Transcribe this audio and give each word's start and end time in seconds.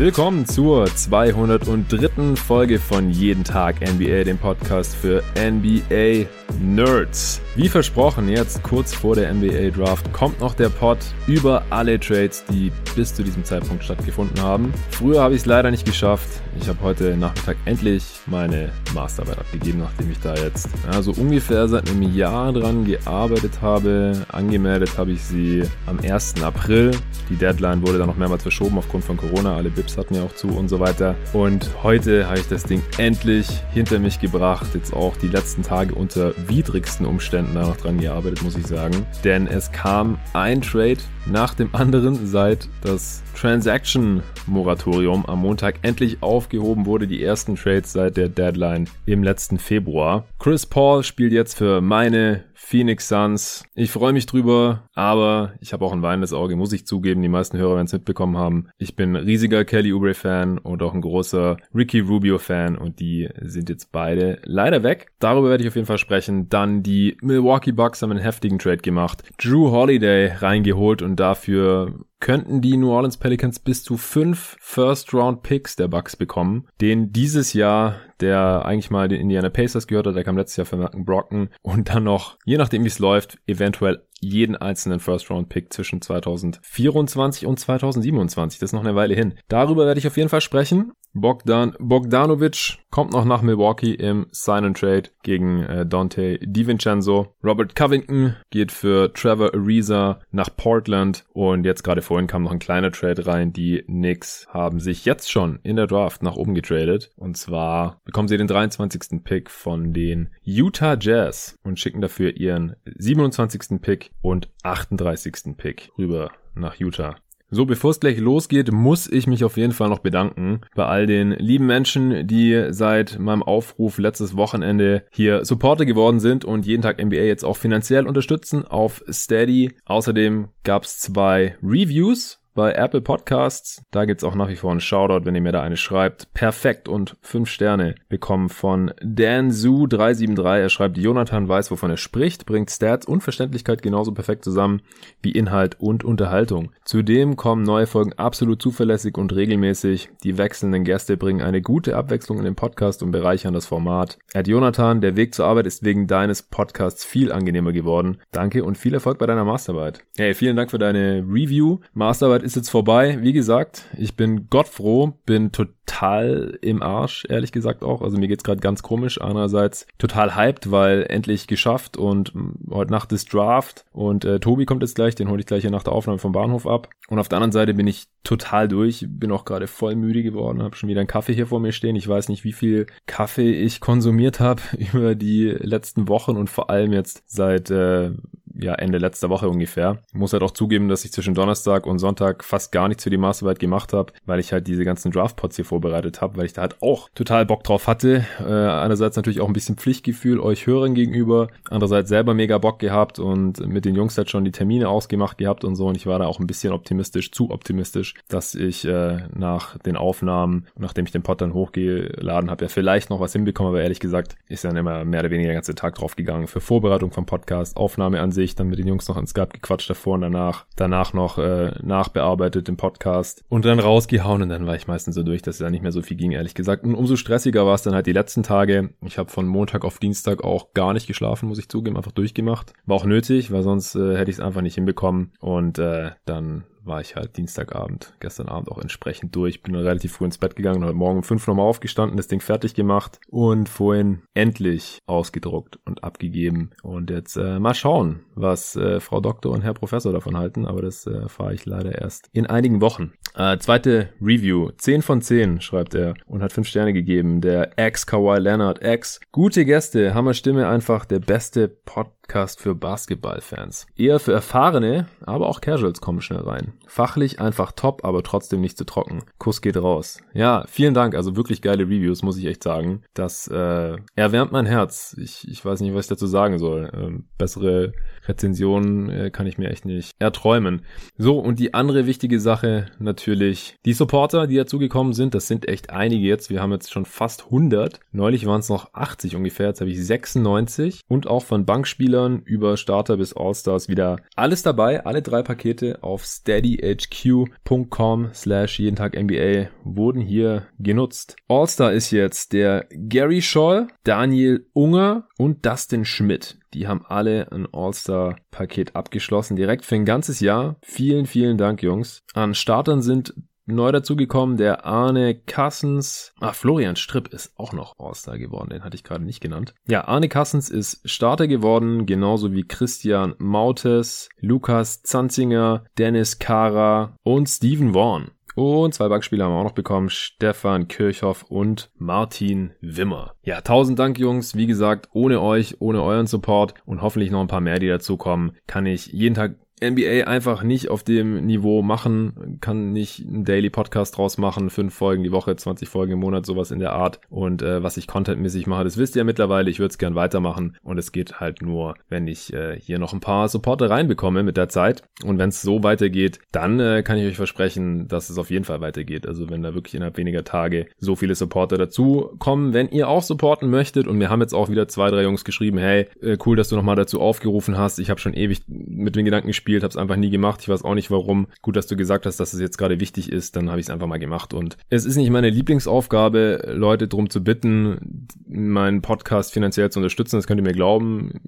Willkommen 0.00 0.46
zur 0.46 0.86
203. 0.86 2.34
Folge 2.34 2.78
von 2.78 3.10
Jeden 3.10 3.44
Tag 3.44 3.82
NBA, 3.82 4.24
dem 4.24 4.38
Podcast 4.38 4.96
für 4.96 5.22
NBA 5.36 6.24
Nerds. 6.58 7.42
Wie 7.54 7.68
versprochen, 7.68 8.28
jetzt 8.28 8.62
kurz 8.62 8.94
vor 8.94 9.14
der 9.14 9.32
NBA 9.32 9.70
Draft 9.70 10.10
kommt 10.14 10.40
noch 10.40 10.54
der 10.54 10.70
Pod 10.70 10.98
über 11.26 11.62
alle 11.68 12.00
Trades, 12.00 12.44
die 12.50 12.72
bis 12.96 13.14
zu 13.14 13.22
diesem 13.22 13.44
Zeitpunkt 13.44 13.84
stattgefunden 13.84 14.42
haben. 14.42 14.72
Früher 14.90 15.22
habe 15.22 15.34
ich 15.34 15.42
es 15.42 15.46
leider 15.46 15.70
nicht 15.70 15.84
geschafft. 15.84 16.28
Ich 16.60 16.68
habe 16.68 16.78
heute 16.82 17.16
Nachmittag 17.16 17.56
endlich 17.66 18.04
meine 18.26 18.70
Masterarbeit 18.94 19.38
abgegeben, 19.38 19.80
nachdem 19.80 20.10
ich 20.10 20.20
da 20.20 20.34
jetzt 20.34 20.68
ja, 20.90 21.02
so 21.02 21.12
ungefähr 21.12 21.68
seit 21.68 21.90
einem 21.90 22.02
Jahr 22.14 22.52
dran 22.52 22.84
gearbeitet 22.84 23.60
habe. 23.60 24.12
Angemeldet 24.32 24.96
habe 24.96 25.12
ich 25.12 25.22
sie 25.22 25.62
am 25.86 25.98
1. 26.00 26.42
April. 26.42 26.92
Die 27.28 27.36
Deadline 27.36 27.82
wurde 27.86 27.98
dann 27.98 28.08
noch 28.08 28.16
mehrmals 28.16 28.42
verschoben 28.42 28.78
aufgrund 28.78 29.04
von 29.04 29.16
Corona. 29.16 29.56
Alle 29.56 29.70
Bips 29.70 29.89
hatten 29.96 30.14
ja 30.14 30.22
auch 30.22 30.34
zu 30.34 30.48
und 30.48 30.68
so 30.68 30.80
weiter. 30.80 31.14
Und 31.32 31.70
heute 31.82 32.26
habe 32.28 32.38
ich 32.38 32.48
das 32.48 32.64
Ding 32.64 32.82
endlich 32.98 33.46
hinter 33.72 33.98
mich 33.98 34.20
gebracht. 34.20 34.68
Jetzt 34.74 34.92
auch 34.92 35.16
die 35.16 35.28
letzten 35.28 35.62
Tage 35.62 35.94
unter 35.94 36.32
widrigsten 36.48 37.06
Umständen 37.06 37.54
da 37.54 37.62
noch 37.62 37.76
dran 37.76 37.98
gearbeitet, 37.98 38.42
muss 38.42 38.56
ich 38.56 38.66
sagen. 38.66 39.06
Denn 39.24 39.46
es 39.46 39.72
kam 39.72 40.18
ein 40.32 40.60
Trade 40.60 40.98
nach 41.26 41.54
dem 41.54 41.74
anderen, 41.74 42.26
seit 42.26 42.68
das 42.82 43.22
Transaction-Moratorium 43.40 45.26
am 45.26 45.40
Montag 45.40 45.76
endlich 45.82 46.22
aufgehoben 46.22 46.86
wurde. 46.86 47.06
Die 47.06 47.22
ersten 47.22 47.56
Trades 47.56 47.92
seit 47.92 48.16
der 48.16 48.28
Deadline 48.28 48.88
im 49.06 49.22
letzten 49.22 49.58
Februar. 49.58 50.24
Chris 50.38 50.66
Paul 50.66 51.02
spielt 51.02 51.32
jetzt 51.32 51.56
für 51.56 51.80
meine 51.80 52.44
Phoenix 52.62 53.08
Suns. 53.08 53.64
Ich 53.74 53.90
freue 53.90 54.12
mich 54.12 54.26
drüber, 54.26 54.84
aber 54.94 55.54
ich 55.60 55.72
habe 55.72 55.84
auch 55.84 55.92
ein 55.92 56.02
weinendes 56.02 56.32
Auge, 56.32 56.54
muss 56.54 56.72
ich 56.72 56.86
zugeben. 56.86 57.22
Die 57.22 57.28
meisten 57.28 57.58
Hörer 57.58 57.74
werden 57.74 57.86
es 57.86 57.92
mitbekommen 57.92 58.36
haben. 58.36 58.68
Ich 58.78 58.94
bin 58.94 59.16
riesiger 59.16 59.64
Kelly 59.64 59.92
Oubre-Fan 59.92 60.58
und 60.58 60.82
auch 60.82 60.94
ein 60.94 61.00
großer 61.00 61.56
Ricky 61.74 62.00
Rubio-Fan 62.00 62.76
und 62.76 63.00
die 63.00 63.28
sind 63.40 63.70
jetzt 63.70 63.90
beide 63.90 64.38
leider 64.44 64.82
weg. 64.82 65.10
Darüber 65.18 65.48
werde 65.48 65.64
ich 65.64 65.68
auf 65.68 65.74
jeden 65.74 65.86
Fall 65.86 65.98
sprechen. 65.98 66.48
Dann 66.48 66.82
die 66.82 67.16
Milwaukee 67.22 67.72
Bucks 67.72 68.02
haben 68.02 68.12
einen 68.12 68.20
heftigen 68.20 68.58
Trade 68.58 68.78
gemacht. 68.78 69.24
Drew 69.38 69.70
Holiday 69.70 70.34
reingeholt 70.36 71.02
und 71.02 71.16
dafür 71.16 72.04
könnten 72.20 72.60
die 72.60 72.76
New 72.76 72.90
Orleans 72.90 73.16
Pelicans 73.16 73.58
bis 73.58 73.82
zu 73.82 73.96
fünf 73.96 74.56
First-Round-Picks 74.60 75.76
der 75.76 75.88
Bucks 75.88 76.16
bekommen, 76.16 76.68
den 76.80 77.12
dieses 77.12 77.54
Jahr, 77.54 77.96
der 78.20 78.64
eigentlich 78.64 78.90
mal 78.90 79.08
den 79.08 79.20
Indiana 79.20 79.48
Pacers 79.48 79.86
gehört 79.86 80.06
hat, 80.06 80.16
der 80.16 80.24
kam 80.24 80.36
letztes 80.36 80.58
Jahr 80.58 80.66
für 80.66 80.76
Merken 80.76 81.04
Brocken 81.04 81.48
und 81.62 81.88
dann 81.88 82.04
noch, 82.04 82.36
je 82.44 82.58
nachdem 82.58 82.84
wie 82.84 82.88
es 82.88 82.98
läuft, 82.98 83.38
eventuell 83.46 84.02
jeden 84.20 84.56
einzelnen 84.56 85.00
First-Round-Pick 85.00 85.72
zwischen 85.72 86.00
2024 86.00 87.46
und 87.46 87.58
2027. 87.58 88.60
Das 88.60 88.68
ist 88.68 88.74
noch 88.74 88.84
eine 88.84 88.94
Weile 88.94 89.14
hin. 89.14 89.34
Darüber 89.48 89.86
werde 89.86 89.98
ich 89.98 90.06
auf 90.06 90.16
jeden 90.16 90.28
Fall 90.28 90.40
sprechen. 90.40 90.92
Bogdan 91.12 91.74
Bogdanovic 91.80 92.78
kommt 92.90 93.12
noch 93.12 93.24
nach 93.24 93.42
Milwaukee 93.42 93.94
im 93.94 94.26
Sign 94.30 94.64
and 94.64 94.78
Trade 94.78 95.10
gegen 95.24 95.62
äh, 95.64 95.84
Dante 95.84 96.38
DiVincenzo. 96.40 97.34
Robert 97.42 97.74
Covington 97.74 98.36
geht 98.50 98.70
für 98.70 99.12
Trevor 99.12 99.52
Ariza 99.54 100.20
nach 100.30 100.54
Portland 100.56 101.24
und 101.32 101.64
jetzt 101.64 101.82
gerade 101.82 102.02
vorhin 102.02 102.28
kam 102.28 102.44
noch 102.44 102.52
ein 102.52 102.60
kleiner 102.60 102.92
Trade 102.92 103.26
rein. 103.26 103.52
Die 103.52 103.82
Knicks 103.86 104.46
haben 104.50 104.78
sich 104.78 105.04
jetzt 105.04 105.30
schon 105.30 105.58
in 105.64 105.76
der 105.76 105.88
Draft 105.88 106.22
nach 106.22 106.36
oben 106.36 106.54
getradet 106.54 107.10
und 107.16 107.36
zwar 107.36 108.00
bekommen 108.04 108.28
sie 108.28 108.36
den 108.36 108.46
23. 108.46 109.24
Pick 109.24 109.50
von 109.50 109.92
den 109.92 110.30
Utah 110.42 110.96
Jazz 110.98 111.58
und 111.64 111.80
schicken 111.80 112.00
dafür 112.00 112.36
ihren 112.36 112.76
27. 112.84 113.80
Pick 113.80 114.09
und 114.22 114.48
38. 114.62 115.56
Pick 115.56 115.90
rüber 115.98 116.30
nach 116.54 116.74
Utah. 116.76 117.16
So, 117.52 117.66
bevor 117.66 117.90
es 117.90 117.98
gleich 117.98 118.18
losgeht, 118.18 118.70
muss 118.70 119.08
ich 119.08 119.26
mich 119.26 119.42
auf 119.42 119.56
jeden 119.56 119.72
Fall 119.72 119.88
noch 119.88 119.98
bedanken 119.98 120.60
bei 120.76 120.86
all 120.86 121.06
den 121.06 121.32
lieben 121.32 121.66
Menschen, 121.66 122.28
die 122.28 122.66
seit 122.70 123.18
meinem 123.18 123.42
Aufruf 123.42 123.98
letztes 123.98 124.36
Wochenende 124.36 125.04
hier 125.10 125.44
Supporter 125.44 125.84
geworden 125.84 126.20
sind 126.20 126.44
und 126.44 126.64
jeden 126.64 126.82
Tag 126.82 127.04
NBA 127.04 127.16
jetzt 127.16 127.44
auch 127.44 127.56
finanziell 127.56 128.06
unterstützen 128.06 128.64
auf 128.64 129.02
Steady. 129.10 129.72
Außerdem 129.84 130.48
gab 130.62 130.84
es 130.84 131.00
zwei 131.00 131.56
Reviews 131.60 132.39
bei 132.54 132.72
Apple 132.72 133.00
Podcasts. 133.00 133.82
Da 133.90 134.04
gibt's 134.04 134.24
auch 134.24 134.34
nach 134.34 134.48
wie 134.48 134.56
vor 134.56 134.70
einen 134.70 134.80
Shoutout, 134.80 135.24
wenn 135.24 135.34
ihr 135.34 135.40
mir 135.40 135.52
da 135.52 135.62
eine 135.62 135.76
schreibt. 135.76 136.32
Perfekt 136.34 136.88
und 136.88 137.16
fünf 137.20 137.48
Sterne 137.48 137.94
bekommen 138.08 138.48
von 138.48 138.90
DanZu373. 139.02 140.58
Er 140.58 140.68
schreibt, 140.68 140.98
Jonathan 140.98 141.48
weiß, 141.48 141.70
wovon 141.70 141.90
er 141.90 141.96
spricht, 141.96 142.46
bringt 142.46 142.70
Stats 142.70 143.06
und 143.06 143.22
Verständlichkeit 143.22 143.82
genauso 143.82 144.12
perfekt 144.12 144.44
zusammen 144.44 144.82
wie 145.22 145.32
Inhalt 145.32 145.80
und 145.80 146.04
Unterhaltung. 146.04 146.72
Zudem 146.84 147.36
kommen 147.36 147.62
neue 147.62 147.86
Folgen 147.86 148.12
absolut 148.14 148.60
zuverlässig 148.60 149.16
und 149.16 149.34
regelmäßig. 149.34 150.10
Die 150.22 150.38
wechselnden 150.38 150.84
Gäste 150.84 151.16
bringen 151.16 151.42
eine 151.42 151.62
gute 151.62 151.96
Abwechslung 151.96 152.38
in 152.38 152.44
den 152.44 152.56
Podcast 152.56 153.02
und 153.02 153.10
bereichern 153.10 153.54
das 153.54 153.66
Format. 153.66 154.18
Ed 154.34 154.48
Jonathan, 154.48 155.00
der 155.00 155.16
Weg 155.16 155.34
zur 155.34 155.46
Arbeit 155.46 155.66
ist 155.66 155.84
wegen 155.84 156.06
deines 156.06 156.42
Podcasts 156.42 157.04
viel 157.04 157.32
angenehmer 157.32 157.72
geworden. 157.72 158.18
Danke 158.32 158.64
und 158.64 158.78
viel 158.78 158.94
Erfolg 158.94 159.18
bei 159.18 159.26
deiner 159.26 159.44
Masterarbeit. 159.44 160.04
Hey, 160.16 160.34
vielen 160.34 160.56
Dank 160.56 160.70
für 160.70 160.78
deine 160.78 161.24
Review. 161.28 161.78
Masterarbeit 161.94 162.39
Monat 162.40 162.46
ist 162.46 162.56
jetzt 162.56 162.70
vorbei. 162.70 163.18
Wie 163.20 163.34
gesagt, 163.34 163.84
ich 163.98 164.16
bin 164.16 164.48
gottfroh, 164.48 165.12
bin 165.26 165.52
total 165.52 166.58
im 166.62 166.82
Arsch, 166.82 167.26
ehrlich 167.28 167.52
gesagt 167.52 167.82
auch. 167.82 168.00
Also 168.00 168.16
mir 168.18 168.28
geht's 168.28 168.44
gerade 168.44 168.60
ganz 168.60 168.82
komisch. 168.82 169.20
Einerseits 169.20 169.86
total 169.98 170.36
hyped, 170.36 170.70
weil 170.70 171.04
endlich 171.08 171.46
geschafft 171.46 171.98
und 171.98 172.32
heute 172.70 172.90
Nacht 172.90 173.12
ist 173.12 173.32
Draft 173.32 173.84
und 173.92 174.24
äh, 174.24 174.40
Tobi 174.40 174.64
kommt 174.64 174.82
jetzt 174.82 174.94
gleich, 174.94 175.14
den 175.14 175.28
hole 175.28 175.40
ich 175.40 175.46
gleich 175.46 175.62
hier 175.62 175.70
nach 175.70 175.82
der 175.82 175.92
Aufnahme 175.92 176.18
vom 176.18 176.32
Bahnhof 176.32 176.66
ab. 176.66 176.88
Und 177.08 177.18
auf 177.18 177.28
der 177.28 177.36
anderen 177.36 177.52
Seite 177.52 177.74
bin 177.74 177.86
ich 177.86 178.06
total 178.24 178.68
durch, 178.68 179.04
bin 179.08 179.32
auch 179.32 179.44
gerade 179.44 179.66
voll 179.66 179.96
müde 179.96 180.22
geworden, 180.22 180.62
habe 180.62 180.76
schon 180.76 180.88
wieder 180.88 181.00
einen 181.00 181.08
Kaffee 181.08 181.34
hier 181.34 181.46
vor 181.46 181.60
mir 181.60 181.72
stehen. 181.72 181.96
Ich 181.96 182.08
weiß 182.08 182.28
nicht, 182.28 182.44
wie 182.44 182.52
viel 182.52 182.86
Kaffee 183.06 183.52
ich 183.52 183.80
konsumiert 183.80 184.40
habe 184.40 184.62
über 184.92 185.14
die 185.14 185.48
letzten 185.48 186.08
Wochen 186.08 186.36
und 186.36 186.48
vor 186.48 186.70
allem 186.70 186.92
jetzt 186.92 187.22
seit 187.26 187.70
äh, 187.70 188.12
ja, 188.58 188.74
Ende 188.74 188.98
letzter 188.98 189.30
Woche 189.30 189.48
ungefähr. 189.48 189.98
Ich 190.08 190.14
muss 190.14 190.32
halt 190.32 190.42
auch 190.42 190.50
zugeben, 190.50 190.88
dass 190.88 191.04
ich 191.04 191.12
zwischen 191.12 191.34
Donnerstag 191.34 191.86
und 191.86 191.98
Sonntag 191.98 192.44
fast 192.44 192.72
gar 192.72 192.88
nichts 192.88 193.04
für 193.04 193.10
die 193.10 193.16
Masterarbeit 193.16 193.58
gemacht 193.58 193.92
habe, 193.92 194.12
weil 194.26 194.40
ich 194.40 194.52
halt 194.52 194.66
diese 194.66 194.84
ganzen 194.84 195.10
Draftpots 195.12 195.56
hier 195.56 195.64
vorbereitet 195.64 196.20
habe, 196.20 196.36
weil 196.36 196.46
ich 196.46 196.52
da 196.52 196.62
halt 196.62 196.76
auch 196.82 197.08
total 197.14 197.46
Bock 197.46 197.64
drauf 197.64 197.86
hatte. 197.86 198.24
Äh, 198.40 198.44
einerseits 198.44 199.16
natürlich 199.16 199.40
auch 199.40 199.46
ein 199.46 199.52
bisschen 199.52 199.76
Pflichtgefühl 199.76 200.40
euch 200.40 200.66
Hörern 200.66 200.94
gegenüber, 200.94 201.48
andererseits 201.68 202.08
selber 202.08 202.34
mega 202.34 202.58
Bock 202.58 202.78
gehabt 202.78 203.18
und 203.18 203.66
mit 203.66 203.84
den 203.84 203.94
Jungs 203.94 204.16
halt 204.18 204.30
schon 204.30 204.44
die 204.44 204.52
Termine 204.52 204.88
ausgemacht 204.88 205.38
gehabt 205.38 205.64
und 205.64 205.76
so 205.76 205.86
und 205.86 205.96
ich 205.96 206.06
war 206.06 206.18
da 206.18 206.26
auch 206.26 206.40
ein 206.40 206.46
bisschen 206.46 206.72
optimistisch, 206.72 207.30
zu 207.32 207.50
optimistisch, 207.50 208.14
dass 208.28 208.54
ich 208.54 208.84
äh, 208.84 209.28
nach 209.34 209.78
den 209.78 209.96
Aufnahmen, 209.96 210.66
nachdem 210.76 211.04
ich 211.04 211.12
den 211.12 211.22
Pod 211.22 211.40
dann 211.40 211.54
hochgeladen 211.54 212.50
habe, 212.50 212.64
ja 212.64 212.68
vielleicht 212.68 213.10
noch 213.10 213.20
was 213.20 213.32
hinbekomme, 213.32 213.70
aber 213.70 213.82
ehrlich 213.82 214.00
gesagt 214.00 214.36
ist 214.48 214.64
dann 214.64 214.76
immer 214.76 215.04
mehr 215.04 215.20
oder 215.20 215.30
weniger 215.30 215.48
der 215.48 215.54
ganze 215.54 215.74
Tag 215.74 215.94
drauf 215.94 216.16
gegangen 216.16 216.46
für 216.46 216.60
Vorbereitung 216.60 217.12
vom 217.12 217.26
Podcast, 217.26 217.76
Aufnahme 217.76 218.20
an 218.20 218.32
sich 218.32 218.39
sich, 218.40 218.54
dann 218.54 218.68
mit 218.68 218.78
den 218.78 218.86
Jungs 218.86 219.08
noch 219.08 219.16
in 219.16 219.26
Skype 219.26 219.48
gequatscht 219.52 219.90
davor 219.90 220.14
und 220.14 220.22
danach, 220.22 220.66
danach 220.76 221.12
noch 221.12 221.38
äh, 221.38 221.72
nachbearbeitet 221.82 222.68
im 222.68 222.76
Podcast 222.76 223.44
und 223.48 223.64
dann 223.64 223.78
rausgehauen 223.78 224.42
und 224.42 224.48
dann 224.48 224.66
war 224.66 224.76
ich 224.76 224.86
meistens 224.86 225.14
so 225.14 225.22
durch, 225.22 225.42
dass 225.42 225.56
es 225.56 225.58
da 225.60 225.70
nicht 225.70 225.82
mehr 225.82 225.92
so 225.92 226.02
viel 226.02 226.16
ging, 226.16 226.32
ehrlich 226.32 226.54
gesagt. 226.54 226.84
Und 226.84 226.94
umso 226.94 227.16
stressiger 227.16 227.66
war 227.66 227.74
es 227.74 227.82
dann 227.82 227.94
halt 227.94 228.06
die 228.06 228.12
letzten 228.12 228.42
Tage. 228.42 228.90
Ich 229.04 229.18
habe 229.18 229.30
von 229.30 229.46
Montag 229.46 229.84
auf 229.84 229.98
Dienstag 229.98 230.42
auch 230.42 230.72
gar 230.72 230.92
nicht 230.92 231.06
geschlafen, 231.06 231.48
muss 231.48 231.58
ich 231.58 231.68
zugeben, 231.68 231.96
einfach 231.96 232.12
durchgemacht. 232.12 232.72
War 232.86 232.96
auch 232.96 233.04
nötig, 233.04 233.52
weil 233.52 233.62
sonst 233.62 233.94
äh, 233.94 234.16
hätte 234.16 234.30
ich 234.30 234.38
es 234.38 234.40
einfach 234.40 234.62
nicht 234.62 234.74
hinbekommen 234.74 235.32
und 235.40 235.78
äh, 235.78 236.12
dann 236.24 236.64
war 236.84 237.00
ich 237.00 237.16
halt 237.16 237.36
Dienstagabend, 237.36 238.14
gestern 238.20 238.48
Abend 238.48 238.70
auch 238.70 238.78
entsprechend 238.78 239.34
durch. 239.36 239.62
Bin 239.62 239.74
relativ 239.74 240.12
früh 240.12 240.24
ins 240.24 240.38
Bett 240.38 240.56
gegangen, 240.56 240.84
heute 240.84 240.94
Morgen 240.94 241.18
um 241.18 241.22
fünf 241.22 241.46
nochmal 241.46 241.66
aufgestanden, 241.66 242.16
das 242.16 242.28
Ding 242.28 242.40
fertig 242.40 242.74
gemacht 242.74 243.20
und 243.28 243.68
vorhin 243.68 244.22
endlich 244.34 244.98
ausgedruckt 245.06 245.78
und 245.84 246.04
abgegeben. 246.04 246.70
Und 246.82 247.10
jetzt 247.10 247.36
äh, 247.36 247.58
mal 247.58 247.74
schauen, 247.74 248.24
was 248.34 248.76
äh, 248.76 249.00
Frau 249.00 249.20
Doktor 249.20 249.52
und 249.52 249.62
Herr 249.62 249.74
Professor 249.74 250.12
davon 250.12 250.36
halten, 250.36 250.66
aber 250.66 250.82
das 250.82 251.06
äh, 251.06 251.28
fahre 251.28 251.54
ich 251.54 251.66
leider 251.66 252.00
erst 252.00 252.28
in 252.32 252.46
einigen 252.46 252.80
Wochen. 252.80 253.12
Äh, 253.34 253.58
zweite 253.58 254.10
Review, 254.20 254.70
10 254.76 255.02
von 255.02 255.22
10 255.22 255.60
schreibt 255.60 255.94
er 255.94 256.14
und 256.26 256.42
hat 256.42 256.52
fünf 256.52 256.68
Sterne 256.68 256.92
gegeben. 256.92 257.40
Der 257.40 257.78
ex 257.78 258.06
Kawhi 258.06 258.38
Leonard, 258.38 258.82
ex. 258.82 259.20
Gute 259.32 259.64
Gäste, 259.64 260.14
Hammer 260.14 260.34
Stimme, 260.34 260.68
einfach 260.68 261.04
der 261.04 261.20
beste 261.20 261.68
Podcast 261.68 262.19
Podcast 262.30 262.60
für 262.60 262.76
Basketballfans. 262.76 263.88
Eher 263.96 264.20
für 264.20 264.32
Erfahrene, 264.32 265.08
aber 265.26 265.48
auch 265.48 265.60
Casuals 265.60 266.00
kommen 266.00 266.20
schnell 266.20 266.42
rein. 266.42 266.74
Fachlich 266.86 267.40
einfach 267.40 267.72
top, 267.72 268.04
aber 268.04 268.22
trotzdem 268.22 268.60
nicht 268.60 268.78
zu 268.78 268.84
trocken. 268.84 269.24
Kuss 269.38 269.60
geht 269.60 269.76
raus. 269.76 270.20
Ja, 270.32 270.64
vielen 270.68 270.94
Dank. 270.94 271.16
Also 271.16 271.34
wirklich 271.34 271.60
geile 271.60 271.82
Reviews, 271.82 272.22
muss 272.22 272.36
ich 272.36 272.46
echt 272.46 272.62
sagen. 272.62 273.02
Das 273.14 273.48
äh, 273.48 273.96
erwärmt 274.14 274.52
mein 274.52 274.66
Herz. 274.66 275.16
Ich, 275.20 275.48
ich 275.48 275.64
weiß 275.64 275.80
nicht, 275.80 275.92
was 275.92 276.04
ich 276.04 276.10
dazu 276.10 276.28
sagen 276.28 276.60
soll. 276.60 276.92
Ähm, 276.94 277.24
bessere 277.36 277.94
Rezensionen 278.28 279.10
äh, 279.10 279.30
kann 279.30 279.48
ich 279.48 279.58
mir 279.58 279.70
echt 279.70 279.84
nicht 279.84 280.12
erträumen. 280.20 280.82
So, 281.18 281.40
und 281.40 281.58
die 281.58 281.74
andere 281.74 282.06
wichtige 282.06 282.38
Sache 282.38 282.86
natürlich, 283.00 283.74
die 283.84 283.92
Supporter, 283.92 284.46
die 284.46 284.56
dazugekommen 284.56 285.14
sind, 285.14 285.34
das 285.34 285.48
sind 285.48 285.66
echt 285.66 285.90
einige 285.90 286.28
jetzt. 286.28 286.48
Wir 286.48 286.62
haben 286.62 286.70
jetzt 286.70 286.92
schon 286.92 287.06
fast 287.06 287.46
100. 287.46 287.98
Neulich 288.12 288.46
waren 288.46 288.60
es 288.60 288.68
noch 288.68 288.94
80 288.94 289.34
ungefähr, 289.34 289.66
jetzt 289.66 289.80
habe 289.80 289.90
ich 289.90 290.04
96. 290.04 291.00
Und 291.08 291.26
auch 291.26 291.42
von 291.42 291.66
Bankspielern 291.66 292.19
Spielern 292.20 292.42
über 292.44 292.76
Starter 292.76 293.16
bis 293.16 293.32
All-Stars 293.32 293.88
wieder 293.88 294.18
alles 294.36 294.62
dabei. 294.62 295.04
Alle 295.04 295.22
drei 295.22 295.42
Pakete 295.42 296.02
auf 296.02 296.24
steadyhq.com 296.24 298.28
slash 298.34 298.78
jeden 298.78 298.96
Tag 298.96 299.20
NBA 299.20 299.68
wurden 299.84 300.20
hier 300.20 300.66
genutzt. 300.78 301.36
All-Star 301.48 301.92
ist 301.92 302.10
jetzt 302.10 302.52
der 302.52 302.86
Gary 302.90 303.42
Scholl, 303.42 303.88
Daniel 304.04 304.66
Unger 304.72 305.28
und 305.38 305.64
Dustin 305.64 306.04
Schmidt. 306.04 306.58
Die 306.74 306.86
haben 306.86 307.04
alle 307.06 307.50
ein 307.50 307.66
All-Star-Paket 307.72 308.94
abgeschlossen, 308.94 309.56
direkt 309.56 309.84
für 309.84 309.96
ein 309.96 310.04
ganzes 310.04 310.40
Jahr. 310.40 310.76
Vielen, 310.82 311.26
vielen 311.26 311.58
Dank, 311.58 311.82
Jungs. 311.82 312.22
An 312.34 312.54
Startern 312.54 313.02
sind 313.02 313.34
neu 313.72 313.92
dazugekommen, 313.92 314.56
der 314.56 314.84
Arne 314.84 315.34
Kassens. 315.34 316.32
Ah, 316.40 316.52
Florian 316.52 316.96
Stripp 316.96 317.28
ist 317.28 317.52
auch 317.56 317.72
noch 317.72 317.94
All-Star 317.98 318.38
geworden, 318.38 318.70
den 318.70 318.84
hatte 318.84 318.96
ich 318.96 319.04
gerade 319.04 319.24
nicht 319.24 319.40
genannt. 319.40 319.74
Ja, 319.86 320.06
Arne 320.06 320.28
Kassens 320.28 320.68
ist 320.68 321.00
Starter 321.08 321.48
geworden, 321.48 322.06
genauso 322.06 322.52
wie 322.52 322.66
Christian 322.66 323.34
Mautes, 323.38 324.28
Lukas 324.40 325.02
Zanzinger, 325.02 325.84
Dennis 325.98 326.38
Kara 326.38 327.16
und 327.22 327.48
Steven 327.48 327.92
Vaughn. 327.92 328.30
Und 328.56 328.94
zwei 328.94 329.08
Backspieler 329.08 329.44
haben 329.44 329.52
wir 329.52 329.58
auch 329.58 329.64
noch 329.64 329.72
bekommen. 329.72 330.10
Stefan 330.10 330.88
Kirchhoff 330.88 331.44
und 331.44 331.90
Martin 331.96 332.72
Wimmer. 332.80 333.34
Ja, 333.42 333.60
tausend 333.60 333.98
Dank, 333.98 334.18
Jungs. 334.18 334.56
Wie 334.56 334.66
gesagt, 334.66 335.08
ohne 335.12 335.40
euch, 335.40 335.80
ohne 335.80 336.02
euren 336.02 336.26
Support 336.26 336.74
und 336.84 337.00
hoffentlich 337.00 337.30
noch 337.30 337.40
ein 337.40 337.46
paar 337.46 337.60
mehr, 337.60 337.78
die 337.78 337.88
dazukommen, 337.88 338.52
kann 338.66 338.86
ich 338.86 339.06
jeden 339.06 339.34
Tag 339.34 339.56
NBA 339.82 340.26
einfach 340.26 340.62
nicht 340.62 340.88
auf 340.90 341.02
dem 341.02 341.46
Niveau 341.46 341.82
machen, 341.82 342.58
kann 342.60 342.92
nicht 342.92 343.26
einen 343.26 343.44
Daily 343.44 343.70
Podcast 343.70 344.16
draus 344.16 344.38
machen, 344.38 344.70
fünf 344.70 344.94
Folgen 344.94 345.22
die 345.22 345.32
Woche, 345.32 345.56
20 345.56 345.88
Folgen 345.88 346.12
im 346.12 346.18
Monat, 346.20 346.46
sowas 346.46 346.70
in 346.70 346.78
der 346.78 346.92
Art. 346.92 347.20
Und 347.28 347.62
äh, 347.62 347.82
was 347.82 347.96
ich 347.96 348.06
contentmäßig 348.06 348.66
mache, 348.66 348.84
das 348.84 348.98
wisst 348.98 349.16
ihr 349.16 349.20
ja 349.20 349.24
mittlerweile. 349.24 349.70
Ich 349.70 349.78
würde 349.78 349.90
es 349.90 349.98
gern 349.98 350.14
weitermachen 350.14 350.76
und 350.82 350.98
es 350.98 351.12
geht 351.12 351.40
halt 351.40 351.62
nur, 351.62 351.94
wenn 352.08 352.26
ich 352.26 352.52
äh, 352.52 352.78
hier 352.78 352.98
noch 352.98 353.12
ein 353.12 353.20
paar 353.20 353.48
Supporter 353.48 353.90
reinbekomme 353.90 354.42
mit 354.42 354.56
der 354.56 354.68
Zeit. 354.68 355.02
Und 355.24 355.38
wenn 355.38 355.48
es 355.48 355.62
so 355.62 355.82
weitergeht, 355.82 356.40
dann 356.52 356.80
äh, 356.80 357.02
kann 357.02 357.18
ich 357.18 357.26
euch 357.26 357.36
versprechen, 357.36 358.08
dass 358.08 358.30
es 358.30 358.38
auf 358.38 358.50
jeden 358.50 358.64
Fall 358.64 358.80
weitergeht. 358.80 359.26
Also 359.26 359.50
wenn 359.50 359.62
da 359.62 359.74
wirklich 359.74 359.94
innerhalb 359.94 360.16
weniger 360.16 360.44
Tage 360.44 360.86
so 360.98 361.16
viele 361.16 361.34
Supporter 361.34 361.78
dazu 361.78 362.30
kommen, 362.38 362.72
wenn 362.72 362.88
ihr 362.88 363.08
auch 363.08 363.22
supporten 363.22 363.70
möchtet 363.70 364.06
und 364.06 364.18
wir 364.20 364.30
haben 364.30 364.40
jetzt 364.40 364.54
auch 364.54 364.68
wieder 364.68 364.88
zwei, 364.88 365.10
drei 365.10 365.22
Jungs 365.22 365.44
geschrieben, 365.44 365.78
hey, 365.78 366.06
äh, 366.20 366.36
cool, 366.44 366.56
dass 366.56 366.68
du 366.68 366.76
nochmal 366.76 366.96
dazu 366.96 367.20
aufgerufen 367.20 367.78
hast. 367.78 367.98
Ich 367.98 368.10
habe 368.10 368.20
schon 368.20 368.34
ewig 368.34 368.62
mit 369.00 369.16
den 369.16 369.24
Gedanken 369.24 369.48
gespielt, 369.48 369.82
habe 369.82 369.90
es 369.90 369.96
einfach 369.96 370.16
nie 370.16 370.30
gemacht. 370.30 370.60
Ich 370.62 370.68
weiß 370.68 370.84
auch 370.84 370.94
nicht 370.94 371.10
warum. 371.10 371.46
Gut, 371.62 371.76
dass 371.76 371.86
du 371.86 371.96
gesagt 371.96 372.26
hast, 372.26 372.38
dass 372.38 372.52
es 372.52 372.60
jetzt 372.60 372.78
gerade 372.78 373.00
wichtig 373.00 373.32
ist, 373.32 373.56
dann 373.56 373.70
habe 373.70 373.80
ich 373.80 373.86
es 373.86 373.90
einfach 373.90 374.06
mal 374.06 374.18
gemacht. 374.18 374.54
Und 374.54 374.76
es 374.88 375.04
ist 375.04 375.16
nicht 375.16 375.30
meine 375.30 375.50
Lieblingsaufgabe, 375.50 376.72
Leute 376.74 377.08
darum 377.08 377.30
zu 377.30 377.42
bitten, 377.42 378.26
meinen 378.48 379.02
Podcast 379.02 379.52
finanziell 379.52 379.90
zu 379.90 379.98
unterstützen. 379.98 380.36
Das 380.36 380.46
könnt 380.46 380.60
ihr 380.60 380.64
mir 380.64 380.72
glauben. 380.72 381.40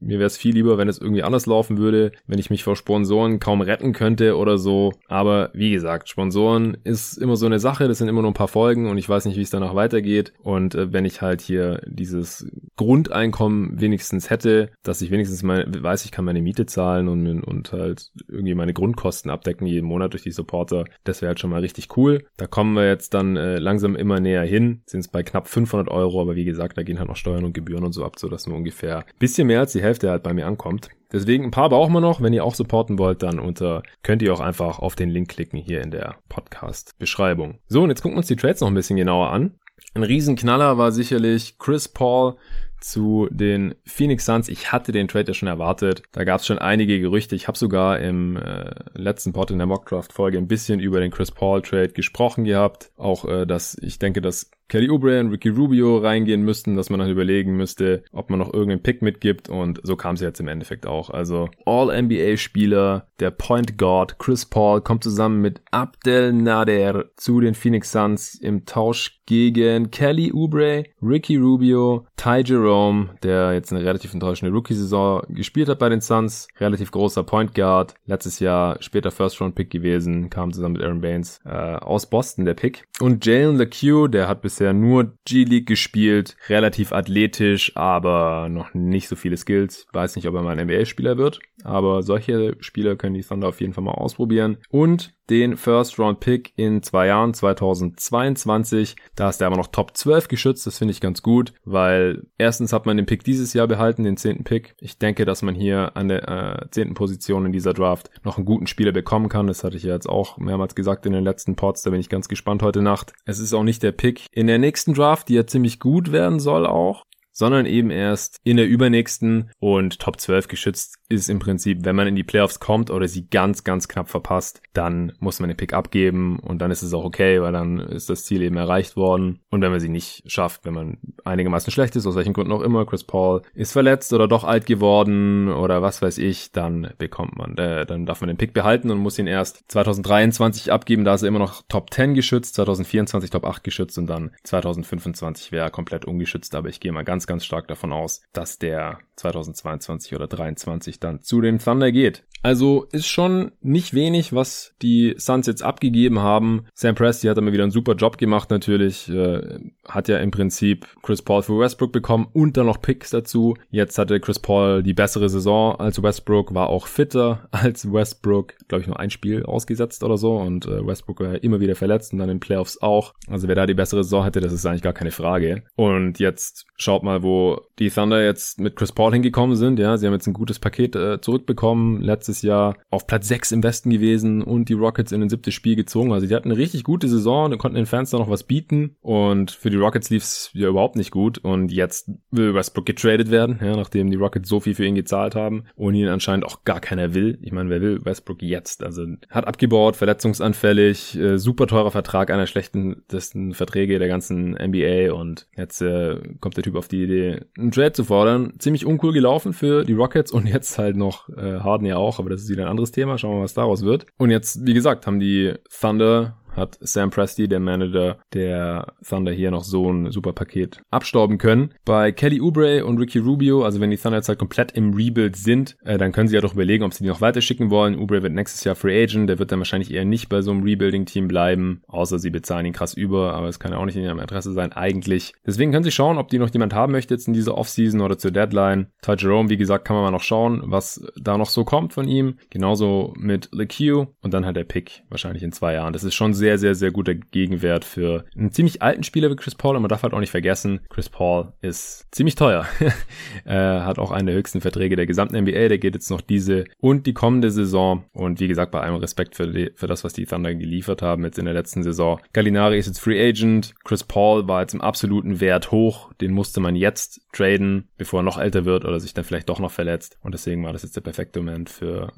Mir 0.00 0.18
wäre 0.18 0.26
es 0.26 0.36
viel 0.36 0.54
lieber, 0.54 0.78
wenn 0.78 0.88
es 0.88 0.98
irgendwie 0.98 1.22
anders 1.22 1.46
laufen 1.46 1.78
würde, 1.78 2.12
wenn 2.26 2.38
ich 2.38 2.50
mich 2.50 2.64
vor 2.64 2.76
Sponsoren 2.76 3.40
kaum 3.40 3.60
retten 3.60 3.92
könnte 3.92 4.36
oder 4.36 4.58
so. 4.58 4.92
Aber 5.08 5.50
wie 5.52 5.70
gesagt, 5.70 6.08
Sponsoren 6.08 6.76
ist 6.84 7.16
immer 7.16 7.36
so 7.36 7.46
eine 7.46 7.58
Sache. 7.58 7.88
Das 7.88 7.98
sind 7.98 8.08
immer 8.08 8.22
nur 8.22 8.30
ein 8.30 8.34
paar 8.34 8.48
Folgen 8.48 8.88
und 8.88 8.98
ich 8.98 9.08
weiß 9.08 9.24
nicht, 9.26 9.36
wie 9.36 9.42
es 9.42 9.50
danach 9.50 9.74
weitergeht. 9.74 10.32
Und 10.42 10.74
äh, 10.74 10.92
wenn 10.92 11.04
ich 11.04 11.22
halt 11.22 11.40
hier 11.40 11.82
dieses 11.86 12.46
Grundeinkommen 12.76 13.80
wenigstens 13.80 14.30
hätte, 14.30 14.70
dass 14.82 15.02
ich 15.02 15.10
wenigstens 15.10 15.42
mal 15.42 15.66
weiß, 15.68 16.04
ich 16.04 16.12
kann 16.12 16.24
meine 16.24 16.42
Miete 16.42 16.66
zahlen 16.66 17.08
und, 17.08 17.42
und 17.42 17.72
halt 17.72 18.10
irgendwie 18.28 18.54
meine 18.54 18.72
Grundkosten 18.72 19.30
abdecken 19.30 19.66
jeden 19.66 19.86
Monat 19.86 20.12
durch 20.12 20.22
die 20.22 20.30
Supporter, 20.30 20.84
das 21.04 21.22
wäre 21.22 21.28
halt 21.28 21.40
schon 21.40 21.50
mal 21.50 21.60
richtig 21.60 21.96
cool. 21.96 22.24
Da 22.36 22.46
kommen 22.46 22.74
wir 22.74 22.86
jetzt 22.86 23.14
dann 23.14 23.36
äh, 23.36 23.58
langsam 23.58 23.96
immer 23.96 24.20
näher 24.20 24.44
hin, 24.44 24.82
sind 24.86 25.00
es 25.00 25.08
bei 25.08 25.22
knapp 25.22 25.48
500 25.48 25.88
Euro, 25.88 26.20
aber 26.20 26.36
wie 26.36 26.44
gesagt, 26.44 26.78
da 26.78 26.82
gehen 26.82 26.98
halt 26.98 27.08
noch 27.08 27.16
Steuern 27.16 27.44
und 27.44 27.52
Gebühren 27.52 27.84
und 27.84 27.92
so 27.92 28.04
ab, 28.04 28.18
so 28.18 28.28
dass 28.28 28.46
nur 28.46 28.56
ungefähr 28.56 29.04
bisschen 29.18 29.46
mehr 29.46 29.59
als 29.60 29.72
die 29.72 29.82
Hälfte 29.82 30.10
halt 30.10 30.22
bei 30.22 30.32
mir 30.32 30.46
ankommt. 30.46 30.88
Deswegen 31.12 31.44
ein 31.44 31.50
paar 31.50 31.68
brauchen 31.68 31.92
wir 31.92 32.00
noch. 32.00 32.20
Wenn 32.20 32.32
ihr 32.32 32.44
auch 32.44 32.54
supporten 32.54 32.98
wollt, 32.98 33.22
dann 33.22 33.38
unter 33.38 33.82
könnt 34.02 34.22
ihr 34.22 34.32
auch 34.32 34.40
einfach 34.40 34.78
auf 34.78 34.94
den 34.94 35.10
Link 35.10 35.28
klicken 35.28 35.58
hier 35.58 35.82
in 35.82 35.90
der 35.90 36.16
Podcast-Beschreibung. 36.28 37.58
So, 37.66 37.82
und 37.82 37.90
jetzt 37.90 38.02
gucken 38.02 38.14
wir 38.16 38.20
uns 38.20 38.28
die 38.28 38.36
Trades 38.36 38.60
noch 38.60 38.68
ein 38.68 38.74
bisschen 38.74 38.96
genauer 38.96 39.30
an. 39.30 39.56
Ein 39.94 40.04
Riesenknaller 40.04 40.78
war 40.78 40.92
sicherlich 40.92 41.58
Chris 41.58 41.88
Paul 41.88 42.36
zu 42.80 43.28
den 43.30 43.74
Phoenix 43.84 44.24
Suns. 44.24 44.48
Ich 44.48 44.72
hatte 44.72 44.92
den 44.92 45.08
Trade 45.08 45.28
ja 45.28 45.34
schon 45.34 45.48
erwartet. 45.48 46.02
Da 46.12 46.24
gab 46.24 46.40
es 46.40 46.46
schon 46.46 46.58
einige 46.58 47.00
Gerüchte. 47.00 47.34
Ich 47.34 47.48
habe 47.48 47.58
sogar 47.58 47.98
im 47.98 48.36
äh, 48.36 48.72
letzten 48.94 49.32
Pod 49.32 49.50
in 49.50 49.58
der 49.58 49.66
Mockdraft-Folge 49.66 50.38
ein 50.38 50.48
bisschen 50.48 50.80
über 50.80 51.00
den 51.00 51.10
Chris 51.10 51.30
Paul 51.30 51.62
Trade 51.62 51.90
gesprochen 51.90 52.44
gehabt. 52.44 52.92
Auch, 52.96 53.24
äh, 53.26 53.46
dass 53.46 53.76
ich 53.80 53.98
denke, 53.98 54.20
dass 54.20 54.50
Kelly 54.70 54.88
Oubre 54.88 55.18
und 55.18 55.30
Ricky 55.30 55.48
Rubio 55.48 55.98
reingehen 55.98 56.42
müssten, 56.42 56.76
dass 56.76 56.90
man 56.90 57.00
dann 57.00 57.10
überlegen 57.10 57.56
müsste, 57.56 58.04
ob 58.12 58.30
man 58.30 58.38
noch 58.38 58.54
irgendeinen 58.54 58.82
Pick 58.82 59.02
mitgibt 59.02 59.48
und 59.48 59.80
so 59.82 59.96
kam 59.96 60.14
es 60.14 60.20
jetzt 60.20 60.38
im 60.38 60.46
Endeffekt 60.46 60.86
auch. 60.86 61.10
Also 61.10 61.48
All-NBA-Spieler, 61.66 63.08
der 63.18 63.32
Point 63.32 63.76
Guard 63.76 64.18
Chris 64.20 64.46
Paul 64.46 64.80
kommt 64.80 65.02
zusammen 65.02 65.40
mit 65.40 65.60
Abdel 65.72 66.32
Nader 66.32 67.06
zu 67.16 67.40
den 67.40 67.54
Phoenix 67.54 67.90
Suns 67.90 68.36
im 68.36 68.64
Tausch 68.64 69.20
gegen 69.26 69.90
Kelly 69.90 70.32
Oubre, 70.32 70.84
Ricky 71.02 71.36
Rubio, 71.36 72.06
Ty 72.16 72.42
Jerome, 72.44 73.10
der 73.22 73.52
jetzt 73.52 73.72
eine 73.72 73.84
relativ 73.84 74.12
enttäuschende 74.12 74.52
Rookie-Saison 74.52 75.22
gespielt 75.28 75.68
hat 75.68 75.78
bei 75.78 75.88
den 75.88 76.00
Suns, 76.00 76.48
relativ 76.58 76.90
großer 76.90 77.24
Point 77.24 77.54
Guard, 77.54 77.94
letztes 78.06 78.40
Jahr 78.40 78.76
später 78.80 79.10
First-Round-Pick 79.10 79.70
gewesen, 79.70 80.30
kam 80.30 80.52
zusammen 80.52 80.74
mit 80.74 80.82
Aaron 80.82 81.00
Baines 81.00 81.40
äh, 81.44 81.48
aus 81.48 82.06
Boston, 82.06 82.44
der 82.44 82.54
Pick. 82.54 82.84
Und 83.00 83.24
Jalen 83.26 83.56
LeCue, 83.56 84.08
der 84.08 84.28
hat 84.28 84.42
bis 84.42 84.59
bisher 84.60 84.74
nur 84.74 85.14
G-League 85.24 85.66
gespielt, 85.66 86.36
relativ 86.50 86.92
athletisch, 86.92 87.72
aber 87.76 88.48
noch 88.50 88.74
nicht 88.74 89.08
so 89.08 89.16
viele 89.16 89.38
Skills. 89.38 89.86
Weiß 89.92 90.16
nicht, 90.16 90.28
ob 90.28 90.34
er 90.34 90.42
mal 90.42 90.58
ein 90.58 90.66
NBA-Spieler 90.66 91.16
wird, 91.16 91.40
aber 91.64 92.02
solche 92.02 92.56
Spieler 92.60 92.96
können 92.96 93.14
die 93.14 93.22
Thunder 93.22 93.48
auf 93.48 93.60
jeden 93.62 93.72
Fall 93.72 93.84
mal 93.84 93.92
ausprobieren. 93.92 94.58
Und 94.68 95.14
den 95.30 95.56
First 95.56 95.98
Round 95.98 96.20
Pick 96.20 96.52
in 96.56 96.82
zwei 96.82 97.06
Jahren, 97.06 97.32
2022. 97.32 98.96
Da 99.14 99.28
ist 99.28 99.40
er 99.40 99.46
aber 99.46 99.56
noch 99.56 99.68
Top 99.68 99.96
12 99.96 100.28
geschützt. 100.28 100.66
Das 100.66 100.78
finde 100.78 100.92
ich 100.92 101.00
ganz 101.00 101.22
gut, 101.22 101.54
weil 101.64 102.26
erstens 102.36 102.72
hat 102.72 102.84
man 102.84 102.96
den 102.96 103.06
Pick 103.06 103.22
dieses 103.22 103.54
Jahr 103.54 103.68
behalten, 103.68 104.02
den 104.02 104.16
zehnten 104.16 104.44
Pick. 104.44 104.74
Ich 104.80 104.98
denke, 104.98 105.24
dass 105.24 105.42
man 105.42 105.54
hier 105.54 105.96
an 105.96 106.08
der 106.08 106.28
äh, 106.28 106.70
zehnten 106.70 106.94
Position 106.94 107.46
in 107.46 107.52
dieser 107.52 107.72
Draft 107.72 108.10
noch 108.24 108.36
einen 108.36 108.44
guten 108.44 108.66
Spieler 108.66 108.92
bekommen 108.92 109.28
kann. 109.28 109.46
Das 109.46 109.62
hatte 109.62 109.76
ich 109.76 109.84
ja 109.84 109.94
jetzt 109.94 110.08
auch 110.08 110.36
mehrmals 110.38 110.74
gesagt 110.74 111.06
in 111.06 111.12
den 111.12 111.24
letzten 111.24 111.54
Pods. 111.54 111.82
Da 111.82 111.90
bin 111.90 112.00
ich 112.00 112.08
ganz 112.08 112.28
gespannt 112.28 112.62
heute 112.62 112.82
Nacht. 112.82 113.12
Es 113.24 113.38
ist 113.38 113.54
auch 113.54 113.62
nicht 113.62 113.82
der 113.82 113.92
Pick 113.92 114.26
in 114.32 114.48
der 114.48 114.58
nächsten 114.58 114.94
Draft, 114.94 115.28
die 115.28 115.34
ja 115.34 115.46
ziemlich 115.46 115.78
gut 115.78 116.10
werden 116.10 116.40
soll 116.40 116.66
auch 116.66 117.04
sondern 117.40 117.64
eben 117.64 117.90
erst 117.90 118.38
in 118.44 118.58
der 118.58 118.68
übernächsten 118.68 119.50
und 119.58 119.98
Top 119.98 120.20
12 120.20 120.46
geschützt 120.46 120.96
ist 121.08 121.30
im 121.30 121.38
Prinzip, 121.38 121.86
wenn 121.86 121.96
man 121.96 122.06
in 122.06 122.14
die 122.14 122.22
Playoffs 122.22 122.60
kommt 122.60 122.90
oder 122.90 123.08
sie 123.08 123.28
ganz, 123.28 123.64
ganz 123.64 123.88
knapp 123.88 124.10
verpasst, 124.10 124.60
dann 124.74 125.12
muss 125.20 125.40
man 125.40 125.48
den 125.48 125.56
Pick 125.56 125.72
abgeben 125.72 126.38
und 126.38 126.58
dann 126.60 126.70
ist 126.70 126.82
es 126.82 126.92
auch 126.92 127.02
okay, 127.02 127.40
weil 127.40 127.52
dann 127.52 127.80
ist 127.80 128.10
das 128.10 128.26
Ziel 128.26 128.42
eben 128.42 128.58
erreicht 128.58 128.94
worden. 128.94 129.40
Und 129.48 129.62
wenn 129.62 129.70
man 129.70 129.80
sie 129.80 129.88
nicht 129.88 130.30
schafft, 130.30 130.66
wenn 130.66 130.74
man 130.74 130.98
einigermaßen 131.24 131.72
schlecht 131.72 131.96
ist, 131.96 132.06
aus 132.06 132.14
welchen 132.14 132.34
Gründen 132.34 132.52
auch 132.52 132.60
immer, 132.60 132.84
Chris 132.84 133.04
Paul 133.04 133.40
ist 133.54 133.72
verletzt 133.72 134.12
oder 134.12 134.28
doch 134.28 134.44
alt 134.44 134.66
geworden 134.66 135.48
oder 135.48 135.80
was 135.80 136.02
weiß 136.02 136.18
ich, 136.18 136.52
dann 136.52 136.92
bekommt 136.98 137.38
man, 137.38 137.56
äh, 137.56 137.86
dann 137.86 138.04
darf 138.04 138.20
man 138.20 138.28
den 138.28 138.36
Pick 138.36 138.52
behalten 138.52 138.90
und 138.90 138.98
muss 138.98 139.18
ihn 139.18 139.26
erst 139.26 139.64
2023 139.68 140.70
abgeben, 140.70 141.06
da 141.06 141.14
ist 141.14 141.22
er 141.22 141.28
immer 141.28 141.38
noch 141.38 141.62
Top 141.70 141.90
10 141.90 142.12
geschützt, 142.12 142.54
2024 142.56 143.30
Top 143.30 143.46
8 143.46 143.64
geschützt 143.64 143.96
und 143.96 144.08
dann 144.08 144.30
2025 144.44 145.52
wäre 145.52 145.64
er 145.64 145.70
komplett 145.70 146.04
ungeschützt, 146.04 146.54
aber 146.54 146.68
ich 146.68 146.80
gehe 146.80 146.92
mal 146.92 147.02
ganz 147.02 147.26
ganz 147.30 147.44
stark 147.44 147.68
davon 147.68 147.92
aus, 147.92 148.22
dass 148.32 148.58
der 148.58 148.98
2022 149.16 150.14
oder 150.14 150.28
2023 150.28 151.00
dann 151.00 151.22
zu 151.22 151.40
den 151.40 151.58
Thunder 151.58 151.92
geht. 151.92 152.24
Also 152.42 152.86
ist 152.90 153.06
schon 153.06 153.52
nicht 153.60 153.92
wenig, 153.92 154.32
was 154.32 154.74
die 154.80 155.14
Suns 155.18 155.46
jetzt 155.46 155.62
abgegeben 155.62 156.20
haben. 156.20 156.64
Sam 156.74 156.94
Presti 156.94 157.26
hat 157.26 157.36
immer 157.36 157.52
wieder 157.52 157.64
einen 157.64 157.72
super 157.72 157.94
Job 157.94 158.16
gemacht 158.16 158.50
natürlich. 158.50 159.10
Äh, 159.10 159.58
hat 159.86 160.08
ja 160.08 160.18
im 160.18 160.30
Prinzip 160.30 160.86
Chris 161.02 161.20
Paul 161.20 161.42
für 161.42 161.58
Westbrook 161.58 161.92
bekommen 161.92 162.28
und 162.32 162.56
dann 162.56 162.64
noch 162.64 162.80
Picks 162.80 163.10
dazu. 163.10 163.56
Jetzt 163.70 163.98
hatte 163.98 164.20
Chris 164.20 164.38
Paul 164.38 164.82
die 164.82 164.94
bessere 164.94 165.28
Saison 165.28 165.78
als 165.78 166.02
Westbrook, 166.02 166.54
war 166.54 166.70
auch 166.70 166.86
fitter 166.86 167.46
als 167.50 167.92
Westbrook. 167.92 168.54
Glaube 168.68 168.82
ich 168.82 168.88
nur 168.88 168.98
ein 168.98 169.10
Spiel 169.10 169.44
ausgesetzt 169.44 170.02
oder 170.02 170.16
so 170.16 170.38
und 170.38 170.64
äh, 170.64 170.86
Westbrook 170.86 171.20
war 171.20 171.44
immer 171.44 171.60
wieder 171.60 171.74
verletzt 171.74 172.14
und 172.14 172.20
dann 172.20 172.30
in 172.30 172.40
Playoffs 172.40 172.80
auch. 172.80 173.12
Also 173.28 173.48
wer 173.48 173.54
da 173.54 173.66
die 173.66 173.74
bessere 173.74 174.02
Saison 174.02 174.24
hätte, 174.24 174.40
das 174.40 174.54
ist 174.54 174.64
eigentlich 174.64 174.82
gar 174.82 174.94
keine 174.94 175.10
Frage. 175.10 175.64
Und 175.76 176.18
jetzt 176.18 176.64
schaut 176.76 177.02
mal, 177.10 177.22
wo 177.22 177.60
die 177.78 177.90
Thunder 177.90 178.24
jetzt 178.24 178.60
mit 178.60 178.76
Chris 178.76 178.92
Paul 178.92 179.12
hingekommen 179.12 179.56
sind. 179.56 179.78
Ja, 179.78 179.96
sie 179.96 180.06
haben 180.06 180.12
jetzt 180.12 180.26
ein 180.26 180.34
gutes 180.34 180.58
Paket 180.58 180.96
äh, 180.96 181.20
zurückbekommen. 181.20 182.00
Letztes 182.00 182.42
Jahr 182.42 182.76
auf 182.90 183.06
Platz 183.06 183.28
6 183.28 183.52
im 183.52 183.62
Westen 183.62 183.90
gewesen 183.90 184.42
und 184.42 184.68
die 184.68 184.74
Rockets 184.74 185.12
in 185.12 185.22
ein 185.22 185.28
siebtes 185.28 185.54
Spiel 185.54 185.76
gezogen. 185.76 186.12
Also 186.12 186.26
die 186.26 186.34
hatten 186.34 186.50
eine 186.50 186.58
richtig 186.58 186.84
gute 186.84 187.08
Saison, 187.08 187.50
und 187.52 187.58
konnten 187.58 187.76
den 187.76 187.86
Fans 187.86 188.10
da 188.10 188.18
noch 188.18 188.30
was 188.30 188.44
bieten. 188.44 188.96
Und 189.00 189.50
für 189.50 189.70
die 189.70 189.76
Rockets 189.76 190.10
lief's 190.10 190.50
ja 190.54 190.68
überhaupt 190.68 190.96
nicht 190.96 191.10
gut. 191.10 191.38
Und 191.38 191.72
jetzt 191.72 192.10
will 192.30 192.54
Westbrook 192.54 192.86
getradet 192.86 193.30
werden, 193.30 193.58
ja, 193.62 193.76
nachdem 193.76 194.10
die 194.10 194.16
Rockets 194.16 194.48
so 194.48 194.60
viel 194.60 194.74
für 194.74 194.84
ihn 194.84 194.94
gezahlt 194.94 195.34
haben 195.34 195.64
und 195.74 195.94
ihn 195.94 196.08
anscheinend 196.08 196.44
auch 196.44 196.64
gar 196.64 196.80
keiner 196.80 197.14
will. 197.14 197.38
Ich 197.42 197.52
meine, 197.52 197.70
wer 197.70 197.80
will 197.80 198.04
Westbrook 198.04 198.42
jetzt? 198.42 198.82
Also 198.82 199.06
hat 199.30 199.46
abgebaut, 199.46 199.96
verletzungsanfällig, 199.96 201.16
äh, 201.18 201.38
super 201.38 201.66
teurer 201.66 201.90
Vertrag, 201.90 202.30
einer 202.30 202.46
schlechtesten 202.46 203.54
Verträge 203.54 203.98
der 203.98 204.08
ganzen 204.08 204.52
NBA 204.52 205.12
und 205.12 205.46
jetzt 205.56 205.80
äh, 205.80 206.18
kommt 206.40 206.56
der 206.56 206.64
Typ 206.64 206.76
auf 206.76 206.88
die 206.88 206.99
Idee, 207.04 207.40
einen 207.58 207.70
Trade 207.70 207.92
zu 207.92 208.04
fordern. 208.04 208.54
Ziemlich 208.58 208.86
uncool 208.86 209.12
gelaufen 209.12 209.52
für 209.52 209.84
die 209.84 209.92
Rockets 209.92 210.32
und 210.32 210.46
jetzt 210.46 210.78
halt 210.78 210.96
noch 210.96 211.28
äh, 211.30 211.60
Harden 211.60 211.86
ja 211.86 211.96
auch, 211.96 212.18
aber 212.18 212.30
das 212.30 212.42
ist 212.42 212.48
wieder 212.48 212.64
ein 212.64 212.70
anderes 212.70 212.92
Thema. 212.92 213.18
Schauen 213.18 213.32
wir 213.32 213.36
mal, 213.38 213.44
was 213.44 213.54
daraus 213.54 213.82
wird. 213.82 214.06
Und 214.18 214.30
jetzt, 214.30 214.66
wie 214.66 214.74
gesagt, 214.74 215.06
haben 215.06 215.20
die 215.20 215.54
Thunder 215.80 216.39
hat 216.56 216.78
Sam 216.80 217.10
Presti, 217.10 217.48
der 217.48 217.60
Manager 217.60 218.18
der 218.32 218.94
Thunder, 219.06 219.32
hier 219.32 219.50
noch 219.50 219.64
so 219.64 219.90
ein 219.90 220.10
super 220.10 220.32
Paket 220.32 220.82
abstauben 220.90 221.38
können. 221.38 221.74
Bei 221.84 222.12
Kelly 222.12 222.40
Oubre 222.40 222.84
und 222.84 222.98
Ricky 222.98 223.18
Rubio, 223.18 223.64
also 223.64 223.80
wenn 223.80 223.90
die 223.90 223.96
Thunder 223.96 224.18
jetzt 224.18 224.28
halt 224.28 224.38
komplett 224.38 224.72
im 224.72 224.94
Rebuild 224.94 225.36
sind, 225.36 225.76
äh, 225.84 225.98
dann 225.98 226.12
können 226.12 226.28
sie 226.28 226.34
ja 226.34 226.40
doch 226.40 226.54
überlegen, 226.54 226.84
ob 226.84 226.92
sie 226.92 227.04
die 227.04 227.10
noch 227.10 227.20
weiterschicken 227.20 227.70
wollen. 227.70 227.98
Oubre 227.98 228.22
wird 228.22 228.32
nächstes 228.32 228.64
Jahr 228.64 228.74
Free 228.74 229.02
Agent, 229.02 229.28
der 229.28 229.38
wird 229.38 229.52
dann 229.52 229.60
wahrscheinlich 229.60 229.92
eher 229.92 230.04
nicht 230.04 230.28
bei 230.28 230.42
so 230.42 230.50
einem 230.50 230.62
Rebuilding-Team 230.62 231.28
bleiben, 231.28 231.82
außer 231.86 232.18
sie 232.18 232.30
bezahlen 232.30 232.66
ihn 232.66 232.72
krass 232.72 232.94
über, 232.94 233.34
aber 233.34 233.48
es 233.48 233.58
kann 233.58 233.72
ja 233.72 233.78
auch 233.78 233.84
nicht 233.84 233.96
in 233.96 234.04
ihrem 234.04 234.18
Interesse 234.18 234.52
sein, 234.52 234.72
eigentlich. 234.72 235.34
Deswegen 235.46 235.72
können 235.72 235.84
sie 235.84 235.90
schauen, 235.90 236.18
ob 236.18 236.28
die 236.28 236.38
noch 236.38 236.50
jemand 236.50 236.74
haben 236.74 236.92
möchte 236.92 237.14
jetzt 237.14 237.28
in 237.28 237.34
dieser 237.34 237.56
Offseason 237.56 238.00
oder 238.00 238.18
zur 238.18 238.30
Deadline. 238.30 238.88
Ty 239.02 239.14
Jerome, 239.18 239.48
wie 239.48 239.56
gesagt, 239.56 239.84
kann 239.84 239.96
man 239.96 240.04
mal 240.04 240.10
noch 240.10 240.22
schauen, 240.22 240.62
was 240.64 241.04
da 241.16 241.38
noch 241.38 241.48
so 241.48 241.64
kommt 241.64 241.92
von 241.92 242.08
ihm. 242.08 242.38
Genauso 242.50 243.14
mit 243.16 243.50
LeQ 243.52 244.08
und 244.20 244.34
dann 244.34 244.46
halt 244.46 244.56
der 244.56 244.64
Pick 244.64 245.02
wahrscheinlich 245.08 245.42
in 245.42 245.52
zwei 245.52 245.74
Jahren. 245.74 245.92
Das 245.92 246.04
ist 246.04 246.14
schon 246.14 246.34
sehr, 246.40 246.58
sehr, 246.58 246.74
sehr 246.74 246.90
guter 246.90 247.14
Gegenwert 247.14 247.84
für 247.84 248.24
einen 248.36 248.50
ziemlich 248.50 248.82
alten 248.82 249.04
Spieler 249.04 249.30
wie 249.30 249.36
Chris 249.36 249.54
Paul. 249.54 249.76
Und 249.76 249.82
man 249.82 249.88
darf 249.88 250.02
halt 250.02 250.12
auch 250.12 250.20
nicht 250.20 250.30
vergessen, 250.30 250.80
Chris 250.88 251.08
Paul 251.08 251.52
ist 251.60 252.06
ziemlich 252.10 252.34
teuer. 252.34 252.66
er 253.44 253.84
hat 253.84 253.98
auch 253.98 254.10
einen 254.10 254.26
der 254.26 254.34
höchsten 254.34 254.60
Verträge 254.60 254.96
der 254.96 255.06
gesamten 255.06 255.38
NBA. 255.40 255.68
Der 255.68 255.78
geht 255.78 255.94
jetzt 255.94 256.10
noch 256.10 256.20
diese 256.20 256.64
und 256.80 257.06
die 257.06 257.14
kommende 257.14 257.50
Saison. 257.50 258.04
Und 258.12 258.40
wie 258.40 258.48
gesagt, 258.48 258.72
bei 258.72 258.80
allem 258.80 258.96
Respekt 258.96 259.36
für, 259.36 259.46
die, 259.46 259.70
für 259.74 259.86
das, 259.86 260.02
was 260.02 260.12
die 260.12 260.26
Thunder 260.26 260.54
geliefert 260.54 261.02
haben 261.02 261.24
jetzt 261.24 261.38
in 261.38 261.44
der 261.44 261.54
letzten 261.54 261.82
Saison. 261.82 262.20
Gallinari 262.32 262.78
ist 262.78 262.86
jetzt 262.86 263.00
Free 263.00 263.28
Agent. 263.28 263.74
Chris 263.84 264.02
Paul 264.02 264.48
war 264.48 264.62
jetzt 264.62 264.74
im 264.74 264.80
absoluten 264.80 265.40
Wert 265.40 265.70
hoch. 265.70 266.12
Den 266.20 266.32
musste 266.32 266.60
man 266.60 266.74
jetzt 266.74 267.20
traden, 267.32 267.88
bevor 267.98 268.20
er 268.20 268.24
noch 268.24 268.38
älter 268.38 268.64
wird 268.64 268.84
oder 268.84 268.98
sich 268.98 269.14
dann 269.14 269.24
vielleicht 269.24 269.48
doch 269.48 269.60
noch 269.60 269.70
verletzt. 269.70 270.18
Und 270.22 270.32
deswegen 270.32 270.64
war 270.64 270.72
das 270.72 270.82
jetzt 270.82 270.96
der 270.96 271.02
perfekte 271.02 271.40
Moment 271.40 271.70
für, 271.70 272.12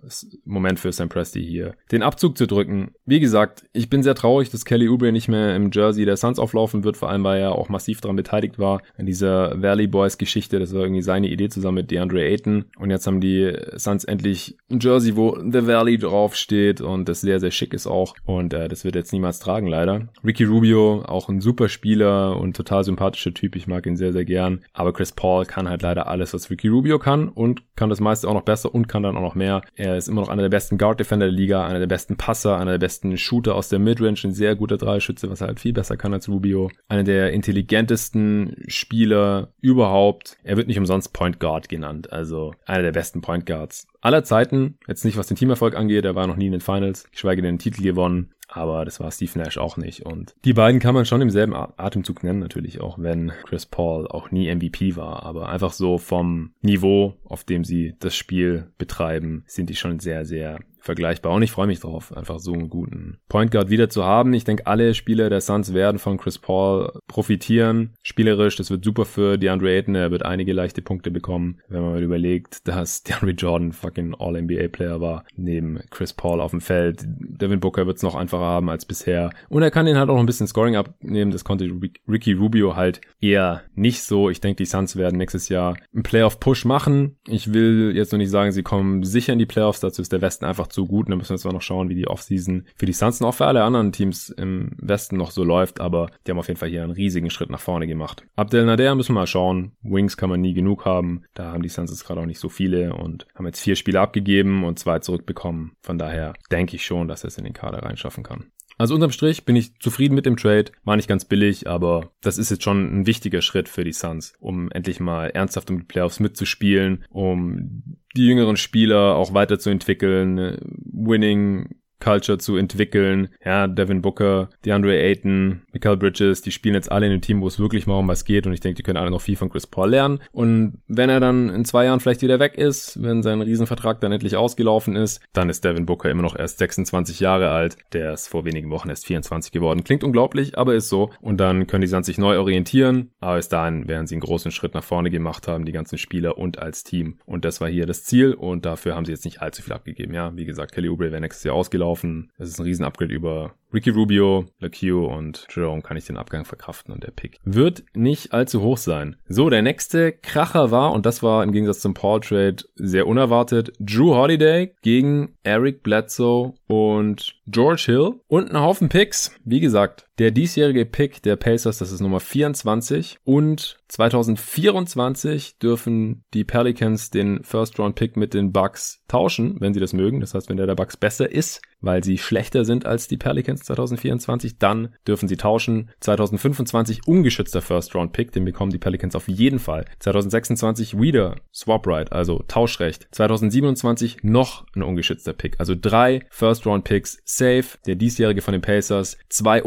Moment 0.45 0.79
für 0.79 0.93
Sam 0.93 1.09
Presti 1.09 1.45
hier, 1.45 1.75
den 1.91 2.02
Abzug 2.02 2.38
zu 2.38 2.47
drücken. 2.47 2.93
Wie 3.05 3.21
gesagt, 3.21 3.64
ich 3.73 3.91
bin 3.91 4.02
sehr 4.02 4.12
traurig, 4.14 4.50
dass 4.50 4.64
Kelly 4.64 4.88
Oubre 4.88 5.12
nicht 5.12 5.28
mehr 5.28 5.54
im 5.57 5.71
Jersey 5.73 6.04
der 6.04 6.16
Suns 6.16 6.38
auflaufen 6.38 6.85
wird, 6.85 6.97
vor 6.97 7.11
allem 7.11 7.25
weil 7.25 7.40
er 7.40 7.52
auch 7.52 7.69
massiv 7.69 8.00
daran 8.00 8.16
beteiligt 8.16 8.59
war, 8.59 8.83
an 8.97 9.07
dieser 9.07 9.61
Valley 9.61 9.87
Boys 9.87 10.19
Geschichte. 10.19 10.59
Das 10.59 10.75
war 10.75 10.83
irgendwie 10.83 11.02
seine 11.02 11.28
Idee 11.28 11.49
zusammen 11.49 11.76
mit 11.76 11.90
DeAndre 11.90 12.23
Ayton. 12.23 12.64
Und 12.78 12.90
jetzt 12.90 13.07
haben 13.07 13.21
die 13.21 13.52
Suns 13.76 14.04
endlich 14.04 14.57
ein 14.71 14.81
Jersey, 14.81 15.16
wo 15.16 15.37
The 15.37 15.66
Valley 15.66 15.99
draufsteht 15.99 16.81
und 16.81 17.09
das 17.09 17.21
sehr, 17.21 17.40
sehr 17.40 17.50
schick 17.50 17.75
ist 17.75 17.87
auch. 17.87 18.14
Und 18.25 18.54
äh, 18.54 18.69
das 18.69 18.85
wird 18.85 18.95
jetzt 18.95 19.12
niemals 19.12 19.38
tragen, 19.38 19.66
leider. 19.66 20.09
Ricky 20.25 20.45
Rubio, 20.45 21.02
auch 21.07 21.28
ein 21.28 21.40
super 21.40 21.69
Spieler 21.69 22.38
und 22.38 22.57
total 22.57 22.85
sympathischer 22.85 23.35
Typ. 23.35 23.57
Ich 23.57 23.66
mag 23.66 23.87
ihn 23.87 23.97
sehr, 23.97 24.12
sehr 24.12 24.25
gern. 24.25 24.61
Aber 24.73 24.92
Chris 24.92 25.12
Paul 25.12 25.45
kann 25.47 25.69
halt 25.69 25.83
leider 25.83 26.07
alles, 26.07 26.35
was 26.35 26.50
Ricky 26.50 26.69
Rubio 26.69 26.99
kann 26.99 27.28
und 27.28 27.62
kann 27.76 27.90
das 27.90 28.00
meiste 28.00 28.28
auch 28.28 28.35
noch 28.35 28.42
besser 28.42 28.75
und 28.75 28.88
kann 28.88 29.02
dann 29.02 29.16
auch 29.16 29.23
noch 29.23 29.35
mehr. 29.35 29.62
Er 29.75 29.97
ist 29.97 30.09
immer 30.09 30.21
noch 30.21 30.28
einer 30.28 30.42
der 30.42 30.49
besten 30.49 30.78
Guard-Defender 30.78 31.26
der 31.26 31.35
Liga, 31.35 31.66
einer 31.66 31.78
der 31.78 31.87
besten 31.87 32.16
Passer, 32.16 32.59
einer 32.59 32.73
der 32.73 32.78
besten 32.78 33.16
Shooter 33.16 33.54
aus 33.54 33.69
der 33.69 33.78
Midrange, 34.02 34.28
ein 34.28 34.35
sehr 34.35 34.56
guter 34.56 34.76
Dreischütze, 34.76 35.30
was 35.30 35.40
er 35.40 35.49
halt 35.49 35.61
viel 35.61 35.73
besser 35.73 35.97
kann 35.97 36.12
als 36.12 36.28
Rubio. 36.28 36.71
Einer 36.88 37.04
der 37.04 37.32
intelligentesten 37.32 38.56
Spieler 38.66 39.52
überhaupt. 39.61 40.37
Er 40.42 40.56
wird 40.56 40.68
nicht 40.68 40.78
umsonst 40.78 41.12
Point 41.12 41.40
Guard 41.40 41.68
genannt, 41.68 42.12
also 42.12 42.54
einer 42.66 42.82
der 42.82 42.92
besten 42.92 43.21
Point 43.21 43.47
Guards 43.47 43.87
aller 44.00 44.25
Zeiten. 44.25 44.78
Jetzt 44.88 45.04
nicht, 45.04 45.16
was 45.16 45.28
den 45.28 45.37
Teamerfolg 45.37 45.76
angeht, 45.76 46.04
er 46.04 46.14
war 46.14 46.26
noch 46.26 46.37
nie 46.37 46.47
in 46.47 46.52
den 46.52 46.61
Finals, 46.61 47.09
geschweige 47.11 47.42
denn 47.42 47.54
den 47.56 47.59
Titel 47.59 47.82
gewonnen 47.82 48.32
aber 48.54 48.85
das 48.85 49.00
war 49.00 49.11
Steve 49.11 49.38
Nash 49.38 49.56
auch 49.56 49.76
nicht. 49.76 50.04
Und 50.04 50.35
die 50.44 50.52
beiden 50.52 50.80
kann 50.80 50.94
man 50.94 51.06
schon 51.06 51.23
im 51.23 51.30
selben 51.30 51.54
Atemzug 51.54 52.23
nennen, 52.23 52.40
natürlich 52.40 52.80
auch, 52.80 52.99
wenn 52.99 53.32
Chris 53.44 53.66
Paul 53.66 54.06
auch 54.06 54.30
nie 54.30 54.54
MVP 54.54 54.94
war. 54.97 55.23
Aber 55.23 55.49
einfach 55.49 55.73
so 55.73 55.99
vom 55.99 56.52
Niveau, 56.61 57.14
auf 57.25 57.44
dem 57.44 57.64
sie 57.64 57.94
das 57.99 58.14
Spiel 58.14 58.71
betreiben, 58.76 59.44
sind 59.47 59.71
die 59.71 59.76
schon 59.76 60.00
sehr, 60.00 60.25
sehr 60.25 60.61
vergleichbar. 60.83 61.33
Und 61.33 61.43
ich 61.43 61.53
freue 61.53 61.67
mich 61.67 61.81
drauf, 61.81 62.15
einfach 62.17 62.39
so 62.39 62.53
einen 62.53 62.69
guten 62.69 63.19
Point 63.29 63.51
Guard 63.51 63.71
wieder 63.71 63.89
zu 63.89 64.05
haben. 64.05 64.35
Ich 64.35 64.45
denke, 64.45 64.67
alle 64.67 64.95
Spieler 64.95 65.31
der 65.31 65.41
Suns 65.41 65.73
werden 65.73 65.99
von 65.99 66.19
Chris 66.19 66.39
Paul 66.39 66.93
profitieren. 67.07 67.95
Spielerisch, 68.03 68.57
das 68.57 68.71
wird 68.71 68.85
super 68.85 69.05
für 69.05 69.39
DeAndre 69.39 69.71
Ayton. 69.71 69.95
Er 69.95 70.11
wird 70.11 70.25
einige 70.25 70.53
leichte 70.53 70.83
Punkte 70.83 71.11
bekommen, 71.11 71.61
wenn 71.69 71.83
man 71.83 71.93
mal 71.93 72.03
überlegt, 72.03 72.67
dass 72.69 73.03
DeAndre 73.05 73.31
Jordan 73.31 73.73
fucking 73.73 74.15
All-NBA-Player 74.19 75.01
war, 75.01 75.25
neben 75.37 75.81
Chris 75.91 76.12
Paul 76.12 76.41
auf 76.41 76.51
dem 76.51 76.61
Feld. 76.61 77.05
Devin 77.07 77.61
Booker 77.61 77.87
wird 77.87 77.97
es 77.97 78.03
noch 78.03 78.15
einfacher 78.15 78.45
haben 78.45 78.69
als 78.69 78.85
bisher. 78.85 79.31
Und 79.49 79.62
er 79.62 79.71
kann 79.71 79.87
den 79.87 79.97
halt 79.97 80.11
auch 80.11 80.15
noch 80.15 80.21
ein 80.23 80.27
bisschen 80.27 80.47
Scoring 80.47 80.77
abnehmen. 80.77 81.31
Das 81.31 81.45
konnte 81.45 81.71
Ricky 82.09 82.33
Rubio 82.33 82.77
halt 82.77 83.01
eher 83.21 83.62
nicht 83.75 84.03
so. 84.03 84.31
Ich 84.31 84.41
denke, 84.41 84.57
die 84.57 84.67
Suns 84.67 84.97
werden 84.97 85.19
nächstes 85.19 85.49
Jahr 85.49 85.77
einen 85.95 86.03
Playoff-Push 86.03 86.65
machen. 86.65 87.17
Ich 87.29 87.53
will 87.53 87.93
jetzt 87.95 88.12
noch 88.12 88.19
nicht 88.19 88.31
sagen, 88.31 88.53
sie 88.53 88.62
kommen 88.62 89.05
sicher 89.05 89.33
in 89.33 89.39
die 89.39 89.47
Playoffs. 89.47 89.81
Dazu 89.81 90.03
ist 90.03 90.12
der 90.12 90.23
Westen 90.23 90.45
einfach 90.45 90.69
zu 90.73 90.87
gut. 90.87 91.07
Und 91.07 91.11
dann 91.11 91.19
müssen 91.19 91.31
wir 91.31 91.37
jetzt 91.37 91.45
mal 91.45 91.52
noch 91.52 91.62
schauen, 91.62 91.88
wie 91.88 91.95
die 91.95 92.09
Offseason 92.09 92.67
für 92.76 92.87
die 92.87 92.93
Suns 92.93 93.21
und 93.21 93.26
auch 93.26 93.35
für 93.35 93.47
alle 93.47 93.62
anderen 93.62 93.93
Teams 93.93 94.31
im 94.31 94.73
Westen 94.79 95.17
noch 95.17 95.31
so 95.31 95.45
läuft. 95.45 95.81
Aber 95.81 96.11
die 96.26 96.31
haben 96.31 96.38
auf 96.38 96.49
jeden 96.49 96.59
Fall 96.59 96.69
hier 96.69 96.83
einen 96.83 96.93
riesigen 96.93 97.31
Schritt 97.31 97.50
nach 97.50 97.61
vorne 97.61 97.87
gemacht. 97.87 98.25
Abdel 98.37 98.64
Nader 98.64 98.95
müssen 98.95 99.14
wir 99.14 99.21
mal 99.21 99.26
schauen. 99.26 99.73
Wings 99.83 100.17
kann 100.17 100.31
man 100.31 100.41
nie 100.41 100.55
genug 100.55 100.85
haben. 100.85 101.25
Da 101.35 101.52
haben 101.52 101.62
die 101.62 101.69
Suns 101.69 101.91
jetzt 101.91 102.05
gerade 102.05 102.21
auch 102.21 102.26
nicht 102.26 102.41
so 102.41 102.49
viele 102.49 102.95
und 102.95 103.26
haben 103.35 103.47
jetzt 103.47 103.61
vier 103.61 103.76
Spiele 103.76 104.00
abgegeben 104.00 104.64
und 104.64 104.79
zwei 104.79 104.99
zurückbekommen. 104.99 105.73
Von 105.83 105.99
daher 105.99 106.35
denke 106.50 106.76
ich 106.76 106.85
schon, 106.85 107.09
dass 107.09 107.25
er 107.25 107.29
es 107.29 107.38
in 107.38 107.45
den 107.45 107.52
Kader 107.52 107.83
reinschaffen 107.83 108.23
kann. 108.23 108.51
Also 108.79 108.95
unterm 108.95 109.12
Strich 109.12 109.45
bin 109.45 109.57
ich 109.57 109.79
zufrieden 109.79 110.14
mit 110.14 110.26
dem 110.26 110.37
Trade. 110.37 110.73
War 110.85 110.97
nicht 110.97 111.09
ganz 111.09 111.25
billig, 111.25 111.69
aber 111.69 112.12
das 112.21 112.38
ist 112.38 112.50
jetzt 112.50 112.64
schon 112.64 113.00
ein 113.00 113.07
wichtiger 113.07 113.43
Schritt 113.43 113.69
für 113.69 113.85
die 113.85 113.93
Suns, 113.93 114.35
um 114.41 114.71
endlich 114.71 115.00
mal 115.00 115.31
ernsthaft 115.31 115.71
um 115.71 115.79
die 115.81 115.87
Playoffs 115.87 116.21
mitzuspielen, 116.21 117.05
um 117.11 117.99
die 118.17 118.26
jüngeren 118.26 118.57
Spieler 118.57 119.17
auch 119.17 119.35
weiterzuentwickeln, 119.35 120.59
Winning 120.93 121.82
Culture 122.02 122.38
zu 122.38 122.56
entwickeln. 122.56 123.28
Ja, 123.44 123.68
Devin 123.68 124.02
Booker, 124.02 124.49
DeAndre 124.64 124.99
Ayton, 124.99 125.62
Michael 125.73 125.97
Bridges, 125.97 126.42
die 126.42 126.50
spielen 126.50 126.75
jetzt 126.75 126.90
alle 126.90 127.06
in 127.06 127.12
einem 127.12 127.21
Team, 127.21 127.40
wo 127.40 127.47
es 127.47 127.61
wirklich 127.61 127.87
mal 127.87 127.99
um 127.99 128.09
was 128.09 128.25
geht 128.25 128.47
und 128.47 128.52
ich 128.52 128.61
denke, 128.61 128.76
die 128.76 128.82
können 128.82 128.99
alle 128.99 129.11
noch 129.11 129.21
viel 129.21 129.37
von 129.37 129.50
Chris 129.50 129.66
Paul 129.66 129.90
lernen. 129.90 130.21
Und 130.32 130.78
wenn 130.88 131.09
er 131.09 131.21
dann 131.21 131.49
in 131.49 131.64
zwei 131.64 131.85
Jahren 131.85 132.00
vielleicht 132.00 132.23
wieder 132.23 132.40
weg 132.40 132.59
ist, 132.59 133.00
wenn 133.02 133.23
sein 133.23 133.40
Riesenvertrag 133.40 134.00
dann 134.00 134.11
endlich 134.11 134.37
ausgelaufen 134.37 134.97
ist, 134.97 135.21
dann 135.32 135.49
ist 135.49 135.64
Devin 135.64 135.87
Booker 135.87 136.11
immer 136.11 136.23
noch 136.23 136.37
erst 136.37 136.59
26 136.59 137.21
Jahre 137.21 137.50
alt. 137.50 137.76
Der 137.92 138.12
ist 138.12 138.26
vor 138.26 138.44
wenigen 138.44 138.71
Wochen 138.71 138.88
erst 138.88 139.06
24 139.06 139.52
geworden. 139.52 139.85
Klingt 139.85 140.02
unglaublich, 140.02 140.59
aber 140.59 140.75
ist 140.75 140.88
so. 140.88 141.11
Und 141.21 141.38
dann 141.38 141.68
können 141.68 141.82
die 141.82 141.87
Suns 141.87 142.06
sich 142.06 142.18
neu 142.18 142.38
orientieren. 142.38 143.11
Aber 143.21 143.37
bis 143.37 143.49
dahin 143.49 143.87
werden 143.87 144.09
sie 144.09 144.16
einen 144.16 144.23
großen 144.23 144.50
Schritt 144.50 144.75
nach 144.75 144.85
vorne 144.85 145.11
gemacht 145.11 145.47
haben, 145.47 145.64
die 145.64 145.73
ganzen 145.73 145.99
Spieler 145.99 146.37
und 146.37 146.59
als 146.59 146.82
Team. 146.82 147.18
Und 147.26 147.44
das 147.44 147.61
war 147.61 147.68
hier 147.68 147.87
das 147.87 148.04
Ziel 148.04 148.35
und 148.35 148.66
dafür 148.66 148.97
haben 148.97 149.04
sie 149.04 149.12
jetzt 149.12 149.25
nicht 149.25 149.40
allzu 149.40 149.62
viel 149.62 149.73
abgegeben. 149.73 150.14
Ja, 150.14 150.37
wie 150.37 150.44
gesagt, 150.44 150.73
Kelly 150.73 150.88
Oubre 150.88 151.12
wäre 151.12 151.21
nächstes 151.21 151.44
Jahr 151.44 151.54
ausgelaufen 151.54 151.91
gelaufen. 151.92 152.30
Es 152.38 152.49
ist 152.49 152.58
ein 152.58 152.64
Riesen-Upgrade 152.64 153.12
über 153.12 153.54
Ricky 153.72 153.90
Rubio, 153.90 154.46
LaQ 154.61 154.82
und 155.11 155.46
Jerome 155.50 155.82
kann 155.82 155.96
ich 155.96 156.04
den 156.04 156.18
Abgang 156.18 156.44
verkraften 156.44 156.92
und 156.92 157.02
der 157.02 157.11
Pick 157.11 157.38
wird 157.44 157.84
nicht 157.94 158.32
allzu 158.32 158.61
hoch 158.61 158.76
sein. 158.76 159.16
So, 159.28 159.49
der 159.49 159.62
nächste 159.62 160.12
Kracher 160.12 160.70
war, 160.70 160.92
und 160.92 161.06
das 161.06 161.22
war 161.22 161.42
im 161.42 161.52
Gegensatz 161.52 161.80
zum 161.80 161.94
Paul 161.94 162.20
Trade 162.20 162.56
sehr 162.75 163.06
unerwartet, 163.06 163.72
Drew 163.80 164.14
Holiday 164.14 164.75
gegen 164.82 165.37
Eric 165.42 165.82
Bledsoe 165.82 166.52
und 166.66 167.34
George 167.46 167.84
Hill 167.87 168.20
und 168.28 168.50
ein 168.50 168.61
Haufen 168.61 168.88
Picks. 168.90 169.34
Wie 169.44 169.61
gesagt, 169.61 170.06
der 170.19 170.31
diesjährige 170.31 170.85
Pick 170.85 171.23
der 171.23 171.37
Pacers, 171.37 171.78
das 171.78 171.92
ist 171.92 172.00
Nummer 172.00 172.21
24 172.21 173.19
und 173.25 173.78
2024 173.88 175.59
dürfen 175.59 176.25
die 176.33 176.45
Pelicans 176.45 177.11
den 177.11 177.45
First 177.45 177.78
Round 177.78 177.95
Pick 177.95 178.16
mit 178.16 178.33
den 178.33 178.52
Bucks 178.52 179.02
tauschen, 179.07 179.57
wenn 179.61 179.75
sie 179.75 179.81
das 179.81 179.92
mögen. 179.92 180.21
Das 180.21 180.35
heißt, 180.35 180.49
wenn 180.49 180.57
der 180.57 180.66
der 180.66 180.75
Bucks 180.75 180.97
besser 180.97 181.31
ist, 181.31 181.61
weil 181.83 182.02
sie 182.02 182.16
schlechter 182.16 182.64
sind 182.64 182.87
als 182.87 183.09
die 183.09 183.19
Pelicans 183.19 183.64
2024, 183.64 184.59
dann 184.59 184.95
dürfen 185.07 185.28
sie 185.28 185.37
tauschen. 185.37 185.90
2025 186.00 187.07
ungeschützter 187.07 187.61
First 187.61 187.95
Round 187.95 188.12
Pick, 188.12 188.33
den 188.33 188.47
bekommen 188.47 188.71
die 188.71 188.78
Pelicans 188.78 189.14
auf 189.14 189.28
jeden 189.28 189.59
Fall. 189.59 189.85
2026 189.99 190.99
wieder 190.99 191.37
Swap 191.52 191.87
Right, 191.87 192.12
also 192.12 192.42
Tauschrecht. 192.49 193.09
2027 193.11 194.19
noch 194.23 194.64
ein 194.75 194.83
ungeschützter 194.83 195.35
Pick, 195.35 195.57
also 195.59 195.75
drei 195.78 196.25
First 196.31 196.66
Round 196.66 196.85
Picks 196.85 197.19
safe. 197.25 197.78
Der 197.87 197.97
diesjährige 197.97 198.40
von 198.40 198.52
den 198.52 198.62
Pacers, 198.62 199.19
zwei 199.28 199.62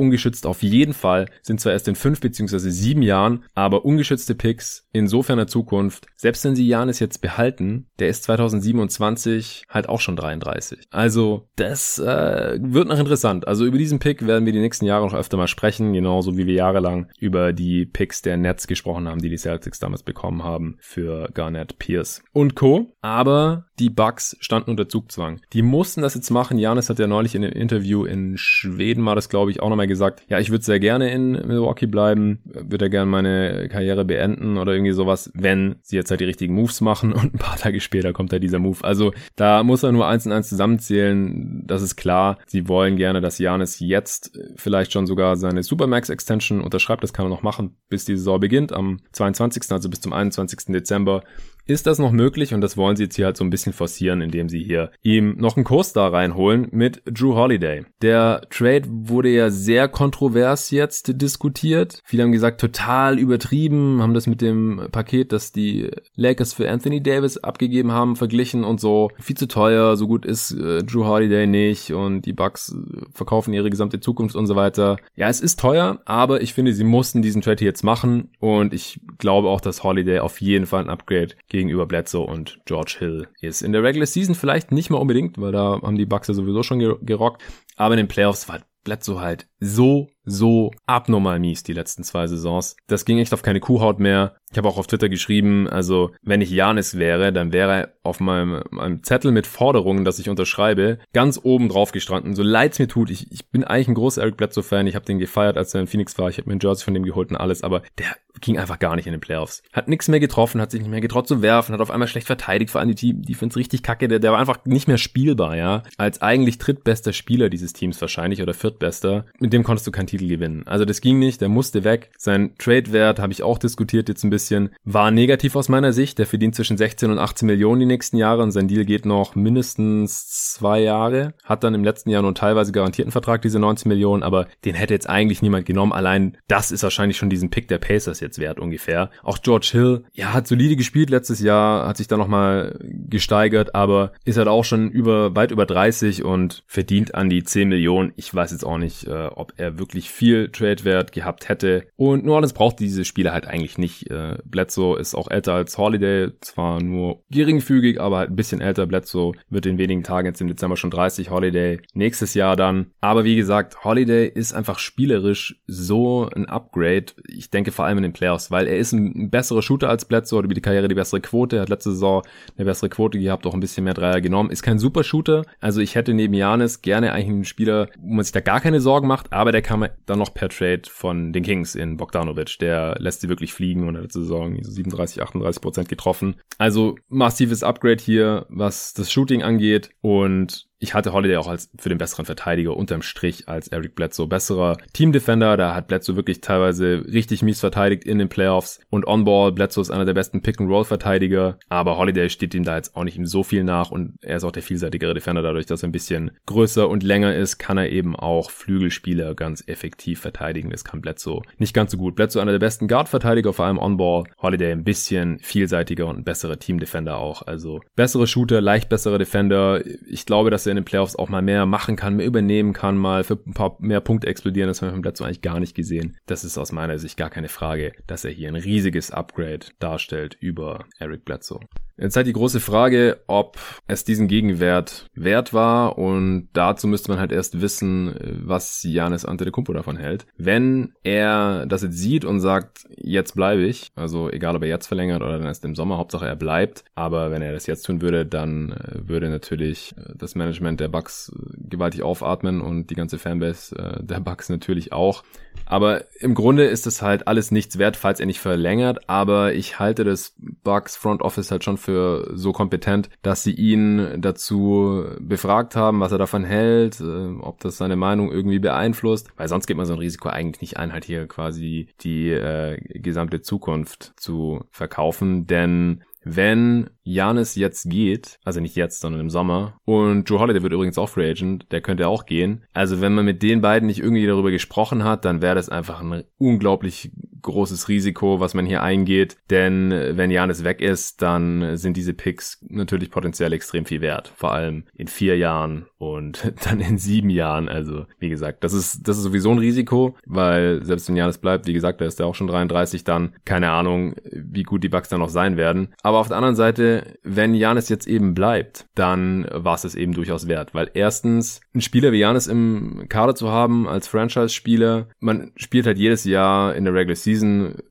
auf 0.45 0.63
jeden 0.63 0.93
Fall, 0.93 1.27
sind 1.41 1.59
zwar 1.59 1.73
erst 1.73 1.87
in 1.87 1.95
fünf 1.95 2.19
beziehungsweise 2.19 2.71
sieben 2.71 3.01
Jahren, 3.01 3.43
aber 3.53 3.85
ungeschützte 3.85 4.35
Picks 4.35 4.87
insofern 4.91 5.37
der 5.37 5.47
Zukunft. 5.47 6.07
Selbst 6.15 6.45
wenn 6.45 6.55
sie 6.55 6.67
Janis 6.67 6.99
jetzt 6.99 7.21
behalten, 7.21 7.87
der 7.99 8.09
ist 8.09 8.23
2027 8.23 9.63
halt 9.69 9.89
auch 9.89 9.99
schon 9.99 10.15
33. 10.15 10.87
Also 10.91 11.47
das 11.55 11.99
äh, 11.99 12.57
wird 12.61 12.87
noch 12.87 12.99
interessant. 12.99 13.47
Also 13.47 13.65
über 13.65 13.77
diesen 13.77 13.99
Pick 13.99 14.25
werden 14.25 14.45
wir 14.45 14.53
die 14.53 14.59
nächsten 14.59 14.85
Jahre 14.85 15.05
noch 15.05 15.13
öfter 15.13 15.37
mal 15.37 15.47
sprechen, 15.47 15.93
genauso 15.93 16.37
wie 16.37 16.47
wir 16.47 16.53
jahrelang 16.53 17.11
über 17.19 17.53
die 17.53 17.85
Picks 17.85 18.21
der 18.21 18.37
Nets 18.37 18.67
gesprochen 18.67 19.07
haben, 19.07 19.21
die 19.21 19.29
die 19.29 19.37
Celtics 19.37 19.79
damals 19.79 20.03
bekommen 20.03 20.43
haben 20.43 20.77
für 20.79 21.29
Garnett, 21.33 21.77
Pierce 21.79 22.23
und 22.31 22.55
Co. 22.55 22.93
Aber 23.01 23.65
die 23.79 23.89
Bucks 23.89 24.37
standen 24.39 24.71
unter 24.71 24.87
Zugzwang. 24.87 25.41
Die 25.53 25.61
mussten 25.61 26.01
das 26.01 26.15
jetzt 26.15 26.29
machen. 26.29 26.57
Janis 26.57 26.89
hat 26.89 26.99
ja 26.99 27.07
neulich 27.07 27.35
in 27.35 27.43
einem 27.43 27.53
Interview 27.53 28.05
in 28.05 28.37
Schweden 28.37 29.05
war 29.05 29.15
das, 29.15 29.29
glaube 29.29 29.51
ich, 29.51 29.61
auch 29.61 29.69
nochmal 29.69 29.87
gesagt, 29.87 30.23
ja, 30.27 30.39
ich 30.39 30.49
würde 30.49 30.63
sehr 30.63 30.79
gerne 30.79 31.11
in 31.11 31.31
Milwaukee 31.31 31.85
bleiben, 31.85 32.39
würde 32.45 32.85
ja 32.85 32.89
gerne 32.89 33.09
meine 33.09 33.69
Karriere 33.69 34.05
beenden 34.05 34.57
oder 34.57 34.73
irgendwie 34.73 34.91
sowas, 34.91 35.31
wenn 35.33 35.75
sie 35.81 35.95
jetzt 35.95 36.09
halt 36.09 36.21
die 36.21 36.25
richtigen 36.25 36.55
Moves 36.55 36.81
machen 36.81 37.13
und 37.13 37.35
ein 37.35 37.39
paar 37.39 37.57
Tage 37.57 37.79
später 37.79 38.13
kommt 38.13 38.31
halt 38.31 38.43
dieser 38.43 38.59
Move. 38.59 38.83
Also 38.83 39.13
da 39.35 39.63
muss 39.63 39.83
er 39.83 39.91
nur 39.91 40.07
eins 40.07 40.25
und 40.25 40.31
eins 40.31 40.49
zusammenzählen. 40.49 41.63
Das 41.65 41.81
ist 41.81 41.95
klar. 41.95 42.39
Sie 42.47 42.67
wollen 42.67 42.95
gerne, 42.95 43.21
dass 43.21 43.37
Janis 43.37 43.79
jetzt 43.79 44.37
vielleicht 44.55 44.93
schon 44.93 45.05
sogar 45.07 45.35
seine 45.35 45.63
Supermax 45.63 46.09
Extension 46.09 46.61
unterschreibt. 46.61 47.03
Das 47.03 47.13
kann 47.13 47.25
er 47.25 47.29
noch 47.29 47.43
machen, 47.43 47.77
bis 47.89 48.05
die 48.05 48.15
Saison 48.15 48.39
beginnt 48.39 48.73
am 48.73 48.99
22. 49.11 49.71
also 49.71 49.89
bis 49.89 50.01
zum 50.01 50.13
21. 50.13 50.73
Dezember 50.73 51.23
ist 51.67 51.87
das 51.87 51.99
noch 51.99 52.11
möglich 52.11 52.53
und 52.53 52.61
das 52.61 52.77
wollen 52.77 52.95
sie 52.95 53.03
jetzt 53.03 53.15
hier 53.15 53.25
halt 53.25 53.37
so 53.37 53.43
ein 53.43 53.49
bisschen 53.49 53.73
forcieren, 53.73 54.21
indem 54.21 54.49
sie 54.49 54.63
hier 54.63 54.91
ihm 55.01 55.35
noch 55.37 55.57
einen 55.57 55.65
da 55.93 56.07
reinholen 56.07 56.67
mit 56.71 57.01
Drew 57.05 57.35
Holiday. 57.35 57.85
Der 58.01 58.41
Trade 58.49 58.83
wurde 58.87 59.29
ja 59.29 59.49
sehr 59.49 59.87
kontrovers 59.87 60.71
jetzt 60.71 61.21
diskutiert. 61.21 62.01
Viele 62.05 62.23
haben 62.23 62.31
gesagt, 62.31 62.61
total 62.61 63.19
übertrieben, 63.19 64.01
haben 64.01 64.13
das 64.13 64.27
mit 64.27 64.41
dem 64.41 64.87
Paket, 64.91 65.31
das 65.31 65.51
die 65.51 65.89
Lakers 66.15 66.53
für 66.53 66.69
Anthony 66.69 67.01
Davis 67.01 67.37
abgegeben 67.37 67.91
haben, 67.91 68.15
verglichen 68.15 68.63
und 68.63 68.79
so. 68.79 69.09
Viel 69.19 69.37
zu 69.37 69.47
teuer, 69.47 69.97
so 69.97 70.07
gut 70.07 70.25
ist 70.25 70.51
äh, 70.51 70.83
Drew 70.83 71.05
Holiday 71.05 71.47
nicht 71.47 71.91
und 71.91 72.21
die 72.21 72.33
Bucks 72.33 72.75
verkaufen 73.11 73.53
ihre 73.53 73.69
gesamte 73.69 73.99
Zukunft 73.99 74.35
und 74.35 74.47
so 74.47 74.55
weiter. 74.55 74.97
Ja, 75.15 75.29
es 75.29 75.41
ist 75.41 75.59
teuer, 75.59 75.99
aber 76.05 76.41
ich 76.41 76.53
finde, 76.53 76.73
sie 76.73 76.83
mussten 76.83 77.21
diesen 77.21 77.41
Trade 77.41 77.63
jetzt 77.63 77.83
machen 77.83 78.29
und 78.39 78.73
ich 78.73 78.99
glaube 79.17 79.49
auch, 79.49 79.61
dass 79.61 79.83
Holiday 79.83 80.19
auf 80.19 80.41
jeden 80.41 80.65
Fall 80.65 80.83
ein 80.83 80.89
Upgrade 80.89 81.35
gegenüber 81.55 81.85
Bledsoe 81.85 82.25
und 82.25 82.59
George 82.65 82.95
Hill 82.99 83.27
ist. 83.41 83.61
In 83.61 83.71
der 83.71 83.83
Regular 83.83 84.05
Season 84.05 84.35
vielleicht 84.35 84.71
nicht 84.71 84.89
mal 84.89 84.97
unbedingt, 84.97 85.39
weil 85.39 85.51
da 85.51 85.79
haben 85.81 85.97
die 85.97 86.05
Bucks 86.05 86.27
ja 86.27 86.33
sowieso 86.33 86.63
schon 86.63 86.79
gerockt, 86.79 87.41
aber 87.75 87.93
in 87.93 87.99
den 87.99 88.07
Playoffs 88.07 88.47
war 88.49 88.59
Bledsoe 88.85 89.19
halt 89.19 89.47
so, 89.59 90.07
so 90.23 90.71
abnormal 90.85 91.39
mies 91.39 91.63
die 91.63 91.73
letzten 91.73 92.03
zwei 92.03 92.27
Saisons. 92.27 92.77
Das 92.87 93.03
ging 93.03 93.17
echt 93.17 93.33
auf 93.33 93.41
keine 93.41 93.59
Kuhhaut 93.59 93.99
mehr. 93.99 94.35
Ich 94.51 94.57
habe 94.57 94.69
auch 94.69 94.77
auf 94.77 94.87
Twitter 94.87 95.09
geschrieben, 95.09 95.67
also 95.67 96.11
wenn 96.21 96.39
ich 96.39 96.51
Janis 96.51 96.97
wäre, 96.97 97.33
dann 97.33 97.51
wäre 97.51 97.93
auf 98.03 98.19
meinem, 98.19 98.63
meinem 98.69 99.03
Zettel 99.03 99.31
mit 99.31 99.47
Forderungen, 99.47 100.05
dass 100.05 100.19
ich 100.19 100.29
unterschreibe, 100.29 100.99
ganz 101.13 101.39
oben 101.41 101.67
drauf 101.67 101.91
gestanden. 101.91 102.35
So 102.35 102.43
leid's 102.43 102.79
mir 102.79 102.87
tut, 102.87 103.09
ich, 103.09 103.31
ich 103.31 103.49
bin 103.49 103.63
eigentlich 103.63 103.89
ein 103.89 103.95
großer 103.95 104.21
Eric 104.21 104.37
Bledsoe-Fan. 104.37 104.87
Ich 104.87 104.95
habe 104.95 105.05
den 105.05 105.19
gefeiert, 105.19 105.57
als 105.57 105.73
er 105.73 105.81
in 105.81 105.87
Phoenix 105.87 106.17
war. 106.17 106.29
Ich 106.29 106.37
habe 106.37 106.47
mir 106.47 106.55
ein 106.55 106.61
Jersey 106.61 106.85
von 106.85 106.93
dem 106.93 107.03
geholt 107.03 107.31
und 107.31 107.37
alles, 107.37 107.63
aber 107.63 107.81
der 107.97 108.15
ging 108.41 108.57
einfach 108.57 108.79
gar 108.79 108.95
nicht 108.95 109.07
in 109.07 109.11
den 109.11 109.21
Playoffs. 109.21 109.63
Hat 109.73 109.87
nichts 109.87 110.07
mehr 110.07 110.19
getroffen, 110.19 110.61
hat 110.61 110.71
sich 110.71 110.81
nicht 110.81 110.89
mehr 110.89 111.01
getraut 111.01 111.27
zu 111.27 111.41
werfen, 111.41 111.73
hat 111.73 111.81
auf 111.81 111.91
einmal 111.91 112.07
schlecht 112.07 112.27
verteidigt, 112.27 112.71
vor 112.71 112.79
allem 112.79 112.89
die 112.89 112.95
Team, 112.95 113.21
die 113.21 113.33
find's 113.33 113.55
richtig 113.55 113.83
kacke, 113.83 114.07
der, 114.07 114.19
der 114.19 114.31
war 114.31 114.39
einfach 114.39 114.63
nicht 114.65 114.87
mehr 114.87 114.97
spielbar, 114.97 115.55
ja. 115.55 115.83
Als 115.97 116.21
eigentlich 116.21 116.57
drittbester 116.57 117.13
Spieler 117.13 117.49
dieses 117.49 117.73
Teams 117.73 117.99
wahrscheinlich 118.01 118.41
oder 118.41 118.53
viertbester. 118.53 119.25
Mit 119.39 119.53
dem 119.53 119.63
konntest 119.63 119.87
du 119.87 119.91
keinen 119.91 120.07
Titel 120.07 120.27
gewinnen. 120.27 120.63
Also 120.65 120.85
das 120.85 121.01
ging 121.01 121.19
nicht, 121.19 121.41
der 121.41 121.49
musste 121.49 121.83
weg. 121.83 122.11
Sein 122.17 122.55
Trade-Wert, 122.57 123.19
habe 123.19 123.33
ich 123.33 123.43
auch 123.43 123.57
diskutiert 123.57 124.09
jetzt 124.09 124.23
ein 124.23 124.29
bisschen, 124.29 124.69
war 124.83 125.11
negativ 125.11 125.55
aus 125.55 125.69
meiner 125.69 125.93
Sicht. 125.93 126.19
Der 126.19 126.25
verdient 126.25 126.55
zwischen 126.55 126.77
16 126.77 127.11
und 127.11 127.19
18 127.19 127.45
Millionen 127.45 127.79
die 127.81 127.85
nächsten 127.85 128.17
Jahre 128.17 128.43
und 128.43 128.51
sein 128.51 128.67
Deal 128.67 128.85
geht 128.85 129.05
noch 129.05 129.35
mindestens 129.35 130.53
zwei 130.53 130.79
Jahre. 130.81 131.33
Hat 131.43 131.63
dann 131.63 131.73
im 131.73 131.83
letzten 131.83 132.09
Jahr 132.09 132.21
nur 132.21 132.35
teilweise 132.35 132.71
garantierten 132.71 133.11
Vertrag, 133.11 133.41
diese 133.41 133.59
19 133.59 133.89
Millionen, 133.89 134.23
aber 134.23 134.47
den 134.65 134.75
hätte 134.75 134.93
jetzt 134.93 135.09
eigentlich 135.09 135.41
niemand 135.41 135.65
genommen. 135.65 135.93
Allein 135.93 136.37
das 136.47 136.71
ist 136.71 136.83
wahrscheinlich 136.83 137.17
schon 137.17 137.29
diesen 137.29 137.49
Pick 137.49 137.67
der 137.67 137.77
Pacers 137.77 138.19
jetzt 138.19 138.24
wert 138.37 138.59
ungefähr. 138.59 139.09
Auch 139.23 139.39
George 139.41 139.69
Hill, 139.71 140.03
ja, 140.13 140.33
hat 140.33 140.47
solide 140.47 140.75
gespielt 140.75 141.09
letztes 141.09 141.39
Jahr, 141.39 141.87
hat 141.87 141.97
sich 141.97 142.07
da 142.07 142.17
nochmal 142.17 142.77
gesteigert, 142.81 143.75
aber 143.75 144.11
ist 144.25 144.37
halt 144.37 144.47
auch 144.47 144.63
schon 144.63 144.89
über, 144.89 145.35
weit 145.35 145.51
über 145.51 145.65
30 145.65 146.23
und 146.23 146.63
verdient 146.67 147.15
an 147.15 147.29
die 147.29 147.43
10 147.43 147.69
Millionen. 147.69 148.13
Ich 148.15 148.33
weiß 148.33 148.51
jetzt 148.51 148.65
auch 148.65 148.77
nicht, 148.77 149.07
äh, 149.07 149.27
ob 149.27 149.53
er 149.57 149.79
wirklich 149.79 150.09
viel 150.09 150.49
Trade-Wert 150.49 151.11
gehabt 151.11 151.49
hätte. 151.49 151.87
Und 151.95 152.25
New 152.25 152.33
Orleans 152.33 152.53
braucht 152.53 152.79
diese 152.79 153.05
Spiele 153.05 153.31
halt 153.31 153.47
eigentlich 153.47 153.77
nicht. 153.77 154.09
Äh, 154.09 154.37
Bledsoe 154.45 154.99
ist 154.99 155.15
auch 155.15 155.29
älter 155.29 155.53
als 155.53 155.77
Holiday, 155.77 156.31
zwar 156.41 156.81
nur 156.81 157.23
geringfügig, 157.29 157.99
aber 157.99 158.17
halt 158.17 158.29
ein 158.29 158.35
bisschen 158.35 158.61
älter. 158.61 158.85
Bledsoe 158.85 159.33
wird 159.49 159.65
in 159.65 159.77
wenigen 159.77 160.03
Tagen 160.03 160.27
jetzt 160.27 160.41
im 160.41 160.47
Dezember 160.47 160.77
schon 160.77 160.91
30, 160.91 161.29
Holiday 161.29 161.79
nächstes 161.93 162.33
Jahr 162.33 162.55
dann. 162.55 162.87
Aber 163.01 163.23
wie 163.23 163.35
gesagt, 163.35 163.83
Holiday 163.83 164.27
ist 164.27 164.53
einfach 164.53 164.79
spielerisch 164.79 165.61
so 165.67 166.29
ein 166.35 166.45
Upgrade. 166.47 167.05
Ich 167.27 167.49
denke 167.49 167.71
vor 167.71 167.85
allem 167.85 167.97
in 167.97 168.03
den 168.03 168.13
Playoffs, 168.15 168.51
weil 168.51 168.67
er 168.67 168.77
ist 168.77 168.93
ein 168.93 169.29
besserer 169.29 169.61
Shooter 169.61 169.89
als 169.89 170.05
Bledsoe, 170.05 170.39
hat 170.39 170.45
über 170.45 170.53
die 170.53 170.61
Karriere 170.61 170.87
die 170.87 170.95
bessere 170.95 171.21
Quote, 171.21 171.61
hat 171.61 171.69
letzte 171.69 171.91
Saison 171.91 172.23
eine 172.57 172.65
bessere 172.65 172.89
Quote 172.89 173.19
gehabt, 173.19 173.45
auch 173.45 173.53
ein 173.53 173.59
bisschen 173.59 173.83
mehr 173.83 173.93
Dreier 173.93 174.21
genommen. 174.21 174.49
Ist 174.49 174.63
kein 174.63 174.79
super 174.79 175.03
Shooter, 175.03 175.43
also 175.59 175.81
ich 175.81 175.95
hätte 175.95 176.13
neben 176.13 176.33
Janis 176.33 176.81
gerne 176.81 177.11
eigentlich 177.11 177.29
einen 177.29 177.45
Spieler, 177.45 177.87
wo 177.99 178.15
man 178.15 178.23
sich 178.23 178.31
da 178.31 178.39
gar 178.39 178.61
keine 178.61 178.79
Sorgen 178.81 179.07
macht, 179.07 179.31
aber 179.33 179.51
der 179.51 179.61
kam 179.61 179.85
dann 180.05 180.19
noch 180.19 180.33
per 180.33 180.49
Trade 180.49 180.83
von 180.89 181.33
den 181.33 181.43
Kings 181.43 181.75
in 181.75 181.97
Bogdanovic. 181.97 182.57
Der 182.59 182.95
lässt 182.99 183.21
sie 183.21 183.29
wirklich 183.29 183.53
fliegen 183.53 183.87
und 183.87 183.95
hat 183.95 184.03
letzte 184.03 184.21
Saison 184.21 184.57
37, 184.61 185.21
38 185.21 185.61
Prozent 185.61 185.89
getroffen. 185.89 186.35
Also 186.57 186.95
massives 187.09 187.63
Upgrade 187.63 188.01
hier, 188.01 188.45
was 188.49 188.93
das 188.93 189.11
Shooting 189.11 189.43
angeht 189.43 189.89
und 190.01 190.67
ich 190.79 190.93
hatte 190.93 191.13
Holiday 191.13 191.37
auch 191.37 191.47
als 191.47 191.69
für 191.77 191.89
den 191.89 191.97
besseren 191.97 192.25
Verteidiger 192.25 192.75
unterm 192.75 193.01
Strich 193.01 193.47
als 193.47 193.69
Eric 193.69 193.95
Bledsoe. 193.95 194.27
Besserer 194.27 194.77
Team-Defender, 194.93 195.55
da 195.55 195.73
hat 195.73 195.87
Bledsoe 195.87 196.15
wirklich 196.15 196.41
teilweise 196.41 197.05
richtig 197.11 197.41
mies 197.41 197.61
verteidigt 197.61 198.03
in 198.03 198.19
den 198.19 198.27
Playoffs. 198.27 198.81
Und 198.89 199.07
On-Ball, 199.07 199.53
Bledsoe 199.53 199.81
ist 199.81 199.91
einer 199.91 200.05
der 200.05 200.13
besten 200.13 200.41
Pick-and-Roll-Verteidiger. 200.41 201.59
Aber 201.69 201.97
Holiday 201.97 202.29
steht 202.29 202.53
ihm 202.53 202.65
da 202.65 202.75
jetzt 202.75 202.95
auch 202.95 203.05
nicht 203.05 203.19
so 203.23 203.43
viel 203.43 203.63
nach 203.63 203.89
und 203.89 204.15
er 204.21 204.37
ist 204.37 204.43
auch 204.43 204.51
der 204.51 204.63
vielseitigere 204.63 205.13
Defender. 205.13 205.41
Dadurch, 205.41 205.65
dass 205.65 205.81
er 205.81 205.89
ein 205.89 205.93
bisschen 205.93 206.31
größer 206.45 206.89
und 206.89 207.03
länger 207.03 207.33
ist, 207.33 207.57
kann 207.57 207.77
er 207.77 207.89
eben 207.89 208.15
auch 208.15 208.51
Flügelspieler 208.51 209.33
ganz 209.33 209.63
effektiv 209.67 210.19
verteidigen. 210.19 210.71
Das 210.71 210.83
kann 210.83 211.01
Bledsoe 211.01 211.41
nicht 211.57 211.73
ganz 211.73 211.91
so 211.91 211.97
gut. 211.97 212.15
Bledsoe 212.15 212.41
einer 212.41 212.51
der 212.51 212.59
besten 212.59 212.89
Guard-Verteidiger, 212.89 213.53
vor 213.53 213.65
allem 213.65 213.79
On-Ball. 213.79 214.25
Holiday 214.41 214.73
ein 214.73 214.83
bisschen 214.83 215.39
vielseitiger 215.39 216.07
und 216.07 216.17
ein 216.17 216.23
besserer 216.25 216.59
Team-Defender 216.59 217.17
auch. 217.17 217.43
Also 217.43 217.81
bessere 217.95 218.27
Shooter, 218.27 218.59
leicht 218.59 218.89
bessere 218.89 219.17
Defender. 219.17 219.81
Ich 220.07 220.25
glaube, 220.25 220.49
dass 220.51 220.64
er 220.65 220.71
in 220.71 220.77
den 220.77 220.85
Playoffs 220.85 221.15
auch 221.15 221.29
mal 221.29 221.41
mehr 221.41 221.65
machen 221.65 221.95
kann, 221.95 222.15
mehr 222.15 222.25
übernehmen 222.25 222.73
kann, 222.73 222.97
mal 222.97 223.23
für 223.23 223.39
ein 223.45 223.53
paar 223.53 223.75
mehr 223.79 224.01
Punkte 224.01 224.27
explodieren. 224.27 224.67
Das 224.67 224.81
haben 224.81 224.89
wir 224.89 224.93
vom 224.93 225.01
Bledsoe 225.01 225.27
eigentlich 225.27 225.41
gar 225.41 225.59
nicht 225.59 225.75
gesehen. 225.75 226.17
Das 226.25 226.43
ist 226.43 226.57
aus 226.57 226.71
meiner 226.71 226.99
Sicht 226.99 227.17
gar 227.17 227.29
keine 227.29 227.49
Frage, 227.49 227.93
dass 228.07 228.25
er 228.25 228.31
hier 228.31 228.49
ein 228.49 228.55
riesiges 228.55 229.11
Upgrade 229.11 229.67
darstellt 229.79 230.37
über 230.39 230.85
Eric 230.99 231.25
Bledsoe. 231.25 231.59
Jetzt 231.97 232.15
halt 232.15 232.27
die 232.27 232.33
große 232.33 232.59
Frage, 232.59 233.21
ob 233.27 233.57
es 233.87 234.03
diesen 234.03 234.27
Gegenwert 234.27 235.09
wert 235.13 235.53
war 235.53 235.97
und 235.97 236.49
dazu 236.53 236.87
müsste 236.87 237.09
man 237.09 237.19
halt 237.19 237.31
erst 237.31 237.61
wissen, 237.61 238.15
was 238.43 238.83
Janis 238.83 239.25
Antetokounmpo 239.25 239.71
davon 239.73 239.95
hält. 239.95 240.25
Wenn 240.37 240.93
er 241.03 241.65
das 241.67 241.83
jetzt 241.83 241.97
sieht 241.97 242.25
und 242.25 242.41
sagt, 242.41 242.85
jetzt 242.97 243.35
bleibe 243.35 243.63
ich, 243.63 243.91
also 243.95 244.29
egal 244.29 244.55
ob 244.55 244.63
er 244.63 244.69
jetzt 244.69 244.87
verlängert 244.87 245.21
oder 245.21 245.37
dann 245.37 245.47
erst 245.47 245.63
im 245.63 245.75
Sommer, 245.75 245.97
Hauptsache 245.97 246.25
er 246.25 246.35
bleibt, 246.35 246.83
aber 246.95 247.31
wenn 247.31 247.41
er 247.41 247.53
das 247.53 247.65
jetzt 247.65 247.83
tun 247.83 248.01
würde, 248.01 248.25
dann 248.25 248.71
äh, 248.71 249.07
würde 249.07 249.29
natürlich 249.29 249.95
äh, 249.97 250.13
das 250.15 250.35
Management 250.35 250.79
der 250.79 250.89
Bucks 250.89 251.31
äh, 251.33 251.69
gewaltig 251.69 252.03
aufatmen 252.03 252.61
und 252.61 252.89
die 252.89 252.95
ganze 252.95 253.17
Fanbase 253.17 253.75
der 254.01 254.19
Bucks 254.19 254.49
natürlich 254.49 254.91
auch. 254.91 255.23
Aber 255.65 256.03
im 256.19 256.35
Grunde 256.35 256.65
ist 256.65 256.85
es 256.85 257.01
halt 257.01 257.27
alles 257.27 257.51
nichts 257.51 257.77
wert, 257.77 257.97
falls 257.97 258.19
er 258.19 258.25
nicht 258.25 258.39
verlängert, 258.39 259.09
aber 259.09 259.53
ich 259.53 259.79
halte 259.79 260.03
das 260.03 260.35
Bucks 260.37 260.95
Front 260.95 261.21
Office 261.21 261.51
halt 261.51 261.63
schon 261.63 261.77
für 261.85 262.31
so 262.33 262.51
kompetent, 262.51 263.09
dass 263.21 263.43
sie 263.43 263.53
ihn 263.53 264.21
dazu 264.21 265.05
befragt 265.19 265.75
haben, 265.75 265.99
was 265.99 266.11
er 266.11 266.17
davon 266.17 266.43
hält, 266.43 266.99
äh, 266.99 267.35
ob 267.39 267.59
das 267.59 267.77
seine 267.77 267.95
Meinung 267.95 268.31
irgendwie 268.31 268.59
beeinflusst, 268.59 269.29
weil 269.37 269.47
sonst 269.47 269.67
geht 269.67 269.77
man 269.77 269.85
so 269.85 269.93
ein 269.93 269.99
Risiko 269.99 270.29
eigentlich 270.29 270.61
nicht 270.61 270.77
ein, 270.77 270.91
halt 270.91 271.05
hier 271.05 271.27
quasi 271.27 271.87
die 272.01 272.29
äh, 272.31 272.77
gesamte 272.99 273.41
Zukunft 273.41 274.13
zu 274.17 274.63
verkaufen, 274.71 275.47
denn 275.47 276.03
wenn 276.27 276.89
Janis 277.03 277.53
jetzt 277.53 277.87
geht, 277.87 278.39
also 278.43 278.59
nicht 278.59 278.75
jetzt, 278.75 278.99
sondern 278.99 279.21
im 279.21 279.29
Sommer, 279.29 279.79
und 279.85 280.27
Joe 280.27 280.39
Holiday 280.39 280.63
wird 280.63 280.73
übrigens 280.73 280.97
auch 280.97 281.07
Free 281.07 281.29
Agent, 281.29 281.71
der 281.71 281.81
könnte 281.81 282.07
auch 282.07 282.25
gehen. 282.25 282.65
Also 282.73 282.99
wenn 282.99 283.13
man 283.13 283.25
mit 283.25 283.43
den 283.43 283.61
beiden 283.61 283.85
nicht 283.85 283.99
irgendwie 283.99 284.25
darüber 284.25 284.49
gesprochen 284.49 285.03
hat, 285.03 285.23
dann 285.23 285.43
wäre 285.43 285.53
das 285.53 285.69
einfach 285.69 286.01
ein 286.01 286.23
unglaublich 286.39 287.11
großes 287.45 287.87
Risiko, 287.87 288.39
was 288.41 288.53
man 288.53 288.65
hier 288.65 288.83
eingeht. 288.83 289.37
Denn 289.49 289.91
wenn 289.91 290.31
Janis 290.31 290.63
weg 290.63 290.81
ist, 290.81 291.21
dann 291.21 291.77
sind 291.77 291.97
diese 291.97 292.13
Picks 292.13 292.59
natürlich 292.67 293.09
potenziell 293.09 293.53
extrem 293.53 293.85
viel 293.85 294.01
wert. 294.01 294.33
Vor 294.35 294.51
allem 294.51 294.83
in 294.93 295.07
vier 295.07 295.37
Jahren 295.37 295.85
und 295.97 296.53
dann 296.65 296.81
in 296.81 296.97
sieben 296.97 297.29
Jahren. 297.29 297.69
Also, 297.69 298.05
wie 298.19 298.29
gesagt, 298.29 298.63
das 298.63 298.73
ist, 298.73 299.07
das 299.07 299.17
ist 299.17 299.23
sowieso 299.23 299.51
ein 299.51 299.59
Risiko, 299.59 300.15
weil 300.25 300.83
selbst 300.83 301.07
wenn 301.07 301.15
Janis 301.15 301.37
bleibt, 301.37 301.67
wie 301.67 301.73
gesagt, 301.73 302.01
da 302.01 302.05
ist 302.05 302.19
er 302.19 302.25
auch 302.25 302.35
schon 302.35 302.47
33 302.47 303.03
dann, 303.03 303.33
keine 303.45 303.71
Ahnung, 303.71 304.15
wie 304.31 304.63
gut 304.63 304.83
die 304.83 304.89
Bucks 304.89 305.09
dann 305.09 305.21
noch 305.21 305.29
sein 305.29 305.55
werden. 305.55 305.89
Aber 306.03 306.19
auf 306.19 306.27
der 306.27 306.37
anderen 306.37 306.55
Seite, 306.55 307.17
wenn 307.23 307.55
Janis 307.55 307.87
jetzt 307.87 308.07
eben 308.07 308.33
bleibt, 308.33 308.87
dann 308.95 309.47
war 309.51 309.75
es 309.75 309.85
es 309.85 309.95
eben 309.95 310.13
durchaus 310.13 310.47
wert, 310.47 310.73
weil 310.73 310.91
erstens, 310.93 311.61
ein 311.73 311.81
Spieler 311.81 312.11
wie 312.11 312.19
Janis 312.19 312.47
im 312.47 313.05
Kader 313.07 313.35
zu 313.35 313.49
haben 313.49 313.87
als 313.87 314.07
Franchise-Spieler, 314.07 315.07
man 315.19 315.51
spielt 315.55 315.85
halt 315.85 315.97
jedes 315.97 316.25
Jahr 316.25 316.75
in 316.75 316.83
der 316.83 316.93
Regular 316.93 317.15
Season 317.15 317.34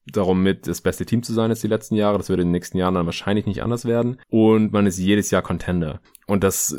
darum 0.06 0.42
mit, 0.42 0.66
das 0.66 0.80
beste 0.80 1.06
Team 1.06 1.22
zu 1.22 1.32
sein 1.32 1.50
jetzt 1.50 1.62
die 1.62 1.68
letzten 1.68 1.94
Jahre. 1.94 2.18
Das 2.18 2.28
wird 2.28 2.40
in 2.40 2.48
den 2.48 2.52
nächsten 2.52 2.78
Jahren 2.78 2.94
dann 2.94 3.06
wahrscheinlich 3.06 3.46
nicht 3.46 3.62
anders 3.62 3.84
werden. 3.84 4.20
Und 4.28 4.72
man 4.72 4.86
ist 4.86 4.98
jedes 4.98 5.30
Jahr 5.30 5.42
Contender. 5.42 6.00
Und 6.26 6.42
das 6.42 6.76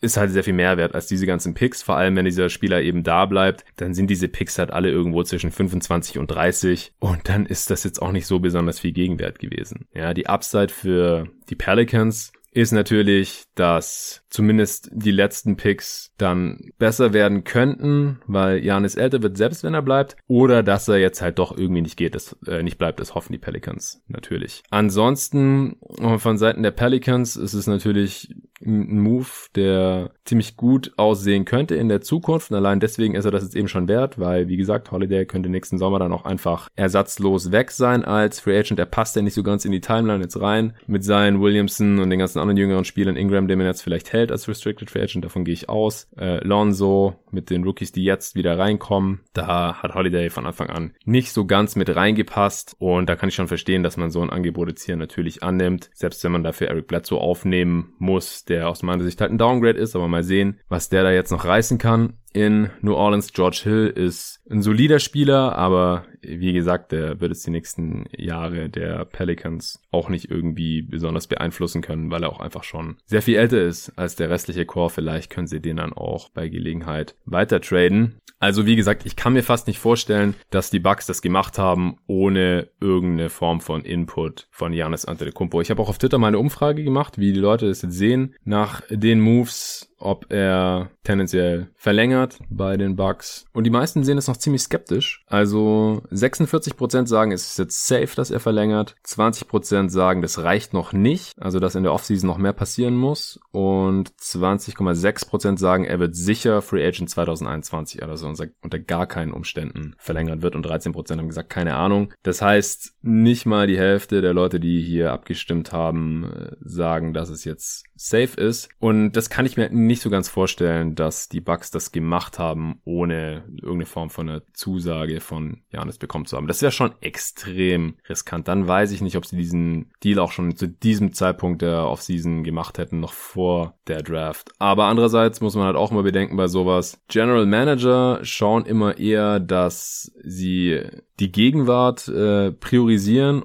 ist 0.00 0.16
halt 0.16 0.30
sehr 0.30 0.44
viel 0.44 0.52
mehr 0.52 0.76
wert 0.76 0.94
als 0.94 1.06
diese 1.06 1.26
ganzen 1.26 1.54
Picks. 1.54 1.82
Vor 1.82 1.96
allem, 1.96 2.14
wenn 2.16 2.24
dieser 2.24 2.48
Spieler 2.48 2.82
eben 2.82 3.02
da 3.02 3.26
bleibt, 3.26 3.64
dann 3.76 3.94
sind 3.94 4.08
diese 4.08 4.28
Picks 4.28 4.58
halt 4.58 4.70
alle 4.70 4.90
irgendwo 4.90 5.22
zwischen 5.22 5.50
25 5.50 6.18
und 6.18 6.28
30. 6.28 6.92
Und 7.00 7.28
dann 7.28 7.46
ist 7.46 7.70
das 7.70 7.84
jetzt 7.84 8.00
auch 8.00 8.12
nicht 8.12 8.26
so 8.26 8.38
besonders 8.38 8.80
viel 8.80 8.92
Gegenwert 8.92 9.38
gewesen. 9.38 9.86
Ja, 9.94 10.14
die 10.14 10.28
Upside 10.28 10.68
für 10.68 11.28
die 11.48 11.56
Pelicans 11.56 12.32
ist 12.54 12.70
natürlich, 12.70 13.44
dass 13.56 14.22
zumindest 14.30 14.88
die 14.92 15.10
letzten 15.10 15.56
Picks 15.56 16.12
dann 16.18 16.70
besser 16.78 17.12
werden 17.12 17.42
könnten, 17.42 18.20
weil 18.26 18.64
Janis 18.64 18.94
älter 18.94 19.22
wird, 19.22 19.36
selbst 19.36 19.64
wenn 19.64 19.74
er 19.74 19.82
bleibt, 19.82 20.16
oder 20.28 20.62
dass 20.62 20.86
er 20.86 20.98
jetzt 20.98 21.20
halt 21.20 21.40
doch 21.40 21.56
irgendwie 21.56 21.82
nicht 21.82 21.96
geht, 21.96 22.14
das, 22.14 22.36
äh, 22.46 22.62
nicht 22.62 22.78
bleibt, 22.78 23.00
das 23.00 23.16
hoffen 23.16 23.32
die 23.32 23.38
Pelicans 23.38 24.02
natürlich. 24.06 24.62
Ansonsten 24.70 25.76
von 26.18 26.38
Seiten 26.38 26.62
der 26.62 26.70
Pelicans 26.70 27.34
ist 27.34 27.54
es 27.54 27.66
natürlich 27.66 28.32
ein 28.66 29.00
Move, 29.00 29.26
der 29.54 30.10
ziemlich 30.24 30.56
gut 30.56 30.92
aussehen 30.96 31.44
könnte 31.44 31.74
in 31.74 31.88
der 31.88 32.00
Zukunft. 32.00 32.50
Und 32.50 32.56
allein 32.56 32.80
deswegen 32.80 33.14
ist 33.14 33.24
er 33.24 33.30
das 33.30 33.42
jetzt 33.42 33.56
eben 33.56 33.68
schon 33.68 33.88
wert, 33.88 34.18
weil, 34.18 34.48
wie 34.48 34.56
gesagt, 34.56 34.90
Holiday 34.90 35.26
könnte 35.26 35.48
nächsten 35.48 35.78
Sommer 35.78 35.98
dann 35.98 36.12
auch 36.12 36.24
einfach 36.24 36.68
ersatzlos 36.76 37.52
weg 37.52 37.70
sein 37.70 38.04
als 38.04 38.40
Free 38.40 38.58
Agent. 38.58 38.78
Er 38.78 38.86
passt 38.86 39.16
ja 39.16 39.22
nicht 39.22 39.34
so 39.34 39.42
ganz 39.42 39.64
in 39.64 39.72
die 39.72 39.80
Timeline 39.80 40.22
jetzt 40.22 40.40
rein 40.40 40.74
mit 40.86 41.04
seinen 41.04 41.40
Williamson 41.40 41.98
und 41.98 42.10
den 42.10 42.18
ganzen 42.18 42.38
anderen 42.38 42.56
jüngeren 42.56 42.84
Spielern. 42.84 43.16
Ingram, 43.16 43.48
den 43.48 43.58
man 43.58 43.66
jetzt 43.66 43.82
vielleicht 43.82 44.12
hält 44.12 44.32
als 44.32 44.48
Restricted 44.48 44.90
Free 44.90 45.02
Agent, 45.02 45.24
davon 45.24 45.44
gehe 45.44 45.54
ich 45.54 45.68
aus. 45.68 46.08
Äh, 46.16 46.44
Lonzo 46.46 47.16
mit 47.30 47.50
den 47.50 47.64
Rookies, 47.64 47.92
die 47.92 48.04
jetzt 48.04 48.34
wieder 48.34 48.58
reinkommen. 48.58 49.20
Da 49.32 49.82
hat 49.82 49.94
Holiday 49.94 50.30
von 50.30 50.46
Anfang 50.46 50.70
an 50.70 50.94
nicht 51.04 51.32
so 51.32 51.44
ganz 51.44 51.76
mit 51.76 51.94
reingepasst. 51.94 52.76
Und 52.78 53.08
da 53.08 53.16
kann 53.16 53.28
ich 53.28 53.34
schon 53.34 53.48
verstehen, 53.48 53.82
dass 53.82 53.96
man 53.96 54.10
so 54.10 54.22
ein 54.22 54.30
Angebot 54.30 54.68
jetzt 54.68 54.84
hier 54.84 54.96
natürlich 54.96 55.42
annimmt. 55.42 55.90
Selbst 55.92 56.24
wenn 56.24 56.32
man 56.32 56.44
dafür 56.44 56.68
Eric 56.68 56.86
Bledsoe 56.86 57.20
aufnehmen 57.20 57.92
muss, 57.98 58.44
der 58.44 58.53
aus 58.62 58.82
meiner 58.82 59.02
Sicht 59.02 59.20
halt 59.20 59.30
ein 59.30 59.38
Downgrade 59.38 59.78
ist, 59.78 59.96
aber 59.96 60.08
mal 60.08 60.24
sehen, 60.24 60.58
was 60.68 60.88
der 60.88 61.02
da 61.02 61.10
jetzt 61.10 61.30
noch 61.30 61.44
reißen 61.44 61.78
kann 61.78 62.14
in 62.34 62.68
New 62.82 62.94
Orleans. 62.94 63.32
George 63.32 63.60
Hill 63.64 63.86
ist 63.86 64.40
ein 64.50 64.60
solider 64.60 64.98
Spieler, 64.98 65.56
aber 65.56 66.04
wie 66.20 66.52
gesagt, 66.52 66.92
der 66.92 67.20
wird 67.20 67.32
es 67.32 67.42
die 67.42 67.50
nächsten 67.50 68.06
Jahre 68.16 68.68
der 68.68 69.04
Pelicans 69.06 69.80
auch 69.90 70.08
nicht 70.08 70.30
irgendwie 70.30 70.82
besonders 70.82 71.26
beeinflussen 71.26 71.80
können, 71.80 72.10
weil 72.10 72.24
er 72.24 72.30
auch 72.30 72.40
einfach 72.40 72.64
schon 72.64 72.96
sehr 73.06 73.22
viel 73.22 73.36
älter 73.36 73.62
ist 73.62 73.96
als 73.96 74.16
der 74.16 74.28
restliche 74.28 74.66
Core. 74.66 74.90
Vielleicht 74.90 75.30
können 75.30 75.46
sie 75.46 75.60
den 75.60 75.76
dann 75.76 75.92
auch 75.92 76.28
bei 76.28 76.48
Gelegenheit 76.48 77.14
weiter 77.24 77.60
traden. 77.60 78.20
Also 78.40 78.66
wie 78.66 78.76
gesagt, 78.76 79.06
ich 79.06 79.16
kann 79.16 79.32
mir 79.32 79.42
fast 79.42 79.68
nicht 79.68 79.78
vorstellen, 79.78 80.34
dass 80.50 80.68
die 80.68 80.80
Bucks 80.80 81.06
das 81.06 81.22
gemacht 81.22 81.56
haben, 81.56 81.96
ohne 82.06 82.68
irgendeine 82.80 83.30
Form 83.30 83.60
von 83.60 83.82
Input 83.82 84.48
von 84.50 84.72
Janis 84.72 85.06
Antetokounmpo. 85.06 85.62
Ich 85.62 85.70
habe 85.70 85.80
auch 85.80 85.88
auf 85.88 85.96
Twitter 85.96 86.18
mal 86.18 86.28
eine 86.28 86.38
Umfrage 86.38 86.84
gemacht, 86.84 87.16
wie 87.16 87.32
die 87.32 87.40
Leute 87.40 87.68
das 87.68 87.80
jetzt 87.80 87.94
sehen 87.94 88.34
nach 88.44 88.82
den 88.90 89.20
Moves 89.20 89.93
ob 90.04 90.30
er 90.30 90.90
tendenziell 91.02 91.68
verlängert 91.76 92.38
bei 92.48 92.76
den 92.76 92.96
Bucks. 92.96 93.46
Und 93.52 93.64
die 93.64 93.70
meisten 93.70 94.04
sehen 94.04 94.18
es 94.18 94.28
noch 94.28 94.36
ziemlich 94.36 94.62
skeptisch. 94.62 95.24
Also 95.26 96.02
46% 96.10 97.06
sagen, 97.06 97.32
es 97.32 97.48
ist 97.48 97.58
jetzt 97.58 97.86
safe, 97.86 98.10
dass 98.16 98.30
er 98.30 98.40
verlängert. 98.40 98.96
20% 99.06 99.90
sagen, 99.90 100.22
das 100.22 100.42
reicht 100.42 100.72
noch 100.72 100.92
nicht. 100.92 101.32
Also 101.40 101.58
dass 101.58 101.74
in 101.74 101.82
der 101.82 101.92
Offseason 101.92 102.26
noch 102.26 102.38
mehr 102.38 102.52
passieren 102.52 102.96
muss. 102.96 103.40
Und 103.50 104.10
20,6% 104.20 105.58
sagen, 105.58 105.84
er 105.84 105.98
wird 105.98 106.16
sicher 106.16 106.62
Free 106.62 106.86
Agent 106.86 107.10
2021 107.10 108.02
also 108.02 108.28
unter 108.62 108.78
gar 108.78 109.06
keinen 109.06 109.32
Umständen 109.32 109.94
verlängert 109.98 110.42
wird. 110.42 110.54
Und 110.54 110.66
13% 110.66 111.18
haben 111.18 111.28
gesagt, 111.28 111.50
keine 111.50 111.74
Ahnung. 111.74 112.12
Das 112.22 112.42
heißt, 112.42 112.93
nicht 113.06 113.44
mal 113.44 113.66
die 113.66 113.78
Hälfte 113.78 114.22
der 114.22 114.32
Leute, 114.32 114.58
die 114.58 114.80
hier 114.80 115.12
abgestimmt 115.12 115.72
haben, 115.72 116.24
äh, 116.24 116.56
sagen, 116.60 117.12
dass 117.12 117.28
es 117.28 117.44
jetzt 117.44 117.84
safe 117.96 118.40
ist. 118.40 118.70
Und 118.78 119.12
das 119.12 119.28
kann 119.28 119.44
ich 119.44 119.56
mir 119.56 119.70
nicht 119.70 120.00
so 120.00 120.08
ganz 120.08 120.28
vorstellen, 120.28 120.94
dass 120.94 121.28
die 121.28 121.42
Bucks 121.42 121.70
das 121.70 121.92
gemacht 121.92 122.38
haben, 122.38 122.80
ohne 122.84 123.44
irgendeine 123.48 123.86
Form 123.86 124.10
von 124.10 124.28
einer 124.28 124.42
Zusage 124.54 125.20
von 125.20 125.62
Janis 125.70 125.98
bekommen 125.98 126.24
zu 126.24 126.36
haben. 126.36 126.46
Das 126.46 126.62
wäre 126.62 126.72
schon 126.72 126.94
extrem 127.00 127.96
riskant. 128.08 128.48
Dann 128.48 128.66
weiß 128.66 128.90
ich 128.90 129.02
nicht, 129.02 129.16
ob 129.16 129.26
sie 129.26 129.36
diesen 129.36 129.92
Deal 130.02 130.18
auch 130.18 130.32
schon 130.32 130.56
zu 130.56 130.66
diesem 130.66 131.12
Zeitpunkt 131.12 131.62
der 131.62 131.86
Offseason 131.86 132.42
gemacht 132.42 132.78
hätten, 132.78 133.00
noch 133.00 133.12
vor 133.12 133.78
der 133.86 134.02
Draft. 134.02 134.50
Aber 134.58 134.86
andererseits 134.86 135.42
muss 135.42 135.54
man 135.54 135.66
halt 135.66 135.76
auch 135.76 135.90
immer 135.90 136.02
bedenken 136.02 136.36
bei 136.36 136.48
sowas. 136.48 137.02
General 137.08 137.46
Manager 137.46 138.20
schauen 138.22 138.64
immer 138.64 138.98
eher, 138.98 139.40
dass 139.40 140.10
sie 140.22 140.80
die 141.20 141.30
Gegenwart 141.30 142.08
äh, 142.08 142.50
priorisieren 142.50 142.93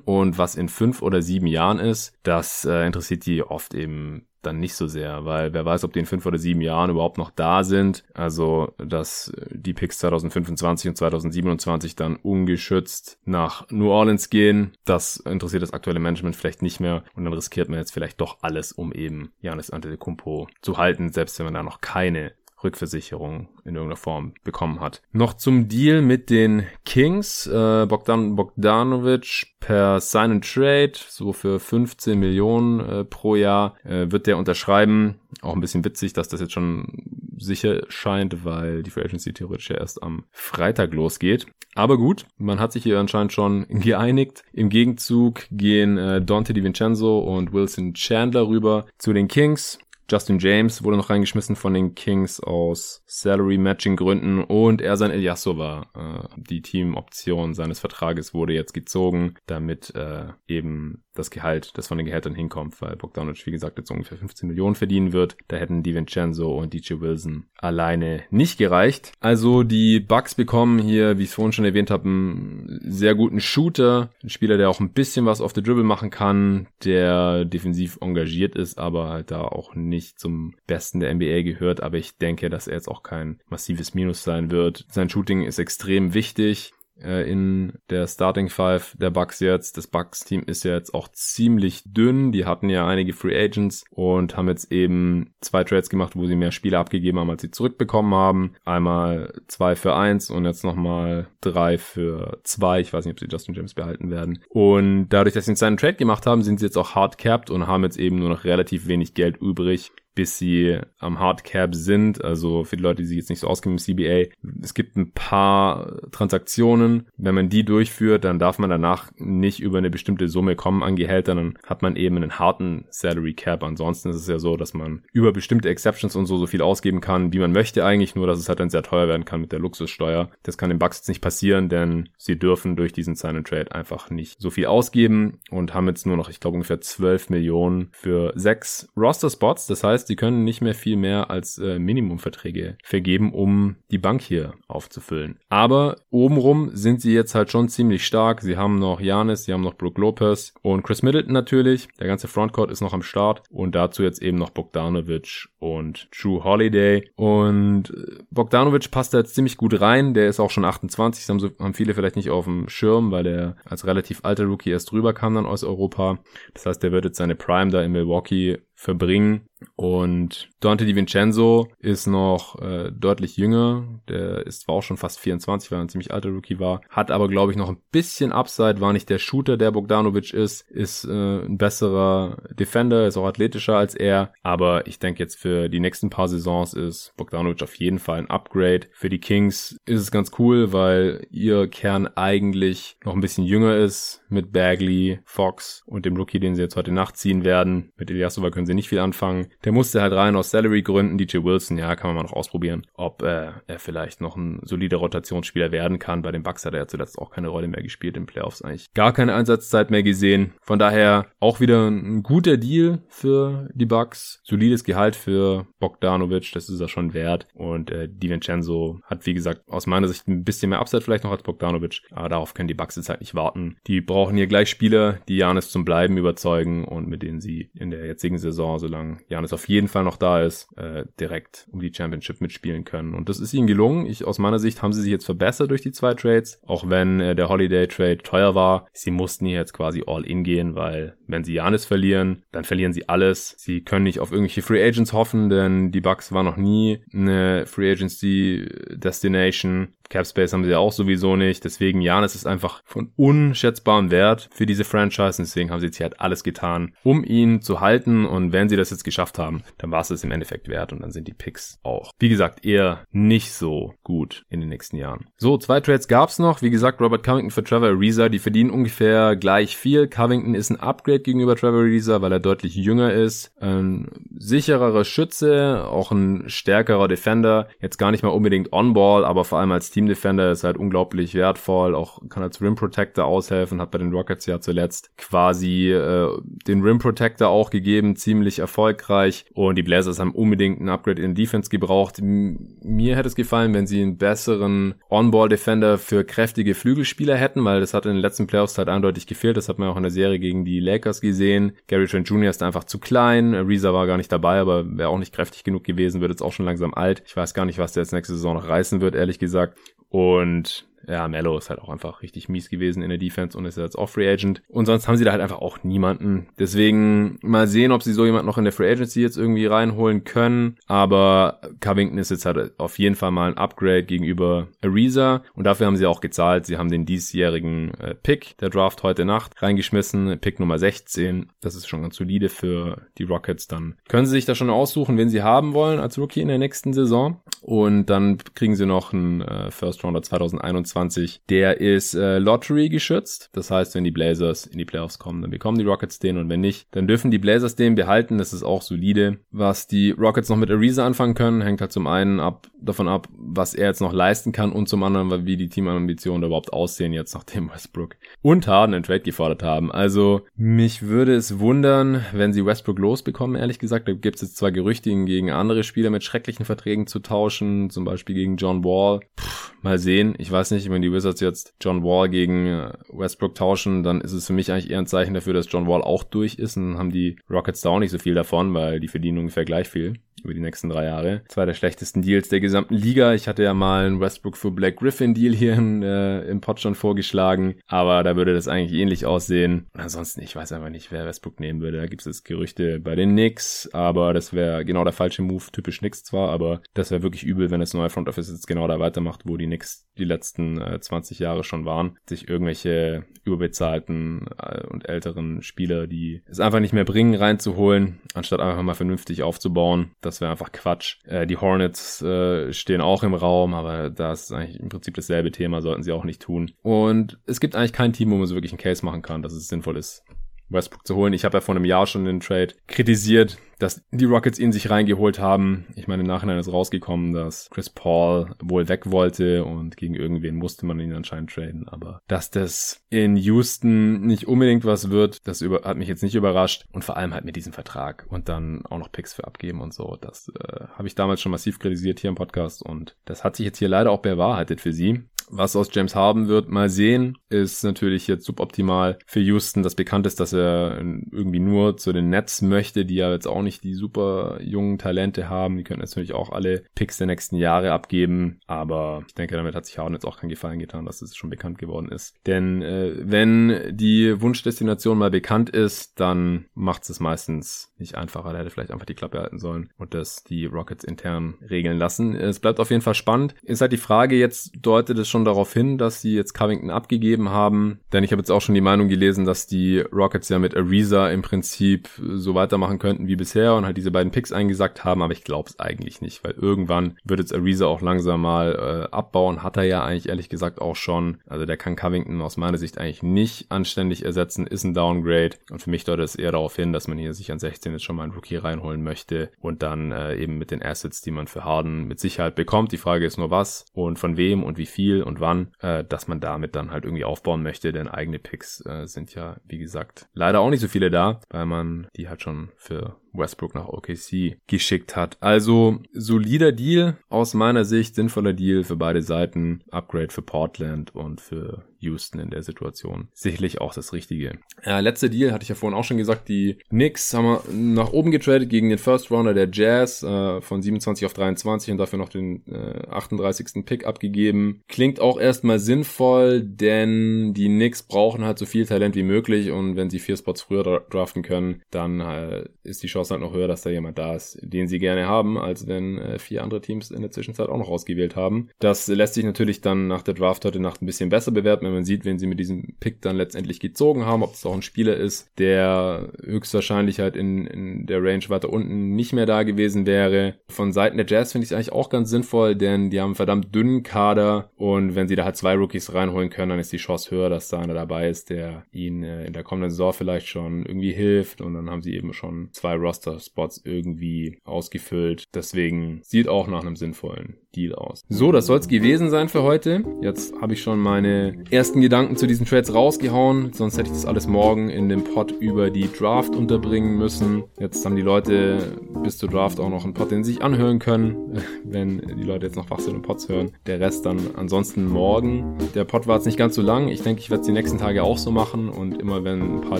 und 0.06 0.38
was 0.38 0.56
in 0.56 0.70
fünf 0.70 1.02
oder 1.02 1.22
sieben 1.22 1.48
Jahren 1.48 1.80
ist, 1.80 2.14
das 2.24 2.66
äh, 2.66 2.86
interessiert 2.86 3.26
die 3.26 3.44
oft 3.44 3.74
eben 3.74 4.26
dann 4.42 4.60
nicht 4.60 4.76
so 4.76 4.88
sehr, 4.88 5.26
weil 5.26 5.54
wer 5.54 5.66
weiß, 5.66 5.84
ob 5.84 5.94
die 5.94 6.00
in 6.00 6.06
fünf 6.06 6.26
oder 6.26 6.38
sieben 6.38 6.62
Jahren 6.62 6.90
überhaupt 6.90 7.18
noch 7.18 7.32
da 7.32 7.64
sind. 7.64 8.06
Also, 8.14 8.74
dass 8.78 9.34
die 9.50 9.74
Picks 9.74 10.00
2025 10.00 10.90
und 10.90 10.96
2027 10.96 11.96
dann 11.96 12.16
ungeschützt 12.16 13.20
nach 13.26 13.70
New 13.70 13.90
Orleans 13.90 14.30
gehen, 14.30 14.72
das 14.86 15.18
interessiert 15.18 15.64
das 15.64 15.74
aktuelle 15.74 16.00
Management 16.00 16.36
vielleicht 16.36 16.62
nicht 16.62 16.80
mehr 16.80 17.04
und 17.16 17.26
dann 17.26 17.34
riskiert 17.34 17.70
man 17.70 17.80
jetzt 17.80 17.92
vielleicht 17.92 18.22
doch 18.22 18.38
alles, 18.42 18.72
um 18.72 18.94
eben 18.94 19.34
Janis 19.42 19.72
Antetokounmpo 19.72 20.48
zu 20.62 20.78
halten, 20.78 21.12
selbst 21.12 21.38
wenn 21.40 21.46
man 21.46 21.56
da 21.56 21.64
noch 21.64 21.82
keine 21.82 22.34
Rückversicherung 22.63 23.50
in 23.63 23.76
irgendeiner 23.76 23.95
Form 23.95 24.34
bekommen 24.43 24.80
hat. 24.80 25.02
Noch 25.12 25.34
zum 25.34 25.67
Deal 25.67 26.02
mit 26.02 26.30
den 26.30 26.63
Kings. 26.86 27.48
Äh, 27.48 27.86
Bogdan 27.88 28.36
Bogdanovic 28.36 29.48
per 29.60 30.00
Sign 30.00 30.32
and 30.32 30.54
Trade, 30.54 30.93
so 30.95 31.34
für 31.34 31.60
15 31.60 32.19
Millionen 32.19 32.80
äh, 32.80 33.06
pro 33.06 33.36
Jahr, 33.36 33.76
äh, 33.84 34.12
wird 34.12 34.28
der 34.28 34.38
unterschreiben. 34.38 35.19
Auch 35.41 35.54
ein 35.54 35.62
bisschen 35.62 35.86
witzig, 35.86 36.13
dass 36.13 36.28
das 36.28 36.41
jetzt 36.41 36.54
schon 36.54 37.30
sicher 37.38 37.84
scheint, 37.89 38.43
weil 38.45 38.84
die 38.84 38.89
Free 38.89 39.04
Agency 39.04 39.34
theoretisch 39.34 39.69
ja 39.69 39.78
erst 39.78 40.04
am 40.04 40.26
Freitag 40.32 40.93
losgeht. 40.93 41.48
Aber 41.76 41.98
gut, 41.98 42.26
man 42.38 42.60
hat 42.60 42.72
sich 42.72 42.84
hier 42.84 43.00
anscheinend 43.00 43.32
schon 43.32 43.65
geeinigt. 43.69 44.43
Im 44.54 44.69
Gegenzug 44.69 45.45
gehen 45.52 45.98
äh, 45.98 46.22
Dante 46.22 46.54
DiVincenzo 46.54 47.19
und 47.19 47.54
Wilson 47.54 47.93
Chandler 47.93 48.48
rüber 48.48 48.86
zu 48.98 49.13
den 49.13 49.28
Kings. 49.28 49.80
Justin 50.10 50.39
James 50.39 50.84
wurde 50.84 50.98
noch 50.98 51.10
reingeschmissen 51.10 51.56
von 51.56 51.74
den 51.74 51.93
Kings 51.93 52.39
aus 52.39 53.04
Salary-Matching-Gründen 53.06 54.43
und 54.43 54.82
Ersan 54.82 55.12
Ilyasova, 55.12 55.88
äh, 55.95 56.28
die 56.36 56.62
Teamoption 56.62 57.54
seines 57.54 57.80
Vertrages 57.80 58.34
wurde 58.34 58.54
jetzt 58.54 58.74
gezogen, 58.74 59.36
damit 59.45 59.93
äh, 59.95 60.28
eben 60.48 61.04
das 61.19 61.30
Gehalt, 61.30 61.78
das 61.78 61.88
von 61.88 61.98
den 61.98 62.08
Gehältern 62.08 62.34
hinkommt, 62.34 62.82
weil 62.82 62.95
Bogdanovic, 62.95 63.45
wie 63.45 63.52
gesagt, 63.52 63.78
jetzt 63.78 63.91
ungefähr 63.91 64.17
15 64.17 64.48
Millionen 64.48 64.76
verdienen 64.76 65.13
wird. 65.13 65.38
Da 65.48 65.58
hätten 65.58 65.84
DiVincenzo 65.84 66.52
und 66.58 66.74
DJ 66.74 67.00
Wilson 67.00 67.45
alleine 67.58 68.24
nicht 68.32 68.58
gereicht. 68.58 69.12
Also 69.19 69.63
die 69.63 70.00
Bucks 70.00 70.34
bekommen 70.34 70.80
hier, 70.80 71.17
wie 71.17 71.24
ich 71.24 71.30
es 71.30 71.36
vorhin 71.36 71.52
schon 71.52 71.65
erwähnt 71.65 71.91
habe, 71.91 72.06
einen 72.06 72.80
sehr 72.84 73.15
guten 73.15 73.41
Shooter, 73.41 74.10
ein 74.24 74.30
Spieler, 74.30 74.58
der 74.58 74.69
auch 74.69 74.80
ein 74.80 74.93
bisschen 74.93 75.26
was 75.26 75.41
auf 75.41 75.54
der 75.54 75.63
Dribble 75.63 75.84
machen 75.84 76.10
kann, 76.10 76.67
der 76.84 77.45
defensiv 77.45 77.98
engagiert 78.02 78.56
ist, 78.56 78.80
aber 78.80 79.10
halt 79.10 79.32
da 79.32 79.41
auch 79.41 79.76
nicht 79.76 79.99
zum 80.02 80.56
Besten 80.68 81.00
der 81.00 81.14
NBA 81.14 81.42
gehört. 81.44 81.82
Aber 81.82 81.98
ich 81.98 82.18
denke, 82.18 82.50
dass 82.50 82.68
er 82.68 82.76
jetzt 82.76 82.88
auch 82.88 83.04
kein 83.04 83.40
massives 83.50 83.94
Minus 83.94 84.24
sein 84.24 84.52
wird. 84.52 84.86
Sein 84.90 85.10
Shooting 85.10 85.44
ist 85.44 85.60
extrem 85.60 86.14
wichtig 86.14 86.74
äh, 87.04 87.30
in 87.30 87.74
der 87.90 88.08
Starting 88.08 88.50
Five 88.50 88.96
der 89.00 89.10
Bucks 89.10 89.40
jetzt. 89.40 89.78
Das 89.78 89.88
Bucks 89.88 90.24
Team 90.26 90.44
ist 90.46 90.64
ja 90.64 90.74
jetzt 90.74 90.94
auch 90.94 91.08
ziemlich 91.10 91.84
dünn. 91.86 92.32
Die 92.32 92.46
hatten 92.46 92.70
ja 92.70 92.88
einige 92.88 93.14
Free 93.14 93.38
Agents 93.38 93.84
und 93.92 94.38
haben 94.38 94.48
jetzt 94.48 94.72
eben 94.72 95.34
zwei 95.42 95.64
Trades 95.64 95.90
gemacht, 95.90 96.16
wo 96.16 96.26
sie 96.26 96.36
mehr 96.36 96.52
Spiele 96.52 96.78
abgegeben 96.78 97.20
haben, 97.20 97.30
als 97.30 97.42
sie 97.42 97.52
zurückbekommen 97.52 98.14
haben. 98.14 98.54
Einmal 98.66 99.34
zwei 99.48 99.76
für 99.76 99.96
eins 99.96 100.30
und 100.30 100.46
jetzt 100.46 100.64
nochmal 100.64 101.28
drei 101.42 101.78
für 101.78 102.40
zwei. 102.44 102.80
Ich 102.80 102.94
weiß 102.94 103.06
nicht, 103.06 103.14
ob 103.14 103.20
sie 103.20 103.28
Justin 103.30 103.56
James 103.56 103.74
behalten 103.74 104.10
werden. 104.10 104.44
Und 104.50 105.10
dadurch, 105.10 105.34
dass 105.34 105.46
sie 105.46 105.66
einen 105.66 105.78
Trade 105.78 105.96
gemacht 105.96 106.26
haben, 106.26 106.44
sind 106.44 106.60
sie 106.60 106.66
jetzt 106.66 106.78
auch 106.78 106.96
hard 106.96 107.18
capped 107.18 107.50
und 107.50 107.68
haben 107.68 107.84
jetzt 107.84 107.98
eben 107.98 108.18
nur 108.18 108.30
noch 108.30 108.44
relativ 108.44 108.88
wenig 108.88 109.14
Geld 109.14 109.38
übrig 109.38 109.92
bis 110.15 110.38
sie 110.38 110.80
am 110.98 111.19
Hardcap 111.19 111.76
sind. 111.76 112.24
Also 112.24 112.63
für 112.63 112.78
die 112.78 112.84
Leute, 112.84 113.02
die 113.02 113.08
sich 113.08 113.17
jetzt 113.17 113.30
nicht 113.30 113.39
so 113.39 113.48
auskennen 113.48 113.78
im 113.78 113.84
CBA, 113.84 114.32
es 114.62 114.74
gibt 114.74 114.98
ein 114.98 115.12
paar 115.12 116.10
Transaktionen. 116.12 117.08
Wenn 117.17 117.36
man 117.36 117.50
die 117.50 117.63
durchführt, 117.63 118.24
dann 118.24 118.39
darf 118.39 118.60
man 118.60 118.69
danach 118.69 119.12
nicht 119.17 119.60
über 119.60 119.78
eine 119.78 119.89
bestimmte 119.89 120.28
Summe 120.28 120.56
kommen 120.56 120.84
an 120.84 120.95
Gehältern. 120.95 121.38
Dann 121.38 121.58
hat 121.65 121.82
man 121.82 121.95
eben 121.95 122.17
einen 122.17 122.39
harten 122.39 122.86
Salary 122.89 123.34
Cap. 123.34 123.63
Ansonsten 123.63 124.10
ist 124.10 124.17
es 124.17 124.28
ja 124.28 124.39
so, 124.39 124.58
dass 124.58 124.74
man 124.74 125.04
über 125.13 125.32
bestimmte 125.32 125.69
Exceptions 125.69 126.15
und 126.15 126.26
so 126.26 126.38
so 126.38 126.48
viel 126.48 126.62
ausgeben 126.62 127.02
kann, 127.02 127.34
wie 127.34 127.39
man 127.39 127.52
möchte 127.52 127.86
eigentlich, 127.86 128.15
nur 128.15 128.28
dass 128.28 128.39
es 128.39 128.50
halt 128.50 128.60
dann 128.60 128.69
sehr 128.69 128.84
teuer 128.84 129.08
werden 129.08 129.26
kann 129.26 129.41
mit 129.41 129.52
der 129.52 129.60
Luxussteuer. 129.60 130.30
Das 130.43 130.58
kann 130.58 130.69
den 130.69 130.80
Bucks 130.80 131.00
jetzt 131.00 131.10
nicht 131.10 131.22
passieren, 131.22 131.69
denn 131.69 132.10
sie 132.17 132.38
dürfen 132.38 132.76
durch 132.76 132.93
diesen 132.93 133.15
Sign 133.15 133.38
and 133.38 133.48
Trade 133.48 133.74
einfach 133.74 134.10
nicht 134.10 134.41
so 134.41 134.50
viel 134.50 134.65
ausgeben 134.65 135.39
und 135.50 135.74
haben 135.74 135.88
jetzt 135.88 136.06
nur 136.06 136.17
noch, 136.17 136.30
ich 136.30 136.39
glaube, 136.39 136.56
ungefähr 136.56 136.82
12 136.82 137.30
Millionen 137.30 137.89
für 137.91 138.34
sechs 138.36 138.89
Roster-Spots. 138.95 139.67
Das 139.67 139.84
heißt, 139.84 139.99
sie 140.08 140.16
können 140.16 140.44
nicht 140.44 140.62
mehr 140.62 140.76
viel 140.76 140.96
mehr 140.96 141.30
als 141.30 141.58
äh, 141.58 141.80
Minimumverträge 141.80 142.78
vergeben, 142.84 143.34
um 143.34 143.76
die 143.92 143.98
Bank 143.98 144.22
hier 144.22 144.54
aufzufüllen. 144.68 145.40
Aber 145.50 145.98
obenrum 146.10 146.72
sind 146.74 147.02
sie 147.02 147.14
jetzt 147.14 147.36
halt 147.36 147.52
schon 147.52 147.70
ziemlich 147.70 148.06
stark. 148.06 148.42
Sie 148.42 148.58
haben 148.58 148.80
noch 148.80 149.00
Janis, 149.00 149.46
sie 149.46 149.54
haben 149.54 149.62
noch 149.62 149.76
Brook 149.76 149.98
Lopez 149.98 150.54
und 150.62 150.84
Chris 150.84 151.04
Middleton 151.04 151.34
natürlich. 151.34 151.88
Der 152.00 152.08
ganze 152.08 152.28
Frontcourt 152.28 152.72
ist 152.72 152.82
noch 152.82 152.94
am 152.94 153.02
Start 153.02 153.44
und 153.50 153.76
dazu 153.76 154.04
jetzt 154.04 154.22
eben 154.22 154.38
noch 154.38 154.50
Bogdanovic 154.50 155.50
und 155.60 156.12
True 156.12 156.44
Holiday. 156.44 157.10
Und 157.16 157.92
äh, 157.92 158.24
Bogdanovic 158.32 158.92
passt 158.92 159.14
da 159.14 159.20
jetzt 159.20 159.36
ziemlich 159.36 159.58
gut 159.58 159.80
rein. 159.82 160.14
Der 160.14 160.28
ist 160.28 160.40
auch 160.40 160.52
schon 160.52 160.66
28. 160.66 161.26
Das 161.26 161.52
haben, 161.60 161.74
viele 161.74 161.94
vielleicht 161.94 162.16
nicht 162.16 162.30
auf 162.30 162.46
dem 162.46 162.70
Schirm, 162.70 163.12
weil 163.12 163.28
er 163.28 163.56
als 163.66 163.86
relativ 163.86 164.22
alter 164.24 164.46
Rookie 164.46 164.72
erst 164.72 164.92
drüber 164.92 165.14
kam 165.14 165.36
dann 165.36 165.46
aus 165.46 165.64
Europa. 165.64 166.20
Das 166.54 166.66
heißt, 166.66 166.84
der 166.84 166.92
wird 166.92 167.06
jetzt 167.06 167.18
seine 167.18 167.36
Prime 167.36 167.72
da 167.72 167.82
in 167.82 167.92
Milwaukee 167.92 168.60
verbringen. 168.80 169.42
Und 169.76 170.50
Dante 170.62 170.86
DiVincenzo 170.86 171.68
ist 171.80 172.08
noch 172.08 172.62
äh, 172.62 172.92
deutlich 172.92 173.36
jünger. 173.36 174.00
Der 174.08 174.46
ist 174.48 174.62
zwar 174.62 174.76
auch 174.76 174.84
schon 174.84 174.96
fast 174.96 175.20
24, 175.20 175.70
weil 175.70 175.80
er 175.80 175.82
ein 175.82 175.89
ziemlich 175.89 176.13
alter 176.13 176.30
Rookie 176.30 176.60
war. 176.60 176.80
Hat 176.89 177.12
aber, 177.12 177.28
glaube 177.28 177.52
ich, 177.52 177.58
noch 177.58 177.70
ein 177.70 177.82
bisschen 177.92 178.32
Upside. 178.32 178.80
War 178.80 178.94
nicht 178.94 179.10
der 179.10 179.20
Shooter, 179.20 179.58
der 179.58 179.72
Bogdanovic 179.72 180.34
ist. 180.34 180.70
Ist 180.70 181.04
äh, 181.06 181.42
ein 181.42 181.58
besserer 181.58 182.38
Defender, 182.52 183.06
ist 183.06 183.18
auch 183.18 183.26
athletischer 183.26 183.76
als 183.76 183.96
er. 183.96 184.34
Aber 184.44 184.88
ich 184.88 185.00
denke 185.00 185.22
jetzt 185.22 185.36
für 185.36 185.68
die 185.68 185.82
nächsten 185.82 186.10
paar 186.10 186.30
Saisons 186.30 186.74
ist 186.74 187.13
Bogdanovic 187.18 187.62
auf 187.62 187.76
jeden 187.76 188.00
Fall 188.00 188.20
ein 188.20 188.30
Upgrade. 188.30 188.88
Für 188.94 189.10
die 189.10 189.20
Kings 189.20 189.78
ist 189.86 190.00
es 190.00 190.12
ganz 190.12 190.32
cool, 190.39 190.72
weil 190.72 191.28
ihr 191.32 191.68
Kern 191.68 192.08
eigentlich 192.08 192.98
noch 193.04 193.13
ein 193.13 193.22
bisschen 193.22 193.44
jünger 193.44 193.76
ist 193.76 194.22
mit 194.30 194.52
Bagley, 194.52 195.20
Fox 195.26 195.84
und 195.86 196.06
dem 196.06 196.15
Rookie, 196.15 196.39
den 196.39 196.56
sie 196.56 196.62
jetzt 196.62 196.76
heute 196.76 196.92
Nacht 196.92 197.18
ziehen 197.18 197.44
werden. 197.44 197.92
Mit 197.98 198.10
Ilyasova 198.10 198.52
können 198.52 198.65
sie 198.65 198.69
nicht 198.76 198.90
viel 198.90 199.00
anfangen. 199.00 199.48
Der 199.64 199.72
musste 199.72 200.02
halt 200.02 200.14
rein 200.14 200.36
aus 200.36 200.52
Salary-Gründen. 200.52 201.18
DJ 201.18 201.38
Wilson, 201.44 201.78
ja, 201.78 201.96
kann 201.96 202.10
man 202.10 202.18
mal 202.18 202.24
noch 202.24 202.34
ausprobieren, 202.34 202.86
ob 202.94 203.22
äh, 203.22 203.52
er 203.68 203.80
vielleicht 203.80 204.22
noch 204.22 204.36
ein 204.36 204.60
solider 204.64 204.98
Rotationsspieler 204.98 205.72
werden 205.72 206.00
kann. 206.00 206.22
Bei 206.22 206.32
den 206.32 206.44
Bucks 206.44 206.66
hat 206.66 206.74
er 206.74 206.82
ja 206.82 206.88
zuletzt 206.88 207.18
auch 207.20 207.32
keine 207.32 207.50
Rolle 207.50 207.68
mehr 207.68 207.82
gespielt 207.82 208.18
in 208.18 208.26
Playoffs 208.26 208.62
eigentlich. 208.62 208.94
Gar 208.94 209.14
keine 209.14 209.36
Einsatzzeit 209.36 209.92
mehr 209.92 210.04
gesehen. 210.04 210.54
Von 210.62 210.80
daher 210.80 211.28
auch 211.40 211.60
wieder 211.60 211.88
ein 211.88 212.24
guter 212.24 212.58
Deal 212.58 213.00
für 213.08 213.70
die 213.74 213.86
Bucks. 213.86 214.42
Solides 214.44 214.84
Gehalt 214.84 215.16
für 215.16 215.68
Bogdanovic, 215.80 216.52
das 216.54 216.70
ist 216.70 216.80
er 216.80 216.88
schon 216.88 217.14
wert. 217.14 217.48
Und 217.54 217.92
äh, 217.92 218.08
DiVincenzo 218.10 219.00
hat, 219.04 219.26
wie 219.26 219.34
gesagt, 219.34 219.62
aus 219.68 219.88
meiner 219.88 220.08
Sicht 220.08 220.28
ein 220.28 220.44
bisschen 220.44 220.70
mehr 220.70 220.80
Upside 220.80 221.02
vielleicht 221.02 221.24
noch 221.24 221.32
als 221.32 221.44
Bogdanovic. 221.44 222.02
Aber 222.12 222.30
darauf 222.30 222.54
können 222.54 222.68
die 222.68 222.74
Bucks 222.74 222.96
jetzt 222.96 223.10
halt 223.10 223.22
nicht 223.22 223.36
warten. 223.36 223.78
Die 223.88 224.02
brauchen 224.02 224.36
hier 224.36 224.48
gleich 224.48 224.70
Spieler, 224.70 225.20
die 225.28 225.38
Janis 225.38 225.72
zum 225.72 225.86
Bleiben 225.86 226.18
überzeugen 226.18 226.86
und 226.86 227.08
mit 227.08 227.24
denen 227.24 227.42
sie 227.42 227.70
in 227.74 227.92
der 227.92 228.06
jetzigen 228.06 228.38
Saison 228.38 228.59
Saison, 228.60 228.78
solange 228.78 229.17
Janis 229.30 229.54
auf 229.54 229.69
jeden 229.69 229.88
Fall 229.88 230.04
noch 230.04 230.17
da 230.17 230.41
ist, 230.41 230.67
äh, 230.78 231.06
direkt 231.19 231.67
um 231.72 231.80
die 231.80 231.93
Championship 231.93 232.41
mitspielen 232.41 232.84
können. 232.84 233.13
Und 233.13 233.30
das 233.30 233.39
ist 233.39 233.54
ihnen 233.54 233.67
gelungen. 233.67 234.06
Ich, 234.06 234.26
aus 234.26 234.38
meiner 234.38 234.60
Sicht 234.60 234.82
haben 234.82 234.91
sie 234.91 235.02
sich 235.02 235.12
jetzt 235.12 235.26
verbessert 235.26 235.72
durch 235.72 235.82
die 235.82 235.91
zwei 235.91 236.13
Trades, 236.13 236.62
auch 236.67 236.89
wenn 236.89 237.22
äh, 237.22 237.36
der 237.36 237.48
Holiday 237.48 237.88
Trade 237.88 238.17
teuer 238.17 238.56
war. 238.56 238.88
Sie 238.91 239.12
mussten 239.12 239.45
hier 239.45 239.58
jetzt 239.58 239.74
quasi 239.74 240.04
all 240.06 240.26
in 240.26 240.43
gehen, 240.43 240.76
weil 240.76 241.15
wenn 241.28 241.43
sie 241.43 241.54
Janis 241.54 241.86
verlieren, 241.86 242.43
dann 242.52 242.65
verlieren 242.65 242.91
sie 242.91 243.08
alles. 243.08 243.56
Sie 243.58 243.82
können 243.82 244.04
nicht 244.04 244.19
auf 244.19 244.32
irgendwelche 244.32 244.62
Free 244.62 244.86
Agents 244.86 245.13
hoffen, 245.13 245.50
denn 245.50 245.91
die 245.91 246.02
Bucks 246.02 246.34
war 246.34 246.43
noch 246.43 246.58
nie 246.58 247.00
eine 247.13 247.65
Free 247.65 247.91
Agency 247.91 248.67
Destination. 248.89 249.93
Capspace 250.10 250.54
haben 250.54 250.65
sie 250.65 250.76
auch 250.76 250.91
sowieso 250.91 251.36
nicht. 251.36 251.63
Deswegen, 251.63 252.02
Janis 252.02 252.36
ist 252.36 252.48
einfach 252.48 252.82
von 252.86 253.12
unschätzbarem 253.15 254.12
Wert 254.12 254.50
für 254.52 254.65
diese 254.65 254.84
Franchise. 254.84 255.41
Und 255.41 255.48
deswegen 255.48 255.72
haben 255.72 255.80
sie 255.80 255.88
jetzt 255.88 255.98
hier 255.98 256.06
halt 256.06 256.19
alles 256.19 256.43
getan, 256.43 256.93
um 257.04 257.24
ihn 257.24 257.62
zu 257.62 257.80
halten. 257.80 258.26
Und 258.26 258.52
wenn 258.52 258.69
sie 258.69 258.76
das 258.76 258.89
jetzt 258.89 259.04
geschafft 259.04 259.39
haben, 259.39 259.63
dann 259.78 259.91
war 259.91 260.02
es 260.02 260.10
es 260.10 260.24
im 260.24 260.32
Endeffekt 260.32 260.67
wert. 260.67 260.91
Und 260.91 261.02
dann 261.02 261.12
sind 261.12 261.28
die 261.28 261.34
Picks 261.34 261.80
auch, 261.84 262.12
wie 262.19 262.30
gesagt, 262.30 262.65
eher 262.65 263.06
nicht 263.12 263.54
so 263.54 263.93
gut 264.04 264.45
in 264.50 264.60
den 264.60 264.69
nächsten 264.69 264.98
Jahren. 264.98 265.28
So, 265.38 265.58
zwei 265.58 265.80
Trades 265.80 266.08
gab's 266.08 266.39
noch. 266.39 266.62
Wie 266.62 266.72
gesagt, 266.72 267.02
Robert 267.02 267.24
Covington 267.24 267.52
für 267.52 267.63
Trevor 267.63 267.89
Ariza. 267.89 268.30
Die 268.30 268.39
verdienen 268.39 268.72
ungefähr 268.72 269.36
gleich 269.36 269.78
viel. 269.78 270.08
Covington 270.08 270.56
ist 270.56 270.69
ein 270.69 270.80
Upgrade 270.80 271.19
gegenüber 271.19 271.56
Trevor 271.56 271.82
Ariza, 271.82 272.22
weil 272.22 272.32
er 272.32 272.39
deutlich 272.39 272.76
jünger 272.76 273.13
ist. 273.13 273.52
Ein 273.62 274.10
sichererer 274.38 275.06
Schütze, 275.06 275.86
auch 275.86 276.12
ein 276.12 276.45
stärkerer 276.48 277.08
Defender. 277.08 277.67
Jetzt 277.80 277.98
gar 277.98 278.12
nicht 278.12 278.24
mal 278.24 278.30
unbedingt 278.30 278.74
On-Ball, 278.74 279.24
aber 279.26 279.45
vor 279.45 279.60
allem 279.60 279.72
als 279.72 279.91
Team 279.91 279.99
Defender 280.08 280.52
ist 280.52 280.64
halt 280.64 280.78
unglaublich 280.78 281.34
wertvoll, 281.36 281.96
auch 281.96 282.22
kann 282.30 282.44
als 282.44 282.62
Rim 282.62 282.76
Protector 282.76 283.26
aushelfen, 283.26 283.82
hat 283.82 283.92
bei 283.92 283.98
den 283.98 284.12
Rockets 284.12 284.46
ja 284.46 284.60
zuletzt 284.60 285.12
quasi 285.18 285.92
äh, 285.92 286.30
den 286.68 286.82
Rim 286.82 287.00
Protector 287.00 287.50
auch 287.50 287.70
gegeben, 287.70 288.16
ziemlich 288.16 288.60
erfolgreich 288.60 289.46
und 289.54 289.76
die 289.76 289.84
Blazers 289.84 290.20
haben 290.20 290.34
unbedingt 290.34 290.82
ein 290.82 290.90
Upgrade 290.90 291.22
in 291.22 291.36
Defense 291.36 291.70
gebraucht. 291.70 292.20
Mir 292.22 293.16
hätte 293.16 293.28
es 293.28 293.36
gefallen, 293.36 293.74
wenn 293.74 293.88
sie 293.88 294.02
einen 294.02 294.18
besseren 294.18 294.96
On-Ball 295.10 295.50
Defender 295.50 295.98
für 295.98 296.24
kräftige 296.24 296.74
Flügelspieler 296.74 297.36
hätten, 297.36 297.64
weil 297.66 297.80
das 297.80 297.94
hat 297.94 298.06
in 298.06 298.14
den 298.14 298.22
letzten 298.22 298.48
Playoffs 298.48 298.78
halt 298.78 298.90
eindeutig 298.90 299.28
gefehlt, 299.28 299.58
das 299.58 299.70
hat 299.70 299.80
man 299.80 299.90
auch 299.90 299.98
in 299.98 300.04
der 300.04 300.12
Serie 300.12 300.40
gegen 300.40 300.66
die 300.66 300.80
Lakers 300.80 301.22
gesehen. 301.22 301.74
Gary 301.88 302.08
Trent 302.08 302.30
Jr. 302.30 302.50
ist 302.50 302.64
einfach 302.64 302.84
zu 302.84 303.00
klein, 303.00 303.54
Reza 303.54 303.94
war 303.94 304.08
gar 304.08 304.18
nicht 304.18 304.32
dabei, 304.32 304.60
aber 304.60 304.86
wäre 304.98 305.10
auch 305.10 305.18
nicht 305.18 305.34
kräftig 305.34 305.64
genug 305.64 305.84
gewesen, 305.84 306.22
wird 306.22 306.32
jetzt 306.32 306.42
auch 306.42 306.54
schon 306.54 306.66
langsam 306.66 306.94
alt. 306.94 307.24
Ich 307.26 307.36
weiß 307.36 307.54
gar 307.54 307.66
nicht, 307.66 307.80
was 307.80 307.94
der 307.94 308.04
jetzt 308.04 308.14
nächste 308.14 308.34
Saison 308.34 308.56
noch 308.56 308.68
reißen 308.68 309.02
wird, 309.02 309.16
ehrlich 309.16 309.40
gesagt. 309.40 309.78
Und 310.10 310.88
ja, 311.08 311.28
Mello 311.28 311.58
ist 311.58 311.70
halt 311.70 311.80
auch 311.80 311.90
einfach 311.90 312.22
richtig 312.22 312.50
mies 312.50 312.70
gewesen 312.70 313.02
in 313.02 313.10
der 313.10 313.18
Defense 313.18 313.58
und 313.58 313.66
ist 313.66 313.78
jetzt 313.78 313.98
auch 313.98 314.10
Free 314.10 314.30
Agent. 314.30 314.62
Und 314.68 314.86
sonst 314.86 315.08
haben 315.08 315.18
sie 315.18 315.24
da 315.24 315.32
halt 315.32 315.42
einfach 315.42 315.60
auch 315.60 315.84
niemanden. 315.84 316.48
Deswegen 316.58 317.40
mal 317.42 317.68
sehen, 317.68 317.92
ob 317.92 318.04
sie 318.04 318.14
so 318.14 318.26
jemand 318.26 318.46
noch 318.46 318.58
in 318.58 318.64
der 318.64 318.74
Free 318.74 318.92
Agency 318.92 319.22
jetzt 319.22 319.38
irgendwie 319.38 319.66
reinholen 319.66 320.24
können. 320.24 320.78
Aber 320.88 321.62
Covington 321.80 322.18
ist 322.18 322.32
jetzt 322.32 322.46
halt 322.46 322.80
auf 322.80 323.00
jeden 323.00 323.16
Fall 323.16 323.32
mal 323.32 323.50
ein 323.52 323.58
Upgrade 323.58 324.04
gegenüber 324.04 324.68
Ariza. 324.84 325.44
Und 325.54 325.66
dafür 325.66 325.88
haben 325.88 325.98
sie 325.98 326.06
auch 326.06 326.22
gezahlt. 326.22 326.66
Sie 326.66 326.78
haben 326.78 326.90
den 326.90 327.06
diesjährigen 327.06 327.94
äh, 327.96 328.16
Pick 328.16 328.58
der 328.58 328.70
Draft 328.70 329.04
heute 329.04 329.26
Nacht 329.26 329.62
reingeschmissen. 329.62 330.40
Pick 330.40 330.60
Nummer 330.60 330.78
16. 330.78 331.52
Das 331.62 331.76
ist 331.76 331.88
schon 331.88 332.02
ganz 332.02 332.16
solide 332.16 332.50
für 332.50 333.08
die 333.18 333.24
Rockets. 333.24 333.68
Dann 333.68 333.96
können 334.08 334.26
sie 334.26 334.32
sich 334.32 334.46
da 334.46 334.56
schon 334.56 334.70
aussuchen, 334.70 335.18
wen 335.18 335.30
sie 335.30 335.44
haben 335.44 335.74
wollen 335.74 336.00
als 336.00 336.18
Rookie 336.18 336.42
in 336.42 336.48
der 336.48 336.58
nächsten 336.58 336.94
Saison. 336.94 337.42
Und 337.62 338.08
dann 338.08 338.38
kriegen 338.56 338.76
sie 338.76 338.86
noch 338.86 339.14
einen 339.14 339.42
äh, 339.42 339.72
First 339.72 340.04
Rounder 340.04 340.22
2021 340.22 340.88
20. 340.89 341.41
Der 341.49 341.80
ist 341.80 342.13
äh, 342.13 342.39
Lottery 342.39 342.89
geschützt. 342.89 343.49
Das 343.54 343.71
heißt, 343.71 343.95
wenn 343.95 344.04
die 344.04 344.12
Blazers 344.12 344.65
in 344.65 344.78
die 344.78 344.86
Playoffs 344.86 345.19
kommen, 345.19 345.41
dann 345.41 345.52
bekommen 345.52 345.78
die 345.78 345.86
Rockets 345.86 346.19
den 346.19 346.38
und 346.38 346.49
wenn 346.49 346.62
nicht, 346.62 346.88
dann 346.91 347.08
dürfen 347.08 347.32
die 347.32 347.38
Blazers 347.38 347.75
den 347.75 347.95
behalten. 347.95 348.38
Das 348.38 348.54
ist 348.54 348.63
auch 348.63 348.82
solide. 348.82 349.39
Was 349.52 349.88
die 349.88 350.12
Rockets 350.12 350.49
noch 350.49 350.58
mit 350.58 350.71
Ariza 350.71 351.06
anfangen 351.06 351.34
können, 351.34 351.62
hängt 351.62 351.82
halt 351.82 351.91
zum 351.91 352.08
einen 352.08 352.39
ab 352.39 352.67
davon 352.82 353.08
ab, 353.08 353.28
was 353.38 353.73
er 353.73 353.88
jetzt 353.88 354.02
noch 354.02 354.13
leisten 354.13 354.52
kann 354.52 354.71
und 354.71 354.88
zum 354.88 355.04
anderen, 355.04 355.45
wie 355.45 355.58
die 355.58 355.69
Teamambitionen 355.69 356.43
überhaupt 356.43 356.73
aussehen 356.73 357.13
jetzt, 357.13 357.34
nachdem 357.34 357.69
Westbrook 357.69 358.15
und 358.41 358.67
Harden 358.67 358.95
einen 358.95 359.04
Trade 359.04 359.21
gefordert 359.21 359.63
haben. 359.63 359.91
Also 359.91 360.41
mich 360.56 361.04
würde 361.04 361.36
es 361.36 361.60
wundern, 361.60 362.25
wenn 362.34 362.54
sie 362.54 362.65
Westbrook 362.65 362.99
losbekommen, 362.99 363.56
ehrlich 363.56 363.80
gesagt. 363.80 364.08
Da 364.08 364.13
gibt 364.13 364.36
es 364.36 364.41
jetzt 364.41 364.58
zwar 364.58 364.71
Gerüchte, 364.71 365.10
ihn 365.10 365.25
gegen 365.25 365.52
andere 365.52 365.84
Spieler 365.84 366.10
mit 366.10 366.23
schrecklichen 366.23 366.65
Verträgen 366.65 367.08
zu 367.08 367.19
tauschen, 367.19 367.89
zum 367.89 368.06
Beispiel 368.06 368.36
gegen 368.36 368.58
John 368.58 368.84
Wall. 368.84 369.19
Puh, 369.36 369.45
mal 369.82 369.97
sehen. 369.97 370.36
Ich 370.38 370.52
weiß 370.52 370.71
nicht, 370.71 370.79
wenn 370.88 371.02
die 371.02 371.12
Wizards 371.12 371.42
jetzt 371.42 371.74
John 371.82 372.04
Wall 372.04 372.30
gegen 372.30 372.68
äh, 372.68 372.94
Westbrook 373.10 373.56
tauschen, 373.56 374.04
dann 374.04 374.22
ist 374.22 374.34
es 374.34 374.46
für 374.48 374.54
mich 374.54 374.72
eigentlich 374.72 374.92
eher 374.92 375.00
ein 375.00 375.08
Zeichen 375.08 375.34
dafür, 375.34 375.54
dass 375.54 375.72
John 375.72 375.88
Wall 375.88 376.02
auch 376.02 376.24
durch 376.24 376.56
ist 376.56 376.78
und 376.78 376.92
dann 376.92 376.98
haben 377.00 377.12
die 377.12 377.38
Rockets 377.50 377.82
da 377.82 377.89
auch 377.89 378.00
nicht 378.00 378.12
so 378.12 378.20
viel 378.20 378.36
davon, 378.36 378.74
weil 378.74 379.00
die 379.00 379.08
verdienen 379.08 379.39
ungefähr 379.39 379.65
gleich 379.65 379.89
viel. 379.89 380.13
Über 380.43 380.54
die 380.54 380.60
nächsten 380.60 380.89
drei 380.89 381.06
Jahre. 381.06 381.41
Zwei 381.47 381.65
der 381.65 381.73
schlechtesten 381.73 382.21
Deals 382.21 382.49
der 382.49 382.60
gesamten 382.60 382.95
Liga. 382.95 383.34
Ich 383.34 383.47
hatte 383.47 383.63
ja 383.63 383.73
mal 383.73 384.06
einen 384.06 384.19
Westbrook 384.19 384.58
für 384.58 384.71
Black 384.71 384.97
Griffin 384.97 385.34
Deal 385.34 385.54
hier 385.54 385.73
in, 385.73 386.04
äh, 386.04 386.41
im 386.43 386.62
Pod 386.62 386.80
schon 386.80 386.95
vorgeschlagen, 386.95 387.75
aber 387.88 388.23
da 388.23 388.36
würde 388.36 388.54
das 388.54 388.67
eigentlich 388.67 388.99
ähnlich 388.99 389.25
aussehen. 389.25 389.88
Und 389.93 390.02
ansonsten, 390.02 390.41
ich 390.41 390.56
weiß 390.56 390.71
einfach 390.71 390.89
nicht, 390.89 391.12
wer 391.12 391.25
Westbrook 391.25 391.60
nehmen 391.60 391.82
würde. 391.82 391.97
Da 391.97 392.08
gibt 392.08 392.25
es 392.25 392.43
Gerüchte 392.43 392.99
bei 392.99 393.15
den 393.15 393.32
Knicks, 393.32 393.89
aber 393.93 394.34
das 394.34 394.54
wäre 394.54 394.86
genau 394.86 395.04
der 395.04 395.13
falsche 395.13 395.41
Move, 395.41 395.65
typisch 395.71 395.99
Knicks 395.99 396.23
zwar, 396.23 396.49
aber 396.49 396.82
das 396.93 397.12
wäre 397.12 397.23
wirklich 397.23 397.43
übel, 397.43 397.71
wenn 397.71 397.80
das 397.80 397.93
neue 397.93 398.10
Front 398.10 398.30
Office 398.30 398.49
jetzt 398.49 398.67
genau 398.67 398.88
da 398.88 398.99
weitermacht, 398.99 399.41
wo 399.45 399.58
die 399.58 399.65
Knicks 399.65 400.08
die 400.17 400.25
letzten 400.25 400.80
äh, 400.80 400.99
20 400.99 401.39
Jahre 401.39 401.63
schon 401.63 401.86
waren, 401.86 402.17
sich 402.28 402.47
irgendwelche 402.47 403.25
überbezahlten 403.45 404.45
äh, 404.58 404.86
und 404.88 405.08
älteren 405.08 405.62
Spieler, 405.62 406.08
die 406.08 406.43
es 406.45 406.60
einfach 406.60 406.80
nicht 406.80 406.93
mehr 406.93 407.06
bringen, 407.06 407.36
reinzuholen, 407.36 408.19
anstatt 408.34 408.60
einfach 408.60 408.84
mal 408.84 408.93
vernünftig 408.93 409.43
aufzubauen. 409.43 410.12
Das 410.21 410.29
wäre 410.42 410.52
einfach 410.52 410.72
Quatsch. 410.72 411.18
Äh, 411.26 411.48
die 411.48 411.58
Hornets 411.58 412.22
äh, 412.22 412.72
stehen 412.74 413.02
auch 413.02 413.24
im 413.24 413.34
Raum, 413.34 413.74
aber 413.74 414.10
das 414.10 414.44
ist 414.44 414.52
eigentlich 414.52 414.80
im 414.80 414.89
Prinzip 414.89 415.15
dasselbe 415.15 415.52
Thema, 415.52 415.82
sollten 415.82 416.04
sie 416.04 416.12
auch 416.12 416.24
nicht 416.24 416.42
tun. 416.42 416.72
Und 416.82 417.39
es 417.46 417.60
gibt 417.60 417.76
eigentlich 417.76 417.94
kein 417.94 418.13
Team, 418.13 418.32
wo 418.32 418.36
man 418.36 418.48
so 418.48 418.56
wirklich 418.56 418.72
einen 418.72 418.80
Case 418.80 419.04
machen 419.04 419.22
kann, 419.22 419.42
dass 419.42 419.54
es 419.54 419.68
sinnvoll 419.68 419.98
ist, 419.98 420.24
Westbrook 420.70 421.06
zu 421.06 421.16
holen. 421.16 421.34
Ich 421.34 421.46
habe 421.46 421.58
ja 421.58 421.62
vor 421.62 421.76
einem 421.76 421.86
Jahr 421.86 422.08
schon 422.08 422.26
den 422.26 422.40
Trade 422.40 422.74
kritisiert, 422.88 423.58
dass 423.80 424.04
die 424.12 424.26
Rockets 424.26 424.60
ihn 424.60 424.72
sich 424.72 424.90
reingeholt 424.90 425.40
haben. 425.40 425.86
Ich 425.96 426.08
meine, 426.08 426.22
im 426.22 426.28
Nachhinein 426.28 426.60
ist 426.60 426.72
rausgekommen, 426.72 427.34
dass 427.34 427.70
Chris 427.70 427.90
Paul 427.90 428.52
wohl 428.62 428.90
weg 428.90 429.10
wollte 429.10 429.64
und 429.64 429.98
gegen 429.98 430.16
irgendwen 430.16 430.56
musste 430.56 430.86
man 430.86 431.00
ihn 431.00 431.14
anscheinend 431.14 431.52
traden. 431.52 431.88
Aber 431.88 432.22
dass 432.28 432.52
das 432.52 433.02
in 433.10 433.36
Houston 433.38 434.22
nicht 434.22 434.48
unbedingt 434.48 434.86
was 434.86 435.10
wird, 435.10 435.48
das 435.48 435.62
über 435.62 435.82
hat 435.84 435.98
mich 435.98 436.10
jetzt 436.10 436.24
nicht 436.24 436.36
überrascht. 436.36 436.86
Und 436.92 437.06
vor 437.06 437.18
allem 437.18 437.34
halt 437.34 437.46
mit 437.46 437.56
diesem 437.56 437.74
Vertrag 437.74 438.26
und 438.30 438.50
dann 438.50 438.86
auch 438.86 439.00
noch 439.00 439.12
Picks 439.12 439.34
für 439.34 439.46
abgeben 439.46 439.82
und 439.82 439.94
so. 439.94 440.18
Das 440.20 440.50
äh, 440.50 440.86
habe 440.94 441.08
ich 441.08 441.16
damals 441.16 441.42
schon 441.42 441.52
massiv 441.52 441.80
kritisiert 441.80 442.20
hier 442.20 442.30
im 442.30 442.36
Podcast 442.36 442.84
und 442.84 443.16
das 443.26 443.44
hat 443.44 443.56
sich 443.56 443.66
jetzt 443.66 443.80
hier 443.80 443.88
leider 443.88 444.12
auch 444.12 444.22
bewahrheitet 444.22 444.82
für 444.82 444.92
sie. 444.92 445.24
Was 445.50 445.76
aus 445.76 445.90
James 445.92 446.16
Harden 446.16 446.48
wird, 446.48 446.70
mal 446.70 446.90
sehen, 446.90 447.38
ist 447.50 447.84
natürlich 447.84 448.28
jetzt 448.28 448.46
suboptimal 448.46 449.18
für 449.26 449.40
Houston. 449.40 449.84
Das 449.84 449.96
bekannt 449.96 450.26
ist, 450.26 450.40
dass 450.40 450.54
er 450.54 451.00
irgendwie 451.00 451.60
nur 451.60 451.98
zu 451.98 452.14
den 452.14 452.30
Nets 452.30 452.62
möchte, 452.62 453.06
die 453.06 453.16
ja 453.16 453.32
jetzt 453.32 453.48
auch 453.48 453.62
nicht 453.62 453.84
die 453.84 453.94
super 453.94 454.60
jungen 454.62 454.98
Talente 454.98 455.50
haben. 455.50 455.78
Die 455.78 455.84
können 455.84 456.00
natürlich 456.00 456.34
auch 456.34 456.52
alle 456.52 456.84
Picks 456.96 457.18
der 457.18 457.28
nächsten 457.28 457.56
Jahre 457.56 457.92
abgeben. 457.92 458.60
Aber 458.68 459.24
ich 459.28 459.34
denke, 459.34 459.56
damit 459.56 459.76
hat 459.76 459.86
sich 459.86 459.98
Harden 459.98 460.14
jetzt 460.14 460.26
auch 460.26 460.38
keinen 460.38 460.50
Gefallen 460.50 460.80
getan, 460.80 461.06
dass 461.06 461.22
es 461.22 461.36
schon 461.36 461.50
bekannt 461.50 461.78
geworden 461.78 462.10
ist. 462.10 462.36
Denn 462.46 462.82
äh, 462.82 463.14
wenn 463.20 463.96
die 463.98 464.40
Wunschdestination 464.42 465.18
mal 465.18 465.32
bekannt 465.32 465.70
ist, 465.70 466.20
dann 466.20 466.66
macht 466.74 467.10
es 467.10 467.20
meistens 467.20 467.92
nicht 467.98 468.16
einfacher. 468.16 468.52
Er 468.54 468.60
hätte 468.60 468.70
vielleicht 468.70 468.92
einfach 468.92 469.06
die 469.06 469.16
Klappe 469.16 469.40
halten 469.40 469.60
sollen 469.60 469.90
und 469.98 470.14
das 470.14 470.44
die 470.44 470.66
Rockets 470.66 471.04
intern 471.04 471.56
regeln 471.70 471.98
lassen. 471.98 472.36
Es 472.36 472.60
bleibt 472.60 472.80
auf 472.80 472.90
jeden 472.90 473.02
Fall 473.02 473.16
spannend. 473.16 473.56
Ist 473.64 473.82
halt 473.82 473.92
die 473.92 473.98
Frage, 473.98 474.36
jetzt 474.36 474.72
deutet 474.82 475.18
es 475.18 475.28
schon 475.28 475.46
darauf 475.46 475.74
hin, 475.74 475.98
dass 475.98 476.22
sie 476.22 476.36
jetzt 476.36 476.54
Covington 476.54 476.90
abgegeben 476.90 477.38
haben. 477.47 477.99
Denn 478.12 478.25
ich 478.25 478.34
habe 478.34 478.41
jetzt 478.41 478.52
auch 478.52 478.60
schon 478.60 478.75
die 478.75 478.82
Meinung 478.82 479.08
gelesen, 479.08 479.45
dass 479.45 479.67
die 479.67 479.99
Rockets 479.99 480.49
ja 480.49 480.60
mit 480.60 480.75
Ariza 480.75 481.30
im 481.30 481.41
Prinzip 481.41 482.10
so 482.17 482.56
weitermachen 482.56 482.99
könnten 482.99 483.28
wie 483.28 483.38
bisher 483.38 483.75
und 483.75 483.86
halt 483.86 483.95
diese 483.95 484.12
beiden 484.12 484.32
Picks 484.32 484.52
eingesackt 484.52 485.06
haben. 485.06 485.21
Aber 485.21 485.32
ich 485.32 485.45
glaube 485.45 485.69
es 485.69 485.80
eigentlich 485.80 486.19
nicht, 486.21 486.43
weil 486.43 486.52
irgendwann 486.52 487.17
wird 487.23 487.39
jetzt 487.39 487.54
Ariza 487.54 487.86
auch 487.86 488.02
langsam 488.02 488.41
mal 488.41 489.08
äh, 489.12 489.15
abbauen. 489.15 489.63
Hat 489.63 489.78
er 489.78 489.84
ja 489.84 490.04
eigentlich 490.04 490.28
ehrlich 490.28 490.49
gesagt 490.49 490.82
auch 490.82 490.95
schon. 490.95 491.38
Also 491.47 491.65
der 491.65 491.78
kann 491.78 491.95
Covington 491.95 492.41
aus 492.41 492.58
meiner 492.58 492.78
Sicht 492.78 492.97
eigentlich 492.97 493.23
nicht 493.23 493.71
anständig 493.71 494.25
ersetzen, 494.25 494.67
ist 494.67 494.84
ein 494.84 494.93
Downgrade. 494.93 495.58
Und 495.69 495.82
für 495.82 495.89
mich 495.89 496.04
deutet 496.04 496.25
es 496.25 496.36
eher 496.36 496.52
darauf 496.52 496.75
hin, 496.75 496.91
dass 496.91 497.08
man 497.08 497.17
hier 497.17 497.34
sich 497.34 497.52
an 497.52 497.60
16 497.60 497.93
jetzt 497.93 498.04
schon 498.04 498.15
mal 498.15 498.23
einen 498.23 498.34
Rookie 498.34 498.58
reinholen 498.58 499.04
möchte 499.04 499.52
und 499.60 499.84
dann 499.84 500.12
äh, 500.12 500.36
eben 500.36 500.58
mit 500.58 500.71
den 500.71 500.84
Assets, 500.84 501.21
die 501.21 501.32
man 501.32 501.47
für 501.47 501.63
Harden 501.63 502.06
mit 502.06 502.19
Sicherheit 502.19 502.56
bekommt. 502.56 502.91
Die 502.91 502.97
Frage 502.97 503.25
ist 503.25 503.38
nur 503.38 503.52
was 503.52 503.86
und 503.93 504.17
von 504.17 504.38
wem 504.38 504.63
und 504.63 504.78
wie 504.78 504.86
viel 504.86 505.21
und 505.23 505.39
wann, 505.39 505.73
äh, 505.80 506.04
dass 506.04 506.28
man 506.28 506.39
damit 506.39 506.75
dann 506.75 506.91
halt 506.91 507.06
irgendwie 507.06 507.25
aufbauen 507.30 507.63
möchte, 507.63 507.94
denn 507.94 508.08
eigene 508.08 508.39
Picks 508.39 508.86
äh, 508.86 509.08
sind 509.08 509.34
ja, 509.34 509.58
wie 509.65 509.78
gesagt, 509.78 510.28
leider 510.34 510.60
auch 510.60 510.70
nicht 510.70 510.82
so 510.82 510.88
viele 510.88 511.10
da, 511.10 511.39
weil 511.50 511.65
man 511.65 512.08
die 512.15 512.28
halt 512.28 512.42
schon 512.42 512.70
für 512.76 513.15
Westbrook 513.34 513.76
nach 513.76 513.88
OKC 513.88 514.58
geschickt 514.68 515.15
hat. 515.15 515.38
Also 515.39 516.00
solider 516.13 516.72
Deal 516.72 517.18
aus 517.30 517.54
meiner 517.54 517.86
Sicht, 517.86 518.15
sinnvoller 518.15 518.54
Deal 518.54 518.84
für 518.84 518.96
beide 518.96 519.22
Seiten, 519.22 519.84
Upgrade 519.92 520.32
für 520.32 520.42
Portland 520.42 521.15
und 521.15 521.42
für 521.42 521.86
Houston 522.00 522.39
in 522.39 522.50
der 522.50 522.63
Situation. 522.63 523.28
Sicherlich 523.34 523.82
auch 523.82 523.94
das 523.94 524.13
Richtige. 524.13 524.60
Äh, 524.84 525.02
letzter 525.02 525.30
Deal 525.30 525.52
hatte 525.52 525.63
ich 525.63 525.70
ja 525.70 525.76
vorhin 525.76 525.98
auch 525.98 526.04
schon 526.04 526.18
gesagt, 526.18 526.48
die 526.50 526.78
Knicks 526.89 527.34
haben 527.34 527.46
wir 527.46 527.63
nach 527.74 528.13
oben 528.13 528.32
getradet 528.32 528.70
gegen 528.70 528.89
den 528.89 528.98
First 528.98 529.32
Rounder 529.32 529.54
der 529.54 529.70
Jazz 529.72 530.24
äh, 530.24 530.62
von 530.62 530.82
27 530.82 531.26
auf 531.26 531.34
23 531.34 531.92
und 531.92 531.98
dafür 531.98 532.20
noch 532.20 532.30
den 532.30 532.65
äh, 532.68 533.08
38. 533.10 533.86
Pick 533.86 534.06
abgegeben. 534.06 534.82
Klingt 534.88 535.20
auch 535.20 535.39
erstmal 535.39 535.80
sinnvoll, 535.80 536.62
denn 536.63 537.54
die 537.54 537.68
Knicks 537.68 538.04
brauchen 538.04 538.46
halt 538.46 538.58
so 538.58 538.65
viel 538.65 538.86
Talent 538.86 539.15
wie 539.15 539.24
möglich 539.24 539.72
und 539.72 539.96
wenn 539.96 540.10
sie 540.10 540.20
vier 540.20 540.38
Spots 540.38 540.62
früher 540.62 541.06
draften 541.10 541.44
können, 541.44 541.82
dann 541.92 542.20
äh, 542.22 542.65
ist 542.84 543.04
die 543.04 543.08
Chance 543.08 543.19
Chance 543.20 543.34
halt 543.34 543.42
noch 543.42 543.54
höher, 543.54 543.68
dass 543.68 543.82
da 543.82 543.90
jemand 543.90 544.18
da 544.18 544.36
ist, 544.36 544.58
den 544.62 544.88
sie 544.88 545.00
gerne 545.00 545.28
haben, 545.28 545.58
als 545.58 545.88
wenn 545.88 546.18
äh, 546.18 546.40
vier 546.40 546.64
andere 546.64 546.82
Teams 546.82 547.12
in 547.12 547.22
der 547.22 547.32
Zwischenzeit 547.32 547.70
auch 547.70 547.78
noch 547.78 547.90
ausgewählt 547.90 548.36
haben. 548.36 548.70
Das 548.80 549.08
lässt 549.08 549.34
sich 549.34 549.44
natürlich 549.44 549.82
dann 549.82 550.08
nach 550.08 550.22
der 550.22 550.34
Draft 550.34 550.66
heute 550.66 550.80
Nacht 550.80 551.02
ein 551.02 551.06
bisschen 551.06 551.30
besser 551.30 551.52
bewerten, 551.52 551.86
wenn 551.86 551.94
man 551.94 552.06
sieht, 552.06 552.26
wen 552.26 552.40
sie 552.40 552.48
mit 552.48 552.60
diesem 552.60 552.96
Pick 553.00 553.22
dann 553.22 553.36
letztendlich 553.36 553.80
gezogen 553.80 554.26
haben, 554.26 554.44
ob 554.44 554.54
es 554.54 554.66
auch 554.66 554.74
ein 554.74 554.82
Spieler 554.82 555.16
ist, 555.16 555.52
der 555.58 556.32
höchstwahrscheinlich 556.44 557.20
halt 557.20 557.36
in, 557.36 557.68
in 557.68 558.06
der 558.06 558.24
Range 558.24 558.44
weiter 558.48 558.72
unten 558.72 559.16
nicht 559.16 559.34
mehr 559.34 559.46
da 559.46 559.64
gewesen 559.64 560.06
wäre. 560.06 560.56
Von 560.70 560.92
Seiten 560.92 561.18
der 561.18 561.26
Jazz 561.28 561.52
finde 561.52 561.66
ich 561.66 561.72
es 561.72 561.76
eigentlich 561.76 561.92
auch 561.92 562.10
ganz 562.10 562.30
sinnvoll, 562.30 562.76
denn 562.76 563.10
die 563.10 563.20
haben 563.20 563.30
einen 563.30 563.36
verdammt 563.36 563.74
dünnen 563.74 564.04
Kader 564.04 564.72
und 564.76 565.16
wenn 565.16 565.28
sie 565.28 565.36
da 565.36 565.46
halt 565.46 565.58
zwei 565.58 565.76
Rookies 565.76 566.14
reinholen 566.14 566.50
können, 566.50 566.70
dann 566.70 566.80
ist 566.80 566.92
die 566.92 566.98
Chance 566.98 567.32
höher, 567.32 567.50
dass 567.50 567.70
da 567.70 567.80
einer 567.80 567.94
dabei 567.94 568.30
ist, 568.30 568.50
der 568.50 568.86
ihnen 568.92 569.24
äh, 569.24 569.46
in 569.46 569.54
der 569.54 569.64
kommenden 569.64 569.92
Saison 569.92 570.14
vielleicht 570.14 570.48
schon 570.48 570.86
irgendwie 570.86 571.14
hilft 571.14 571.62
und 571.62 571.74
dann 571.74 571.90
haben 571.90 572.02
sie 572.02 572.16
eben 572.16 572.34
schon 572.34 572.70
zwei 572.72 572.94
Roster-Spots 573.10 573.82
irgendwie 573.84 574.60
ausgefüllt. 574.63 575.56
Deswegen 575.56 576.22
sieht 576.24 576.48
auch 576.48 576.67
nach 576.67 576.82
einem 576.82 576.95
sinnvollen 576.95 577.58
Deal 577.76 577.93
aus. 577.93 578.24
So, 578.30 578.52
das 578.52 578.65
soll 578.65 578.80
es 578.80 578.88
gewesen 578.88 579.30
sein 579.30 579.50
für 579.50 579.63
heute. 579.63 580.04
Jetzt 580.22 580.60
habe 580.60 580.74
ich 580.74 580.82
schon 580.82 581.00
meine 581.00 581.63
ersten 581.69 582.02
Gedanken 582.02 582.36
zu 582.36 582.48
diesen 582.48 582.65
Trades 582.65 582.93
rausgehauen. 582.93 583.74
Sonst 583.74 583.98
hätte 583.98 584.08
ich 584.08 584.13
das 584.13 584.26
alles 584.26 584.48
morgen 584.48 584.89
in 584.89 585.10
dem 585.10 585.24
Pod 585.24 585.52
über 585.52 585.89
die 585.89 586.12
Draft 586.12 586.56
unterbringen 586.56 587.17
müssen. 587.17 587.63
Jetzt 587.80 588.06
haben 588.06 588.15
die 588.15 588.22
Leute 588.22 589.00
bis 589.24 589.38
zur 589.38 589.50
Draft 589.50 589.80
auch 589.80 589.89
noch 589.89 590.04
einen 590.04 590.13
Pod, 590.13 590.32
den 590.32 590.43
sie 590.43 590.54
sich 590.54 590.63
anhören 590.63 591.00
können, 591.00 591.62
wenn 591.84 592.19
die 592.19 592.43
Leute 592.43 592.65
jetzt 592.65 592.76
noch 592.76 592.89
wach 592.89 593.00
sind 593.00 593.15
und 593.15 593.22
Pods 593.22 593.50
hören. 593.50 593.72
Der 593.86 594.00
Rest 594.00 594.26
dann 594.26 594.39
ansonsten 594.56 595.08
morgen. 595.08 595.78
Der 595.93 596.06
Pod 596.06 596.28
war 596.28 596.38
jetzt 596.38 596.45
nicht 596.45 596.58
ganz 596.58 596.76
so 596.76 596.82
lang. 596.82 597.08
Ich 597.08 597.22
denke, 597.22 597.41
ich 597.41 597.50
werde 597.50 597.62
es 597.62 597.67
die 597.67 597.74
nächsten 597.74 598.00
Tage 598.00 598.24
auch 598.24 598.38
so 598.38 598.52
machen 598.52 598.89
und 598.89 599.19
immer 599.19 599.43
wenn 599.43 599.78
ein 599.78 599.82
paar 599.82 600.00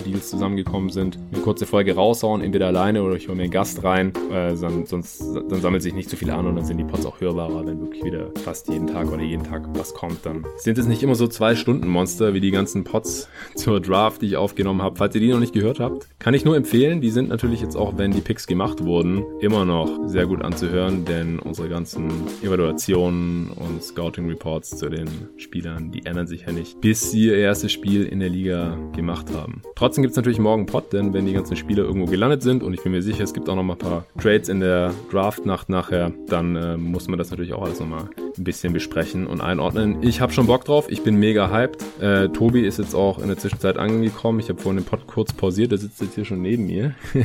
Deals 0.00 0.30
zusammengekommen 0.30 0.90
sind, 0.90 1.18
eine 1.32 1.42
kurze 1.42 1.66
Folge 1.66 1.94
raushauen, 1.94 2.42
entweder 2.42 2.66
alleine 2.66 2.99
oder 3.02 3.16
ich 3.16 3.28
hole 3.28 3.36
mir 3.36 3.44
einen 3.44 3.52
Gast 3.52 3.84
rein. 3.84 4.12
Äh, 4.32 4.56
sonst 4.56 5.20
dann 5.48 5.60
sammelt 5.60 5.82
sich 5.82 5.94
nicht 5.94 6.10
so 6.10 6.16
viel 6.16 6.30
an 6.30 6.46
und 6.46 6.56
dann 6.56 6.64
sind 6.64 6.78
die 6.78 6.84
Pods 6.84 7.06
auch 7.06 7.20
hörbarer 7.20 7.60
wenn 7.70 7.80
wirklich 7.80 8.04
wieder 8.04 8.30
fast 8.44 8.68
jeden 8.68 8.86
Tag 8.86 9.12
oder 9.12 9.22
jeden 9.22 9.44
Tag 9.44 9.62
was 9.74 9.94
kommt, 9.94 10.26
dann 10.26 10.44
sind 10.56 10.78
es 10.78 10.86
nicht 10.86 11.02
immer 11.02 11.14
so 11.14 11.26
zwei 11.26 11.54
Stunden 11.54 11.88
Monster 11.88 12.34
wie 12.34 12.40
die 12.40 12.50
ganzen 12.50 12.84
Pots 12.84 13.28
zur 13.54 13.80
Draft, 13.80 14.22
die 14.22 14.26
ich 14.26 14.36
aufgenommen 14.36 14.82
habe. 14.82 14.96
Falls 14.96 15.14
ihr 15.14 15.20
die 15.20 15.30
noch 15.30 15.40
nicht 15.40 15.52
gehört 15.52 15.80
habt, 15.80 16.08
kann 16.18 16.34
ich 16.34 16.44
nur 16.44 16.56
empfehlen. 16.56 17.00
Die 17.00 17.10
sind 17.10 17.28
natürlich 17.28 17.60
jetzt 17.60 17.76
auch, 17.76 17.96
wenn 17.96 18.10
die 18.10 18.20
Picks 18.20 18.46
gemacht 18.46 18.84
wurden, 18.84 19.24
immer 19.40 19.64
noch 19.64 19.88
sehr 20.06 20.26
gut 20.26 20.42
anzuhören, 20.42 21.04
denn 21.04 21.38
unsere 21.38 21.68
ganzen 21.68 22.10
Evaluationen 22.42 23.50
und 23.50 23.82
Scouting 23.82 24.28
Reports 24.28 24.76
zu 24.76 24.88
den 24.88 25.08
Spielern, 25.36 25.90
die 25.90 26.06
ändern 26.06 26.26
sich 26.26 26.42
ja 26.42 26.52
nicht, 26.52 26.80
bis 26.80 27.10
sie 27.10 27.26
ihr 27.26 27.36
erstes 27.36 27.72
Spiel 27.72 28.04
in 28.04 28.20
der 28.20 28.28
Liga 28.28 28.76
gemacht 28.96 29.26
haben. 29.34 29.62
Trotzdem 29.76 30.02
gibt 30.02 30.12
es 30.12 30.16
natürlich 30.16 30.38
morgen 30.38 30.66
Pot, 30.66 30.92
denn 30.92 31.12
wenn 31.12 31.26
die 31.26 31.32
ganzen 31.32 31.56
Spieler 31.56 31.84
irgendwo 31.84 32.10
gelandet 32.10 32.42
sind 32.42 32.62
und 32.62 32.74
ich 32.74 32.80
bin 32.90 32.98
mir 32.98 33.02
sicher, 33.02 33.22
es 33.22 33.32
gibt 33.32 33.48
auch 33.48 33.54
noch 33.54 33.62
mal 33.62 33.74
ein 33.74 33.78
paar 33.78 34.04
Trades 34.20 34.48
in 34.48 34.58
der 34.58 34.92
Draft-Nacht 35.12 35.68
nachher, 35.68 36.12
dann 36.26 36.56
äh, 36.56 36.76
muss 36.76 37.06
man 37.06 37.18
das 37.18 37.30
natürlich 37.30 37.52
auch 37.52 37.62
alles 37.62 37.78
nochmal 37.78 38.08
ein 38.36 38.42
bisschen 38.42 38.72
besprechen 38.72 39.28
und 39.28 39.40
einordnen. 39.40 40.02
Ich 40.02 40.20
habe 40.20 40.32
schon 40.32 40.48
Bock 40.48 40.64
drauf, 40.64 40.86
ich 40.90 41.02
bin 41.02 41.14
mega 41.14 41.52
hyped. 41.52 41.84
Äh, 42.00 42.28
Tobi 42.30 42.66
ist 42.66 42.78
jetzt 42.78 42.94
auch 42.94 43.20
in 43.20 43.28
der 43.28 43.38
Zwischenzeit 43.38 43.76
angekommen. 43.76 44.40
Ich 44.40 44.48
habe 44.48 44.60
vorhin 44.60 44.82
den 44.82 44.86
Pod 44.86 45.06
kurz 45.06 45.32
pausiert, 45.32 45.70
der 45.70 45.78
sitzt 45.78 46.00
jetzt 46.00 46.16
hier 46.16 46.24
schon 46.24 46.42
neben 46.42 46.66
mir. 46.66 46.94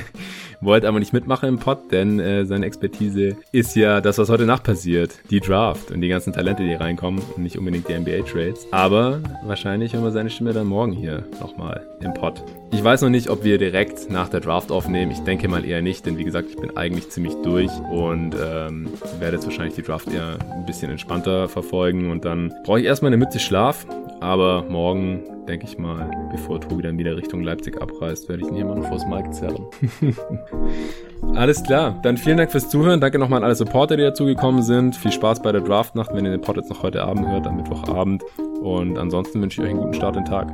Wollte 0.61 0.87
aber 0.87 0.99
nicht 0.99 1.13
mitmachen 1.13 1.49
im 1.49 1.59
Pod, 1.59 1.91
denn 1.91 2.19
äh, 2.19 2.45
seine 2.45 2.65
Expertise 2.67 3.37
ist 3.51 3.75
ja 3.75 4.01
das, 4.01 4.19
was 4.19 4.29
heute 4.29 4.45
Nacht 4.45 4.63
passiert. 4.63 5.17
Die 5.31 5.39
Draft 5.39 5.89
und 5.89 6.01
die 6.01 6.07
ganzen 6.07 6.31
Talente, 6.31 6.63
die 6.63 6.73
reinkommen 6.73 7.21
und 7.35 7.43
nicht 7.43 7.57
unbedingt 7.57 7.89
die 7.89 7.97
NBA-Trades. 7.97 8.67
Aber 8.71 9.21
wahrscheinlich 9.45 9.93
hören 9.93 10.03
wir 10.03 10.11
seine 10.11 10.29
Stimme 10.29 10.53
dann 10.53 10.67
morgen 10.67 10.91
hier 10.91 11.23
nochmal 11.39 11.85
im 12.01 12.13
Pod. 12.13 12.43
Ich 12.71 12.83
weiß 12.83 13.01
noch 13.03 13.09
nicht, 13.09 13.29
ob 13.29 13.43
wir 13.43 13.57
direkt 13.57 14.09
nach 14.09 14.27
der 14.27 14.41
Draft 14.41 14.71
aufnehmen. 14.71 15.11
Ich 15.11 15.19
denke 15.19 15.47
mal 15.47 15.54
eher 15.63 15.81
nicht, 15.81 16.05
denn 16.05 16.17
wie 16.17 16.23
gesagt, 16.23 16.49
ich 16.49 16.57
bin 16.57 16.75
eigentlich 16.75 17.09
ziemlich 17.09 17.33
durch 17.43 17.71
und 17.91 18.35
ähm, 18.35 18.89
werde 19.19 19.37
jetzt 19.37 19.45
wahrscheinlich 19.45 19.75
die 19.75 19.83
Draft 19.83 20.11
eher 20.11 20.37
ein 20.51 20.65
bisschen 20.65 20.91
entspannter 20.91 21.47
verfolgen 21.47 22.11
und 22.11 22.25
dann 22.25 22.53
brauche 22.63 22.79
ich 22.79 22.85
erstmal 22.85 23.09
eine 23.09 23.17
Mütze 23.17 23.39
Schlaf 23.39 23.85
Aber 24.19 24.65
morgen, 24.67 25.23
denke 25.47 25.65
ich 25.65 25.77
mal, 25.77 26.09
bevor 26.31 26.59
Tobi 26.59 26.83
dann 26.83 26.97
wieder 26.97 27.15
Richtung 27.15 27.43
Leipzig 27.43 27.81
abreist, 27.81 28.27
werde 28.27 28.43
ich 28.43 28.49
ihn 28.49 28.55
hier 28.55 28.65
mal 28.65 28.75
noch 28.75 28.87
vors 28.87 29.05
Mike 29.05 29.31
zerren. 29.31 29.65
Alles 31.35 31.63
klar, 31.63 31.99
dann 32.03 32.17
vielen 32.17 32.37
Dank 32.37 32.51
fürs 32.51 32.69
Zuhören. 32.69 32.99
Danke 32.99 33.19
nochmal 33.19 33.39
an 33.39 33.45
alle 33.45 33.55
Supporter, 33.55 33.97
die 33.97 34.03
dazugekommen 34.03 34.61
sind. 34.61 34.95
Viel 34.95 35.11
Spaß 35.11 35.41
bei 35.41 35.51
der 35.51 35.61
Draftnacht, 35.61 36.13
wenn 36.13 36.25
ihr 36.25 36.31
den 36.31 36.41
Pod 36.41 36.57
jetzt 36.57 36.69
noch 36.69 36.83
heute 36.83 37.03
Abend 37.03 37.27
hört, 37.27 37.47
am 37.47 37.57
Mittwochabend. 37.57 38.23
Und 38.61 38.97
ansonsten 38.97 39.41
wünsche 39.41 39.61
ich 39.61 39.67
euch 39.67 39.71
einen 39.71 39.81
guten 39.81 39.93
Start 39.93 40.15
in 40.17 40.23
den 40.23 40.29
Tag. 40.29 40.53